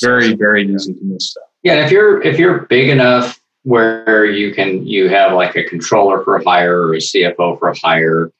very 0.00 0.34
very 0.34 0.66
easy 0.66 0.94
to 0.94 1.04
miss 1.04 1.30
stuff 1.30 1.44
yeah 1.62 1.84
if 1.84 1.90
you're 1.90 2.22
if 2.22 2.38
you're 2.38 2.60
big 2.66 2.88
enough 2.88 3.38
where 3.64 4.24
you 4.24 4.54
can 4.54 4.86
you 4.86 5.08
have 5.08 5.32
like 5.34 5.54
a 5.56 5.64
controller 5.64 6.24
for 6.24 6.36
a 6.36 6.44
hire 6.44 6.86
or 6.86 6.94
a 6.94 6.98
cfo 6.98 7.58
for 7.58 7.68
a 7.68 7.78
hire 7.78 8.32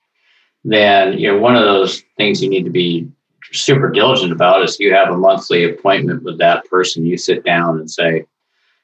then 0.65 1.19
you 1.19 1.31
know 1.31 1.39
one 1.39 1.55
of 1.55 1.63
those 1.63 2.03
things 2.17 2.43
you 2.43 2.49
need 2.49 2.65
to 2.65 2.71
be 2.71 3.07
super 3.53 3.91
diligent 3.91 4.33
about 4.33 4.63
is 4.63 4.79
you 4.79 4.95
have 4.95 5.09
a 5.09 5.17
monthly 5.17 5.65
appointment 5.65 6.23
with 6.23 6.39
that 6.39 6.65
person 6.67 7.05
you 7.05 7.17
sit 7.17 7.45
down 7.45 7.79
and 7.79 7.91
say 7.91 8.25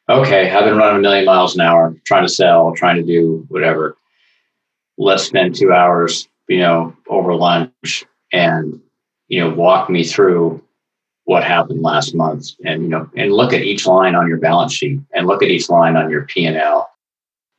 okay 0.08 0.50
i've 0.50 0.64
been 0.64 0.76
running 0.76 0.98
a 0.98 1.00
million 1.00 1.24
miles 1.24 1.54
an 1.54 1.60
hour 1.60 1.94
trying 2.04 2.24
to 2.24 2.32
sell 2.32 2.74
trying 2.74 2.96
to 2.96 3.02
do 3.02 3.44
whatever 3.48 3.96
let's 4.98 5.24
spend 5.24 5.54
two 5.54 5.72
hours, 5.72 6.28
you 6.48 6.58
know, 6.58 6.96
over 7.08 7.34
lunch 7.34 8.04
and, 8.32 8.80
you 9.28 9.40
know, 9.40 9.50
walk 9.50 9.90
me 9.90 10.04
through 10.04 10.62
what 11.24 11.44
happened 11.44 11.82
last 11.82 12.14
month 12.14 12.50
and, 12.64 12.82
you 12.82 12.88
know, 12.88 13.10
and 13.16 13.32
look 13.32 13.52
at 13.52 13.62
each 13.62 13.86
line 13.86 14.14
on 14.14 14.28
your 14.28 14.38
balance 14.38 14.72
sheet 14.72 15.00
and 15.12 15.26
look 15.26 15.42
at 15.42 15.50
each 15.50 15.68
line 15.68 15.96
on 15.96 16.10
your 16.10 16.22
P&L. 16.22 16.88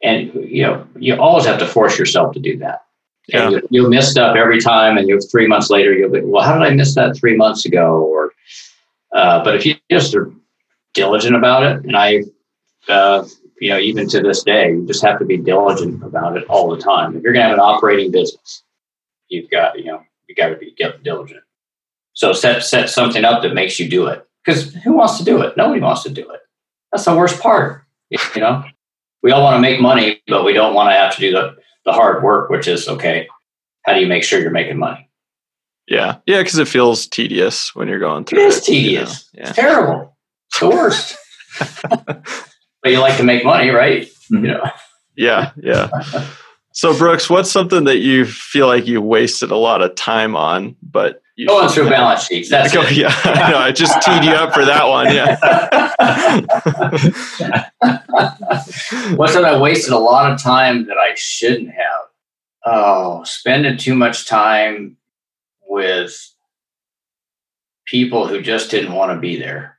And, 0.04 0.34
you 0.34 0.64
know, 0.64 0.88
you 0.98 1.16
always 1.16 1.46
have 1.46 1.60
to 1.60 1.68
force 1.68 2.00
yourself 2.00 2.34
to 2.34 2.40
do 2.40 2.58
that. 2.60 2.84
Yeah. 3.28 3.50
You, 3.50 3.68
you'll 3.70 3.90
miss 3.90 4.10
stuff 4.10 4.36
every 4.36 4.62
time 4.62 4.98
and 4.98 5.08
you 5.08 5.20
three 5.20 5.48
months 5.48 5.70
later, 5.70 5.94
you'll 5.94 6.12
be, 6.12 6.22
well, 6.22 6.44
how 6.44 6.58
did 6.58 6.64
I 6.64 6.74
miss 6.74 6.96
that 6.96 7.18
three 7.18 7.36
months 7.36 7.66
ago? 7.66 7.96
Or, 8.04 8.32
uh, 9.14 9.44
but 9.44 9.56
if 9.56 9.66
you 9.66 9.76
just 9.92 10.16
are 10.16 10.32
diligent 10.94 11.36
about 11.36 11.64
it, 11.64 11.84
and 11.84 11.96
I, 11.96 12.24
uh, 12.88 13.26
you 13.60 13.70
know, 13.70 13.80
even 13.80 14.08
to 14.10 14.22
this 14.22 14.44
day, 14.44 14.72
you 14.72 14.86
just 14.88 15.04
have 15.04 15.20
to 15.20 15.26
be 15.26 15.38
diligent 15.38 16.04
about 16.04 16.38
it 16.38 16.46
all 16.48 16.70
the 16.70 16.82
time. 16.82 17.16
If 17.16 17.24
you're 17.24 17.34
going 17.34 17.44
to 17.44 17.50
have 17.50 17.58
an 17.58 17.60
operating 17.60 18.12
business, 18.12 18.64
you've 19.28 19.50
got, 19.50 19.78
you 19.78 19.86
know, 19.86 20.04
you 20.28 20.36
got 20.36 20.50
to 20.50 20.56
be 20.56 20.74
get 20.78 21.04
diligent. 21.04 21.42
So 22.14 22.34
set 22.34 22.64
set 22.64 22.90
something 22.90 23.26
up 23.26 23.44
that 23.44 23.54
makes 23.54 23.80
you 23.80 23.90
do 23.90 24.08
it. 24.08 24.26
Because 24.44 24.74
who 24.76 24.94
wants 24.94 25.18
to 25.18 25.26
do 25.26 25.42
it? 25.42 25.58
Nobody 25.58 25.82
wants 25.82 26.04
to 26.04 26.10
do 26.10 26.30
it. 26.32 26.40
That's 26.92 27.06
the 27.06 27.16
worst 27.16 27.42
part. 27.42 27.84
You 28.10 28.42
know, 28.42 28.64
we 29.22 29.32
all 29.32 29.44
want 29.44 29.58
to 29.58 29.62
make 29.62 29.82
money, 29.82 30.22
but 30.28 30.46
we 30.46 30.54
don't 30.54 30.74
want 30.74 30.90
to 30.90 30.94
have 30.94 31.14
to 31.16 31.20
do 31.20 31.32
the 31.32 31.57
the 31.88 31.94
hard 31.94 32.22
work, 32.22 32.52
which 32.52 32.68
is 32.68 32.88
okay. 32.88 33.28
How 33.84 33.94
do 33.94 34.02
you 34.02 34.08
make 34.08 34.24
sure 34.24 34.40
you're 34.40 34.52
making 34.52 34.78
money? 34.78 35.10
Yeah, 35.88 36.18
yeah, 36.28 36.44
because 36.44 36.60
it 36.60 36.68
feels 36.68 37.08
tedious 37.08 37.74
when 37.74 37.88
you're 37.88 37.98
going 37.98 38.26
through. 38.26 38.40
It 38.40 38.46
is 38.46 38.58
it, 38.58 38.66
tedious. 38.66 39.30
You 39.34 39.40
know? 39.40 39.44
yeah. 39.44 39.50
It's 39.50 39.56
terrible. 39.58 40.18
It's 40.50 40.60
the 40.60 40.70
worst. 40.70 41.18
but 41.90 42.92
you 42.92 43.00
like 43.00 43.16
to 43.18 43.24
make 43.24 43.46
money, 43.46 43.70
right? 43.70 44.04
Mm-hmm. 44.32 44.46
You 44.46 44.52
know. 44.52 44.64
Yeah, 45.16 45.52
yeah. 45.64 45.90
So 46.74 46.96
Brooks, 46.96 47.30
what's 47.30 47.50
something 47.50 47.86
that 47.86 48.00
you 48.00 48.26
feel 48.26 48.68
like 48.68 48.86
you 48.86 49.02
wasted 49.02 49.50
a 49.50 49.56
lot 49.56 49.82
of 49.82 49.96
time 49.96 50.36
on, 50.36 50.76
but 50.84 51.22
you 51.38 51.48
going 51.48 51.70
through 51.70 51.90
balance 51.90 52.26
sheets? 52.26 52.50
That's 52.50 52.74
go, 52.74 52.82
yeah. 52.88 53.14
I 53.24 53.52
know. 53.52 53.58
I 53.60 53.72
just 53.72 54.02
teed 54.02 54.24
you 54.24 54.32
up 54.32 54.54
for 54.54 54.66
that 54.66 54.88
one. 54.88 55.14
Yeah. 55.14 55.38
what's 59.16 59.34
that? 59.34 59.46
I 59.46 59.60
wasted 59.60 59.94
a 59.94 60.00
lot 60.00 60.32
of 60.32 60.42
time 60.42 60.88
that 60.88 60.98
I 60.98 61.14
shouldn't 61.16 61.70
have. 61.70 62.02
Oh, 62.66 63.24
spending 63.24 63.78
too 63.78 63.96
much 63.96 64.28
time 64.28 64.98
with 65.70 66.34
people 67.86 68.28
who 68.28 68.42
just 68.42 68.70
didn't 68.70 68.94
want 68.94 69.12
to 69.14 69.20
be 69.20 69.38
there 69.38 69.78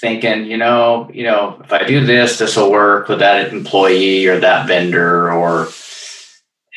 thinking, 0.00 0.44
you 0.44 0.56
know, 0.56 1.10
you 1.12 1.24
know, 1.24 1.60
if 1.62 1.72
I 1.72 1.84
do 1.84 2.04
this, 2.04 2.38
this 2.38 2.56
will 2.56 2.70
work 2.70 3.08
with 3.08 3.18
that 3.18 3.52
employee 3.52 4.26
or 4.26 4.40
that 4.40 4.66
vendor, 4.66 5.30
or 5.32 5.68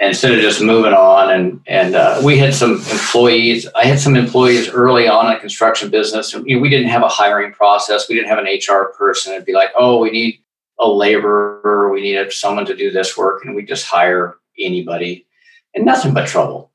instead 0.02 0.34
of 0.34 0.42
just 0.42 0.62
moving 0.62 0.94
on. 0.94 1.32
And 1.32 1.62
and 1.68 1.96
uh, 1.96 2.20
we 2.24 2.38
had 2.38 2.54
some 2.54 2.74
employees. 2.74 3.68
I 3.76 3.86
had 3.86 4.00
some 4.00 4.16
employees 4.16 4.70
early 4.70 5.08
on 5.08 5.34
in 5.34 5.40
construction 5.40 5.90
business. 5.90 6.34
You 6.34 6.56
know, 6.56 6.62
we 6.62 6.70
didn't 6.70 6.90
have 6.90 7.04
a 7.04 7.08
hiring 7.08 7.54
process. 7.54 8.10
We 8.10 8.16
didn't 8.16 8.30
have 8.30 8.40
an 8.40 8.46
HR 8.46 8.94
person. 8.98 9.34
It'd 9.34 9.46
be 9.46 9.54
like, 9.54 9.70
oh, 9.78 10.00
we 10.00 10.12
need 10.12 10.40
a 10.80 10.90
laborer. 10.90 11.92
We 11.92 12.02
need 12.02 12.32
someone 12.32 12.66
to 12.66 12.76
do 12.76 12.92
this 12.92 13.16
work, 13.16 13.46
and 13.46 13.56
we 13.56 13.64
just 13.64 13.86
hire 13.86 14.36
anybody, 14.60 15.26
and 15.74 15.86
nothing 15.86 16.14
but 16.14 16.28
trouble 16.28 16.72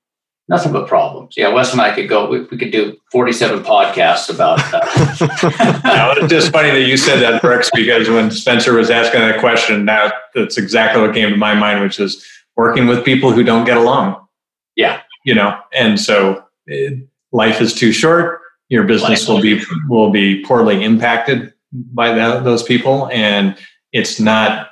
nothing 0.48 0.72
but 0.72 0.86
problems. 0.86 1.34
Yeah, 1.36 1.48
Wes 1.48 1.72
and 1.72 1.80
I 1.80 1.94
could 1.94 2.08
go. 2.08 2.28
We, 2.28 2.42
we 2.42 2.56
could 2.56 2.70
do 2.70 2.96
forty-seven 3.10 3.64
podcasts 3.64 4.32
about 4.32 4.58
that. 4.70 5.80
now, 5.84 6.12
it's 6.12 6.28
just 6.28 6.52
funny 6.52 6.70
that 6.70 6.86
you 6.86 6.96
said 6.96 7.20
that, 7.20 7.42
Brooks, 7.42 7.70
because 7.74 8.08
when 8.08 8.30
Spencer 8.30 8.74
was 8.74 8.90
asking 8.90 9.20
that 9.20 9.40
question, 9.40 9.84
now 9.84 10.12
that's 10.34 10.58
exactly 10.58 11.02
what 11.02 11.14
came 11.14 11.30
to 11.30 11.36
my 11.36 11.54
mind, 11.54 11.80
which 11.80 11.98
is 11.98 12.24
working 12.56 12.86
with 12.86 13.04
people 13.04 13.30
who 13.30 13.42
don't 13.42 13.64
get 13.64 13.76
along. 13.76 14.26
Yeah, 14.74 15.02
you 15.24 15.34
know, 15.34 15.58
and 15.72 15.98
so 16.00 16.44
it, 16.66 16.92
eh, 16.92 16.96
life 17.32 17.60
is 17.60 17.74
too 17.74 17.92
short. 17.92 18.40
Your 18.68 18.84
business 18.84 19.28
will 19.28 19.40
be 19.40 19.62
will 19.88 20.10
be 20.10 20.44
poorly 20.44 20.82
impacted 20.82 21.52
by 21.72 22.12
that, 22.12 22.44
those 22.44 22.62
people, 22.62 23.08
and 23.12 23.56
it's 23.92 24.18
not. 24.18 24.70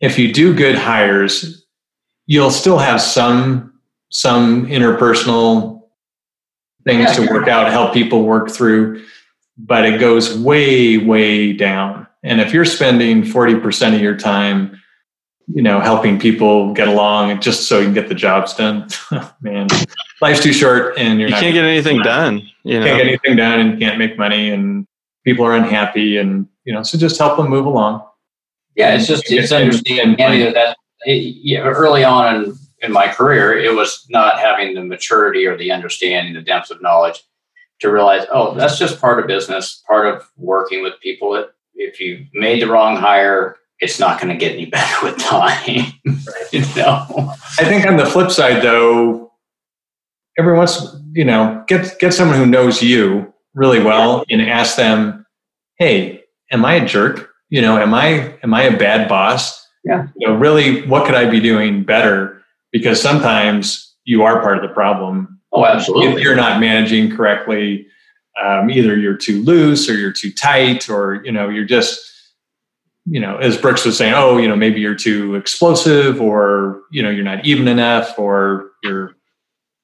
If 0.00 0.18
you 0.18 0.32
do 0.32 0.54
good 0.54 0.74
hires, 0.74 1.64
you'll 2.26 2.50
still 2.50 2.78
have 2.78 3.00
some 3.00 3.72
some 4.10 4.66
interpersonal 4.66 5.74
things 6.84 7.18
yeah, 7.18 7.26
to 7.26 7.32
work 7.32 7.48
out, 7.48 7.70
help 7.72 7.92
people 7.92 8.24
work 8.24 8.50
through, 8.50 9.04
but 9.56 9.84
it 9.84 9.98
goes 9.98 10.38
way, 10.38 10.98
way 10.98 11.52
down. 11.52 12.06
And 12.22 12.40
if 12.40 12.52
you're 12.52 12.64
spending 12.64 13.22
40% 13.22 13.94
of 13.94 14.00
your 14.00 14.16
time, 14.16 14.80
you 15.46 15.62
know, 15.62 15.80
helping 15.80 16.18
people 16.18 16.72
get 16.72 16.88
along 16.88 17.40
just 17.40 17.68
so 17.68 17.78
you 17.78 17.86
can 17.86 17.94
get 17.94 18.08
the 18.08 18.14
jobs 18.14 18.54
done, 18.54 18.88
man, 19.40 19.68
life's 20.20 20.42
too 20.42 20.52
short 20.52 20.98
and 20.98 21.20
you're 21.20 21.28
you 21.28 21.34
can't 21.34 21.54
get 21.54 21.64
anything 21.64 22.00
done. 22.02 22.42
You 22.62 22.80
know? 22.80 22.86
can't 22.86 22.98
get 22.98 23.06
anything 23.06 23.36
done 23.36 23.60
and 23.60 23.78
can't 23.78 23.98
make 23.98 24.18
money 24.18 24.50
and 24.50 24.86
people 25.24 25.44
are 25.44 25.54
unhappy 25.54 26.16
and, 26.16 26.48
you 26.64 26.72
know, 26.72 26.82
so 26.82 26.96
just 26.98 27.18
help 27.18 27.36
them 27.36 27.48
move 27.48 27.66
along. 27.66 28.06
Yeah, 28.74 28.94
it's 28.94 29.06
just, 29.06 29.30
it's 29.30 29.52
understanding 29.52 30.16
that 30.16 30.76
it, 31.06 31.36
yeah, 31.42 31.60
early 31.60 32.02
on 32.02 32.44
in 32.44 32.58
in 32.84 32.92
my 32.92 33.08
career, 33.08 33.58
it 33.58 33.74
was 33.74 34.06
not 34.10 34.38
having 34.38 34.74
the 34.74 34.84
maturity 34.84 35.46
or 35.46 35.56
the 35.56 35.72
understanding, 35.72 36.34
the 36.34 36.42
depth 36.42 36.70
of 36.70 36.82
knowledge 36.82 37.22
to 37.80 37.90
realize, 37.90 38.26
oh, 38.32 38.54
that's 38.54 38.78
just 38.78 39.00
part 39.00 39.18
of 39.18 39.26
business, 39.26 39.82
part 39.86 40.06
of 40.06 40.28
working 40.36 40.82
with 40.82 41.00
people. 41.00 41.46
If 41.74 41.98
you 41.98 42.26
made 42.34 42.62
the 42.62 42.68
wrong 42.68 42.96
hire, 42.96 43.56
it's 43.80 43.98
not 43.98 44.20
going 44.20 44.32
to 44.32 44.38
get 44.38 44.52
any 44.52 44.66
better 44.70 45.06
with 45.06 45.18
time. 45.18 45.92
Right. 46.04 46.52
you 46.52 46.60
know? 46.76 47.34
I 47.58 47.64
think 47.64 47.86
on 47.86 47.96
the 47.96 48.06
flip 48.06 48.30
side, 48.30 48.62
though, 48.62 49.32
every 50.38 50.56
once 50.56 50.96
you 51.14 51.24
know, 51.24 51.64
get 51.66 51.98
get 51.98 52.12
someone 52.12 52.36
who 52.36 52.46
knows 52.46 52.82
you 52.82 53.32
really 53.54 53.80
well 53.80 54.24
and 54.28 54.42
ask 54.42 54.76
them, 54.76 55.24
"Hey, 55.78 56.24
am 56.50 56.64
I 56.64 56.74
a 56.74 56.86
jerk? 56.86 57.30
You 57.50 57.62
know, 57.62 57.78
am 57.78 57.94
I 57.94 58.36
am 58.42 58.52
I 58.52 58.62
a 58.62 58.76
bad 58.76 59.08
boss? 59.08 59.64
Yeah. 59.84 60.08
You 60.16 60.28
know, 60.28 60.34
really, 60.34 60.86
what 60.86 61.06
could 61.06 61.14
I 61.14 61.30
be 61.30 61.40
doing 61.40 61.84
better? 61.84 62.42
Because 62.72 63.00
sometimes 63.00 63.94
you 64.04 64.22
are 64.22 64.40
part 64.40 64.56
of 64.56 64.68
the 64.68 64.74
problem. 64.74 65.40
Oh, 65.52 65.64
absolutely. 65.64 66.14
If 66.14 66.18
you're 66.20 66.34
not 66.34 66.58
managing 66.58 67.14
correctly, 67.14 67.86
um, 68.42 68.70
either 68.70 68.96
you're 68.96 69.16
too 69.16 69.42
loose 69.42 69.88
or 69.88 69.94
you're 69.94 70.12
too 70.12 70.32
tight, 70.32 70.88
or 70.90 71.22
you 71.24 71.30
know, 71.30 71.48
you're 71.48 71.64
just 71.64 72.00
you 73.06 73.20
know, 73.20 73.36
as 73.36 73.56
Brooks 73.56 73.84
was 73.84 73.98
saying, 73.98 74.14
oh, 74.14 74.38
you 74.38 74.48
know, 74.48 74.56
maybe 74.56 74.80
you're 74.80 74.94
too 74.94 75.34
explosive, 75.34 76.20
or 76.20 76.82
you 76.90 77.02
know, 77.02 77.10
you're 77.10 77.24
not 77.24 77.44
even 77.44 77.68
enough, 77.68 78.18
or 78.18 78.70
you're 78.82 79.14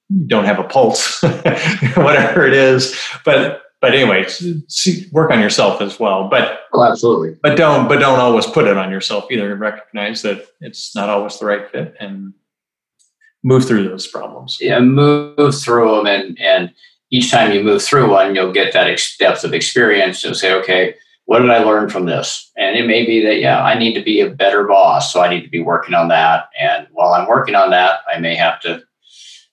you 0.08 0.26
don't 0.26 0.44
have 0.44 0.58
a 0.58 0.64
pulse, 0.64 1.22
whatever 1.94 2.46
it 2.46 2.54
is. 2.54 2.98
But 3.24 3.62
but 3.80 3.94
anyway, 3.94 4.26
see, 4.68 5.08
work 5.12 5.30
on 5.30 5.40
yourself 5.40 5.80
as 5.80 5.98
well. 5.98 6.28
But 6.28 6.60
oh, 6.74 6.82
absolutely. 6.82 7.36
But 7.42 7.56
don't 7.56 7.88
but 7.88 7.98
don't 7.98 8.20
always 8.20 8.46
put 8.46 8.66
it 8.66 8.76
on 8.76 8.90
yourself 8.90 9.26
either. 9.30 9.54
Recognize 9.54 10.22
that 10.22 10.46
it's 10.60 10.94
not 10.94 11.08
always 11.08 11.38
the 11.38 11.46
right 11.46 11.70
fit 11.70 11.94
and 12.00 12.34
move 13.42 13.66
through 13.66 13.88
those 13.88 14.06
problems. 14.06 14.58
Yeah, 14.60 14.80
move 14.80 15.54
through 15.54 15.96
them, 15.96 16.06
and 16.06 16.38
and 16.40 16.72
each 17.10 17.30
time 17.30 17.52
you 17.52 17.62
move 17.62 17.82
through 17.82 18.10
one, 18.10 18.34
you'll 18.34 18.52
get 18.52 18.72
that 18.72 18.88
ex- 18.88 19.16
depth 19.16 19.44
of 19.44 19.52
experience. 19.52 20.22
You'll 20.22 20.34
say, 20.34 20.52
okay, 20.54 20.94
what 21.30 21.38
did 21.38 21.50
I 21.50 21.62
learn 21.62 21.88
from 21.88 22.06
this? 22.06 22.50
And 22.56 22.76
it 22.76 22.88
may 22.88 23.06
be 23.06 23.24
that 23.24 23.38
yeah, 23.38 23.62
I 23.62 23.78
need 23.78 23.94
to 23.94 24.02
be 24.02 24.18
a 24.18 24.28
better 24.28 24.64
boss, 24.64 25.12
so 25.12 25.22
I 25.22 25.28
need 25.28 25.42
to 25.42 25.48
be 25.48 25.62
working 25.62 25.94
on 25.94 26.08
that. 26.08 26.48
And 26.58 26.88
while 26.90 27.12
I'm 27.12 27.28
working 27.28 27.54
on 27.54 27.70
that, 27.70 28.00
I 28.12 28.18
may 28.18 28.34
have 28.34 28.58
to 28.62 28.82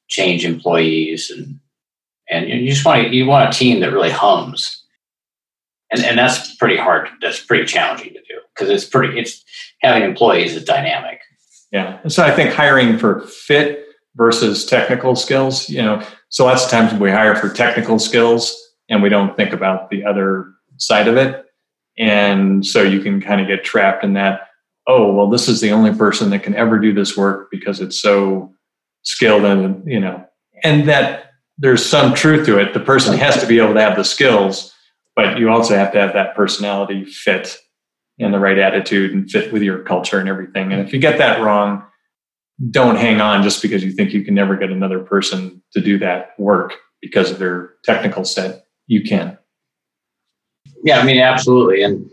change 0.08 0.44
employees 0.44 1.30
and 1.30 1.60
and 2.32 2.50
you 2.50 2.68
just 2.68 2.84
want 2.84 3.04
to, 3.04 3.16
you 3.16 3.28
want 3.28 3.48
a 3.48 3.56
team 3.56 3.80
that 3.82 3.92
really 3.92 4.10
hums 4.10 4.84
and 5.92 6.04
and 6.04 6.18
that's 6.18 6.56
pretty 6.56 6.78
hard 6.78 7.10
that's 7.22 7.46
pretty 7.46 7.66
challenging 7.66 8.14
to 8.14 8.22
do 8.22 8.40
because 8.56 8.72
it's 8.72 8.86
pretty 8.86 9.20
it's 9.20 9.44
having 9.82 10.02
employees 10.02 10.56
is 10.56 10.64
dynamic 10.64 11.20
yeah 11.72 12.00
and 12.02 12.12
so 12.12 12.24
i 12.24 12.32
think 12.32 12.54
hiring 12.54 12.98
for 12.98 13.22
fit 13.28 13.86
versus 14.16 14.66
technical 14.66 15.16
skills 15.16 15.70
you 15.70 15.82
know 15.82 16.02
so 16.30 16.46
lots 16.46 16.64
of 16.64 16.72
times 16.72 16.92
we 17.00 17.12
hire 17.12 17.36
for 17.36 17.50
technical 17.50 18.00
skills 18.00 18.56
and 18.90 19.04
we 19.04 19.10
don't 19.10 19.36
think 19.36 19.52
about 19.54 19.90
the 19.90 20.06
other 20.06 20.48
side 20.78 21.10
of 21.10 21.18
it 21.18 21.47
and 21.98 22.66
so 22.66 22.82
you 22.82 23.00
can 23.02 23.22
kind 23.22 23.42
of 23.42 23.48
get 23.48 23.64
trapped 23.64 24.04
in 24.04 24.14
that 24.14 24.42
oh 24.88 25.12
well 25.12 25.30
this 25.30 25.48
is 25.48 25.62
the 25.62 25.72
only 25.72 25.94
person 25.94 26.30
that 26.30 26.44
can 26.44 26.56
ever 26.56 26.80
do 26.80 26.94
this 26.94 27.18
work 27.18 27.50
because 27.52 27.80
it's 27.80 28.00
so 28.00 28.54
skilled 29.04 29.44
and 29.44 29.90
you 29.90 30.00
know 30.00 30.24
and 30.64 30.88
that 30.88 31.24
there's 31.60 31.84
some 31.84 32.14
truth 32.14 32.46
to 32.46 32.60
it. 32.60 32.74
The 32.74 32.80
person 32.80 33.18
has 33.18 33.40
to 33.42 33.48
be 33.48 33.60
able 33.60 33.74
to 33.74 33.82
have 33.82 33.98
the 33.98 34.04
skills 34.04 34.74
but 35.16 35.40
you 35.40 35.50
also 35.50 35.76
have 35.76 35.92
to 35.94 36.00
have 36.00 36.14
that 36.14 36.36
personality 36.36 37.04
fit 37.04 37.58
and 38.20 38.34
the 38.34 38.40
right 38.40 38.60
attitude 38.60 39.12
and 39.12 39.30
fit 39.30 39.52
with 39.52 39.64
your 39.64 39.80
culture 39.80 40.20
and 40.20 40.30
everything. 40.30 40.72
And 40.72 40.82
if 40.82 40.94
you 40.94 41.00
get 41.00 41.18
that 41.18 41.42
wrong 41.42 41.84
don't 42.72 42.96
hang 42.96 43.22
on 43.22 43.44
just 43.44 43.62
because 43.62 43.84
you 43.84 43.92
think 43.92 44.14
you 44.14 44.24
can 44.24 44.34
never 44.34 44.56
get 44.56 44.72
another 44.72 45.00
person 45.00 45.62
to 45.74 45.82
do 45.82 46.00
that 46.00 46.32
work 46.40 46.74
because 47.02 47.30
of 47.30 47.40
their 47.40 47.74
technical 47.84 48.26
set. 48.26 48.66
You 48.88 49.04
can 49.04 49.37
yeah 50.84 51.00
i 51.00 51.04
mean 51.04 51.20
absolutely 51.20 51.84
and 51.84 52.10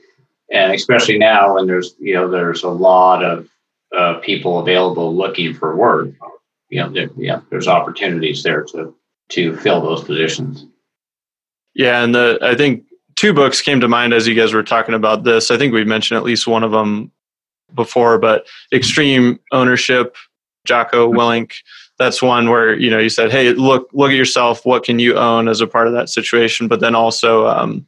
and 0.51 0.73
especially 0.73 1.19
now 1.19 1.55
when 1.55 1.67
there's 1.67 1.95
you 1.99 2.15
know 2.15 2.29
there's 2.29 2.63
a 2.63 2.69
lot 2.69 3.25
of 3.25 3.49
uh, 3.97 4.15
people 4.21 4.59
available 4.59 5.15
looking 5.15 5.55
for 5.55 5.77
work 5.77 6.09
you 6.75 6.81
know, 6.81 6.89
there, 6.91 7.09
yeah, 7.17 7.41
there's 7.51 7.69
opportunities 7.69 8.43
there 8.43 8.65
to 8.65 8.93
to 9.31 9.57
fill 9.59 9.81
those 9.81 10.03
positions. 10.03 10.67
Yeah, 11.75 12.03
and 12.03 12.13
the 12.13 12.37
I 12.43 12.57
think 12.57 12.85
two 13.15 13.33
books 13.33 13.61
came 13.61 13.81
to 13.81 13.87
mind 13.87 14.13
as 14.13 14.27
you 14.27 14.35
guys 14.35 14.53
were 14.53 14.65
talking 14.65 14.95
about 14.95 15.23
this. 15.23 15.53
I 15.53 15.57
think 15.57 15.73
we've 15.73 15.87
mentioned 15.87 16.19
at 16.19 16.25
least 16.25 16.49
one 16.49 16.65
of 16.65 16.73
them 16.73 17.13
before, 17.75 18.19
but 18.19 18.47
Extreme 18.73 19.39
Ownership, 19.53 20.17
Jocko 20.67 21.13
Willink. 21.13 21.53
That's 21.97 22.21
one 22.21 22.51
where 22.51 22.77
you 22.77 22.91
know 22.91 22.99
you 22.99 23.09
said, 23.09 23.31
"Hey, 23.31 23.53
look, 23.53 23.89
look 23.93 24.11
at 24.11 24.17
yourself. 24.17 24.67
What 24.67 24.83
can 24.83 24.99
you 24.99 25.17
own 25.17 25.47
as 25.47 25.61
a 25.61 25.69
part 25.69 25.87
of 25.87 25.93
that 25.93 26.09
situation?" 26.09 26.67
But 26.67 26.81
then 26.81 26.97
also, 26.97 27.47
um, 27.47 27.87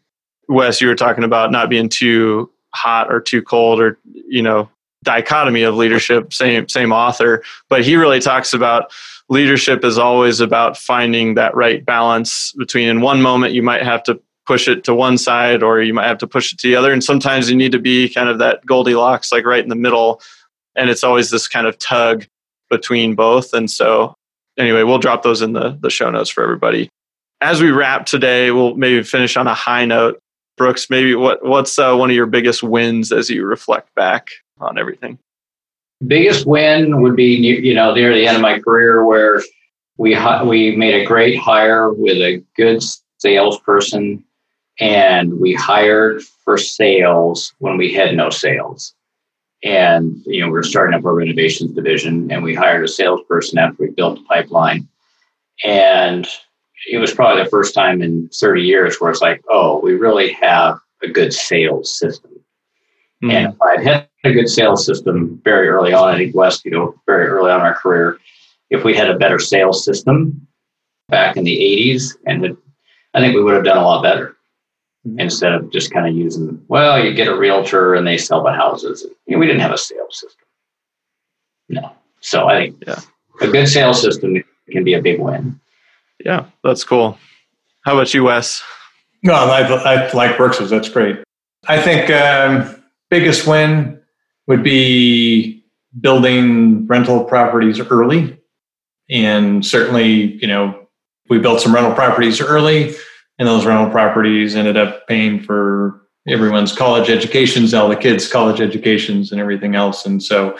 Wes, 0.48 0.80
you 0.80 0.88
were 0.88 0.94
talking 0.94 1.24
about 1.24 1.50
not 1.50 1.68
being 1.68 1.88
too 1.88 2.50
hot 2.74 3.12
or 3.12 3.20
too 3.20 3.42
cold, 3.42 3.80
or 3.80 3.98
you 4.28 4.42
know, 4.42 4.68
dichotomy 5.06 5.62
of 5.62 5.76
leadership 5.76 6.32
same 6.32 6.68
same 6.68 6.92
author 6.92 7.42
but 7.68 7.84
he 7.84 7.94
really 7.94 8.18
talks 8.18 8.52
about 8.52 8.92
leadership 9.28 9.84
is 9.84 9.98
always 9.98 10.40
about 10.40 10.76
finding 10.76 11.34
that 11.34 11.54
right 11.54 11.86
balance 11.86 12.52
between 12.58 12.88
in 12.88 13.00
one 13.00 13.22
moment 13.22 13.54
you 13.54 13.62
might 13.62 13.84
have 13.84 14.02
to 14.02 14.20
push 14.46 14.66
it 14.66 14.82
to 14.82 14.92
one 14.92 15.16
side 15.16 15.62
or 15.62 15.80
you 15.80 15.94
might 15.94 16.08
have 16.08 16.18
to 16.18 16.26
push 16.26 16.52
it 16.52 16.58
to 16.58 16.68
the 16.68 16.74
other 16.74 16.92
and 16.92 17.04
sometimes 17.04 17.48
you 17.48 17.54
need 17.54 17.70
to 17.70 17.78
be 17.78 18.08
kind 18.08 18.28
of 18.28 18.38
that 18.38 18.66
goldilocks 18.66 19.30
like 19.30 19.46
right 19.46 19.62
in 19.62 19.68
the 19.68 19.76
middle 19.76 20.20
and 20.74 20.90
it's 20.90 21.04
always 21.04 21.30
this 21.30 21.46
kind 21.46 21.68
of 21.68 21.78
tug 21.78 22.26
between 22.68 23.14
both 23.14 23.52
and 23.52 23.70
so 23.70 24.12
anyway 24.58 24.82
we'll 24.82 24.98
drop 24.98 25.22
those 25.22 25.40
in 25.40 25.52
the, 25.52 25.78
the 25.80 25.90
show 25.90 26.10
notes 26.10 26.30
for 26.30 26.42
everybody. 26.42 26.88
As 27.40 27.62
we 27.62 27.70
wrap 27.70 28.06
today 28.06 28.50
we'll 28.50 28.74
maybe 28.74 29.04
finish 29.04 29.36
on 29.36 29.46
a 29.46 29.54
high 29.54 29.84
note 29.84 30.20
brooks 30.56 30.88
maybe 30.90 31.14
what 31.14 31.44
what's 31.44 31.78
uh, 31.78 31.94
one 31.94 32.10
of 32.10 32.16
your 32.16 32.26
biggest 32.26 32.62
wins 32.62 33.12
as 33.12 33.30
you 33.30 33.44
reflect 33.44 33.94
back 33.94 34.30
on 34.58 34.78
everything? 34.78 35.18
Biggest 36.06 36.46
win 36.46 37.00
would 37.02 37.16
be 37.16 37.34
you 37.34 37.74
know 37.74 37.94
near 37.94 38.14
the 38.14 38.26
end 38.26 38.36
of 38.36 38.42
my 38.42 38.58
career 38.60 39.04
where 39.04 39.42
we 39.96 40.16
we 40.44 40.76
made 40.76 41.02
a 41.02 41.06
great 41.06 41.38
hire 41.38 41.92
with 41.92 42.18
a 42.18 42.42
good 42.56 42.82
salesperson, 43.18 44.22
and 44.78 45.38
we 45.38 45.54
hired 45.54 46.22
for 46.44 46.58
sales 46.58 47.54
when 47.58 47.76
we 47.76 47.92
had 47.92 48.16
no 48.16 48.30
sales. 48.30 48.94
And 49.64 50.22
you 50.26 50.40
know 50.40 50.46
we 50.48 50.52
were 50.52 50.62
starting 50.62 50.94
up 50.94 51.04
our 51.04 51.14
renovations 51.14 51.72
division, 51.72 52.30
and 52.30 52.42
we 52.42 52.54
hired 52.54 52.84
a 52.84 52.88
salesperson 52.88 53.58
after 53.58 53.84
we 53.84 53.90
built 53.90 54.18
the 54.18 54.24
pipeline. 54.24 54.86
And 55.64 56.28
it 56.86 56.98
was 56.98 57.12
probably 57.12 57.42
the 57.42 57.50
first 57.50 57.74
time 57.74 58.02
in 58.02 58.28
30 58.28 58.62
years 58.62 59.00
where 59.00 59.10
it's 59.10 59.20
like, 59.20 59.42
oh, 59.48 59.80
we 59.80 59.94
really 59.94 60.32
have 60.32 60.78
a 61.02 61.08
good 61.08 61.32
sales 61.32 61.96
system. 61.96 62.30
Mm-hmm. 63.22 63.30
And 63.30 63.52
if 63.52 63.62
I 63.62 63.82
had 63.82 64.08
a 64.24 64.32
good 64.32 64.48
sales 64.48 64.84
system 64.84 65.40
very 65.44 65.68
early 65.68 65.92
on, 65.92 66.14
I 66.14 66.16
think 66.16 66.34
Wes, 66.34 66.64
you 66.64 66.70
know, 66.70 66.94
very 67.06 67.26
early 67.26 67.50
on 67.50 67.60
in 67.60 67.66
our 67.66 67.74
career, 67.74 68.18
if 68.70 68.84
we 68.84 68.94
had 68.94 69.10
a 69.10 69.18
better 69.18 69.38
sales 69.38 69.84
system 69.84 70.46
back 71.08 71.36
in 71.36 71.44
the 71.44 71.56
80s, 71.56 72.16
and 72.26 72.56
I 73.14 73.20
think 73.20 73.34
we 73.34 73.42
would 73.42 73.54
have 73.54 73.64
done 73.64 73.78
a 73.78 73.84
lot 73.84 74.02
better 74.02 74.36
mm-hmm. 75.06 75.20
instead 75.20 75.52
of 75.52 75.70
just 75.70 75.92
kind 75.92 76.06
of 76.06 76.14
using, 76.14 76.62
well, 76.68 77.02
you 77.02 77.14
get 77.14 77.28
a 77.28 77.36
realtor 77.36 77.94
and 77.94 78.06
they 78.06 78.18
sell 78.18 78.42
the 78.42 78.52
houses. 78.52 79.06
You 79.26 79.34
know, 79.34 79.38
we 79.38 79.46
didn't 79.46 79.62
have 79.62 79.72
a 79.72 79.78
sales 79.78 80.20
system. 80.20 80.46
No. 81.68 81.92
So 82.20 82.48
I 82.48 82.58
think 82.58 82.82
yeah. 82.86 83.00
a 83.40 83.48
good 83.48 83.68
sales 83.68 84.00
system 84.00 84.42
can 84.70 84.84
be 84.84 84.94
a 84.94 85.02
big 85.02 85.20
win. 85.20 85.60
Yeah, 86.24 86.46
that's 86.64 86.84
cool. 86.84 87.18
How 87.84 87.94
about 87.94 88.12
you, 88.12 88.24
Wes? 88.24 88.62
No, 89.22 89.34
I, 89.34 89.62
I 89.62 90.12
like 90.12 90.36
Brooks's. 90.36 90.70
That's 90.70 90.88
great. 90.88 91.22
I 91.68 91.80
think 91.80 92.10
um, 92.10 92.82
biggest 93.10 93.46
win 93.46 94.00
would 94.46 94.62
be 94.62 95.64
building 96.00 96.86
rental 96.86 97.24
properties 97.24 97.80
early. 97.80 98.38
And 99.08 99.64
certainly, 99.64 100.34
you 100.40 100.46
know, 100.46 100.88
we 101.28 101.38
built 101.38 101.60
some 101.60 101.74
rental 101.74 101.94
properties 101.94 102.40
early, 102.40 102.94
and 103.38 103.48
those 103.48 103.64
rental 103.64 103.90
properties 103.90 104.56
ended 104.56 104.76
up 104.76 105.06
paying 105.06 105.42
for 105.42 106.02
everyone's 106.28 106.72
college 106.72 107.08
educations, 107.08 107.72
all 107.72 107.88
the 107.88 107.96
kids' 107.96 108.28
college 108.28 108.60
educations, 108.60 109.30
and 109.30 109.40
everything 109.40 109.74
else. 109.74 110.06
And 110.06 110.22
so 110.22 110.56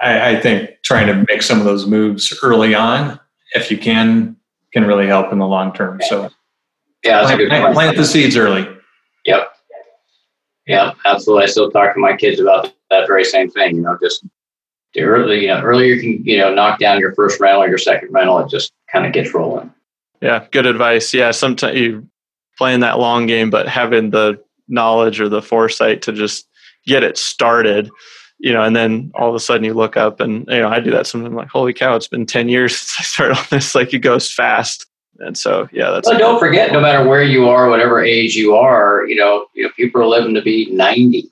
I, 0.00 0.30
I 0.30 0.40
think 0.40 0.70
trying 0.82 1.06
to 1.06 1.24
make 1.28 1.42
some 1.42 1.58
of 1.58 1.64
those 1.64 1.86
moves 1.86 2.38
early 2.42 2.74
on, 2.74 3.20
if 3.54 3.70
you 3.70 3.78
can, 3.78 4.36
can 4.72 4.84
really 4.84 5.06
help 5.06 5.32
in 5.32 5.38
the 5.38 5.46
long 5.46 5.72
term. 5.72 6.00
So 6.08 6.30
yeah, 7.04 7.24
plant, 7.24 7.74
plant 7.74 7.96
the 7.96 8.04
seeds 8.04 8.36
early. 8.36 8.68
Yep. 9.24 9.52
Yeah, 10.66 10.92
absolutely. 11.04 11.44
I 11.44 11.46
still 11.46 11.70
talk 11.70 11.94
to 11.94 12.00
my 12.00 12.16
kids 12.16 12.40
about 12.40 12.72
that 12.90 13.06
very 13.06 13.24
same 13.24 13.50
thing. 13.50 13.76
You 13.76 13.82
know, 13.82 13.98
just 14.00 14.24
the 14.94 15.02
early, 15.02 15.42
you 15.42 15.48
know, 15.48 15.60
earlier 15.60 15.94
you 15.94 16.00
can, 16.00 16.24
you 16.24 16.38
know, 16.38 16.54
knock 16.54 16.78
down 16.78 17.00
your 17.00 17.14
first 17.14 17.40
rental 17.40 17.62
or 17.62 17.68
your 17.68 17.78
second 17.78 18.12
rental, 18.12 18.38
it 18.38 18.48
just 18.48 18.72
kind 18.90 19.06
of 19.06 19.12
gets 19.12 19.34
rolling. 19.34 19.72
Yeah, 20.20 20.46
good 20.52 20.66
advice. 20.66 21.12
Yeah, 21.12 21.32
sometimes 21.32 21.78
you 21.78 22.08
playing 22.56 22.80
that 22.80 22.98
long 22.98 23.26
game, 23.26 23.50
but 23.50 23.68
having 23.68 24.10
the 24.10 24.40
knowledge 24.68 25.20
or 25.20 25.28
the 25.28 25.42
foresight 25.42 26.02
to 26.02 26.12
just 26.12 26.46
get 26.86 27.02
it 27.02 27.18
started, 27.18 27.90
you 28.42 28.52
know, 28.52 28.62
and 28.62 28.74
then 28.74 29.12
all 29.14 29.28
of 29.28 29.36
a 29.36 29.40
sudden 29.40 29.62
you 29.62 29.72
look 29.72 29.96
up 29.96 30.18
and 30.18 30.44
you 30.48 30.58
know, 30.60 30.68
I 30.68 30.80
do 30.80 30.90
that 30.90 31.06
sometimes 31.06 31.32
like, 31.32 31.48
holy 31.48 31.72
cow, 31.72 31.94
it's 31.94 32.08
been 32.08 32.26
ten 32.26 32.48
years 32.48 32.76
since 32.76 32.96
I 32.98 33.02
started 33.04 33.38
on 33.38 33.46
this. 33.50 33.74
Like 33.74 33.94
it 33.94 34.00
goes 34.00 34.30
fast. 34.30 34.86
And 35.18 35.38
so, 35.38 35.68
yeah, 35.72 35.90
that's. 35.90 36.08
Well, 36.08 36.18
don't 36.18 36.40
forget, 36.40 36.72
no 36.72 36.80
matter 36.80 37.08
where 37.08 37.22
you 37.22 37.48
are, 37.48 37.70
whatever 37.70 38.02
age 38.02 38.34
you 38.34 38.56
are, 38.56 39.06
you 39.06 39.14
know, 39.14 39.46
you 39.54 39.62
know, 39.62 39.70
people 39.76 40.02
are 40.02 40.06
living 40.06 40.34
to 40.34 40.42
be 40.42 40.68
ninety. 40.72 41.30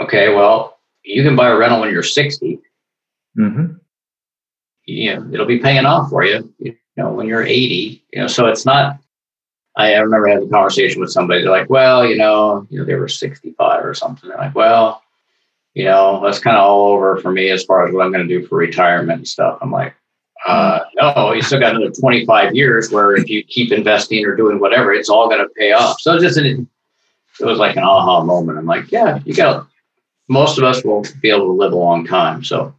Okay, 0.00 0.34
well, 0.34 0.78
you 1.04 1.22
can 1.22 1.36
buy 1.36 1.48
a 1.50 1.56
rental 1.56 1.80
when 1.80 1.90
you're 1.90 2.02
60 2.02 2.58
mm-hmm. 3.38 3.74
You 4.86 5.14
know, 5.14 5.30
it'll 5.34 5.46
be 5.46 5.58
paying 5.58 5.84
off 5.84 6.08
for 6.08 6.24
you. 6.24 6.50
You 6.60 6.74
know, 6.96 7.12
when 7.12 7.26
you're 7.26 7.42
eighty. 7.42 8.02
You 8.12 8.22
know, 8.22 8.26
so 8.26 8.46
it's 8.46 8.64
not. 8.64 8.98
I 9.76 9.92
remember 9.96 10.28
having 10.28 10.48
a 10.48 10.50
conversation 10.50 11.00
with 11.00 11.10
somebody. 11.10 11.42
They're 11.42 11.50
like, 11.50 11.68
"Well, 11.68 12.06
you 12.06 12.16
know, 12.16 12.66
you 12.70 12.78
know, 12.78 12.84
they 12.86 12.94
were 12.94 13.08
65 13.08 13.84
or 13.84 13.94
something." 13.94 14.28
They're 14.28 14.38
like, 14.38 14.54
"Well, 14.54 15.01
you 15.74 15.84
know, 15.84 16.20
that's 16.22 16.38
kind 16.38 16.56
of 16.56 16.64
all 16.64 16.92
over 16.92 17.16
for 17.18 17.32
me 17.32 17.50
as 17.50 17.64
far 17.64 17.86
as 17.86 17.94
what 17.94 18.04
I'm 18.04 18.12
going 18.12 18.26
to 18.26 18.40
do 18.40 18.46
for 18.46 18.56
retirement 18.56 19.18
and 19.18 19.28
stuff." 19.28 19.58
I'm 19.60 19.70
like, 19.70 19.94
uh, 20.46 20.80
"No, 20.96 21.32
you 21.32 21.42
still 21.42 21.60
got 21.60 21.74
another 21.74 21.92
25 21.92 22.54
years 22.54 22.90
where 22.90 23.16
if 23.16 23.28
you 23.28 23.42
keep 23.44 23.72
investing 23.72 24.24
or 24.24 24.36
doing 24.36 24.60
whatever, 24.60 24.92
it's 24.92 25.08
all 25.08 25.28
going 25.28 25.40
to 25.40 25.48
pay 25.56 25.72
off." 25.72 26.00
So 26.00 26.18
just 26.18 26.38
an, 26.38 26.68
it 27.40 27.44
was 27.44 27.58
like 27.58 27.76
an 27.76 27.84
aha 27.84 28.22
moment. 28.22 28.58
I'm 28.58 28.66
like, 28.66 28.90
"Yeah, 28.90 29.20
you 29.24 29.34
got." 29.34 29.66
Most 30.28 30.56
of 30.56 30.64
us 30.64 30.82
will 30.84 31.04
be 31.20 31.28
able 31.30 31.46
to 31.46 31.52
live 31.52 31.72
a 31.72 31.76
long 31.76 32.06
time. 32.06 32.44
So, 32.44 32.74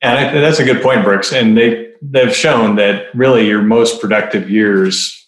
and 0.00 0.18
I, 0.18 0.40
that's 0.40 0.60
a 0.60 0.64
good 0.64 0.80
point, 0.80 1.04
Brooks. 1.04 1.32
And 1.32 1.58
they 1.58 1.92
they've 2.00 2.34
shown 2.34 2.76
that 2.76 3.14
really 3.14 3.46
your 3.46 3.62
most 3.62 4.00
productive 4.00 4.50
years 4.50 5.18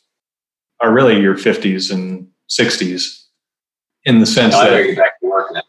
are 0.80 0.92
really 0.92 1.20
your 1.20 1.34
50s 1.34 1.92
and 1.92 2.28
60s 2.50 3.22
in 4.04 4.20
the 4.20 4.26
sense 4.26 4.54
that 4.54 4.96
back 4.96 5.20
to 5.20 5.26
work 5.26 5.48
now. 5.52 5.62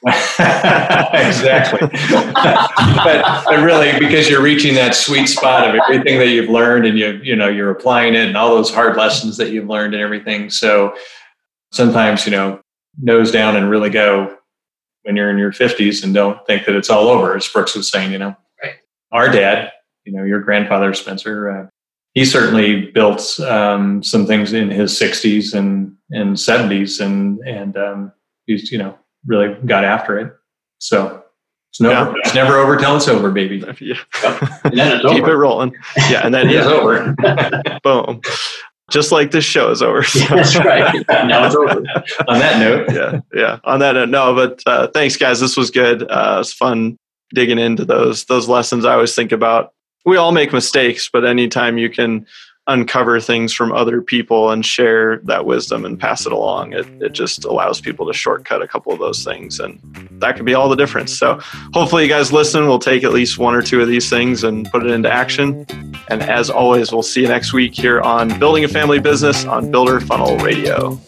exactly. 0.06 1.80
but, 1.80 3.44
but 3.44 3.64
really, 3.64 3.98
because 3.98 4.28
you're 4.28 4.42
reaching 4.42 4.74
that 4.74 4.94
sweet 4.94 5.26
spot 5.26 5.68
of 5.68 5.74
everything 5.74 6.18
that 6.20 6.28
you've 6.28 6.48
learned, 6.48 6.86
and 6.86 6.96
you 6.96 7.20
you 7.22 7.34
know 7.34 7.48
you're 7.48 7.70
applying 7.70 8.14
it, 8.14 8.28
and 8.28 8.36
all 8.36 8.54
those 8.54 8.72
hard 8.72 8.96
lessons 8.96 9.36
that 9.38 9.50
you've 9.50 9.66
learned, 9.66 9.94
and 9.94 10.02
everything. 10.02 10.50
So 10.50 10.94
sometimes 11.72 12.26
you 12.26 12.30
know 12.30 12.60
nose 13.00 13.32
down 13.32 13.56
and 13.56 13.68
really 13.68 13.90
go 13.90 14.36
when 15.02 15.16
you're 15.16 15.30
in 15.30 15.38
your 15.38 15.50
50s, 15.50 16.04
and 16.04 16.14
don't 16.14 16.46
think 16.46 16.64
that 16.66 16.76
it's 16.76 16.90
all 16.90 17.08
over. 17.08 17.34
As 17.34 17.48
Brooks 17.48 17.74
was 17.74 17.90
saying, 17.90 18.12
you 18.12 18.18
know, 18.18 18.36
right. 18.62 18.74
our 19.10 19.28
dad, 19.30 19.72
you 20.04 20.12
know, 20.12 20.22
your 20.22 20.40
grandfather 20.40 20.94
Spencer, 20.94 21.50
uh, 21.50 21.66
he 22.14 22.24
certainly 22.24 22.86
built 22.92 23.38
um, 23.40 24.02
some 24.02 24.26
things 24.26 24.52
in 24.52 24.70
his 24.70 24.92
60s 24.98 25.54
and 25.54 25.96
and 26.10 26.36
70s, 26.36 27.04
and 27.04 27.40
and 27.40 27.76
um, 27.76 28.12
he's 28.46 28.70
you 28.70 28.78
know 28.78 28.96
really 29.28 29.54
got 29.66 29.84
after 29.84 30.18
it. 30.18 30.34
So 30.78 31.22
it's 31.70 31.80
never 31.80 32.10
yeah. 32.10 32.22
it's 32.24 32.34
never 32.34 32.56
over 32.56 32.76
till 32.76 32.96
it's 32.96 33.08
over, 33.08 33.30
baby. 33.30 33.62
Yeah. 33.80 33.94
Yep. 34.72 35.02
Keep 35.02 35.24
it 35.24 35.36
rolling. 35.36 35.74
Yeah, 36.10 36.22
and 36.24 36.34
then 36.34 36.48
it's 36.48 36.66
over. 36.66 37.14
Boom. 37.82 38.20
Just 38.90 39.12
like 39.12 39.30
this 39.30 39.44
show 39.44 39.70
is 39.70 39.82
over. 39.82 40.02
So. 40.02 40.34
That's 40.34 40.56
right. 40.56 41.04
Now 41.08 41.44
it's 41.44 41.54
over. 41.54 41.82
On 42.26 42.38
that 42.38 42.58
note, 42.58 42.86
yeah, 42.90 43.20
yeah. 43.34 43.58
On 43.64 43.80
that 43.80 43.92
note, 43.92 44.08
no, 44.08 44.34
but 44.34 44.62
uh, 44.66 44.88
thanks, 44.88 45.16
guys. 45.16 45.40
This 45.40 45.56
was 45.56 45.70
good. 45.70 46.02
Uh, 46.10 46.38
it's 46.40 46.52
fun 46.52 46.96
digging 47.34 47.58
into 47.58 47.84
those 47.84 48.24
those 48.24 48.48
lessons. 48.48 48.84
I 48.84 48.94
always 48.94 49.14
think 49.14 49.30
about 49.32 49.72
we 50.06 50.16
all 50.16 50.32
make 50.32 50.52
mistakes, 50.52 51.10
but 51.12 51.26
anytime 51.26 51.76
you 51.76 51.90
can 51.90 52.26
uncover 52.68 53.18
things 53.18 53.52
from 53.52 53.72
other 53.72 54.00
people 54.00 54.50
and 54.50 54.64
share 54.64 55.18
that 55.24 55.46
wisdom 55.46 55.84
and 55.84 55.98
pass 55.98 56.26
it 56.26 56.32
along, 56.32 56.74
it, 56.74 56.86
it 57.02 57.12
just 57.12 57.44
allows 57.44 57.80
people 57.80 58.06
to 58.06 58.12
shortcut 58.12 58.62
a 58.62 58.68
couple 58.68 58.92
of 58.92 58.98
those 58.98 59.24
things. 59.24 59.58
And 59.58 59.80
that 60.20 60.36
could 60.36 60.44
be 60.44 60.54
all 60.54 60.68
the 60.68 60.76
difference. 60.76 61.18
So 61.18 61.40
hopefully 61.72 62.04
you 62.04 62.08
guys 62.08 62.32
listen. 62.32 62.66
We'll 62.66 62.78
take 62.78 63.02
at 63.04 63.12
least 63.12 63.38
one 63.38 63.54
or 63.54 63.62
two 63.62 63.80
of 63.80 63.88
these 63.88 64.08
things 64.08 64.44
and 64.44 64.70
put 64.70 64.84
it 64.84 64.90
into 64.90 65.10
action. 65.10 65.66
And 66.08 66.22
as 66.22 66.50
always, 66.50 66.92
we'll 66.92 67.02
see 67.02 67.22
you 67.22 67.28
next 67.28 67.52
week 67.52 67.74
here 67.74 68.00
on 68.02 68.38
Building 68.38 68.64
a 68.64 68.68
Family 68.68 69.00
Business 69.00 69.44
on 69.46 69.70
Builder 69.70 70.00
Funnel 70.00 70.36
Radio. 70.38 71.00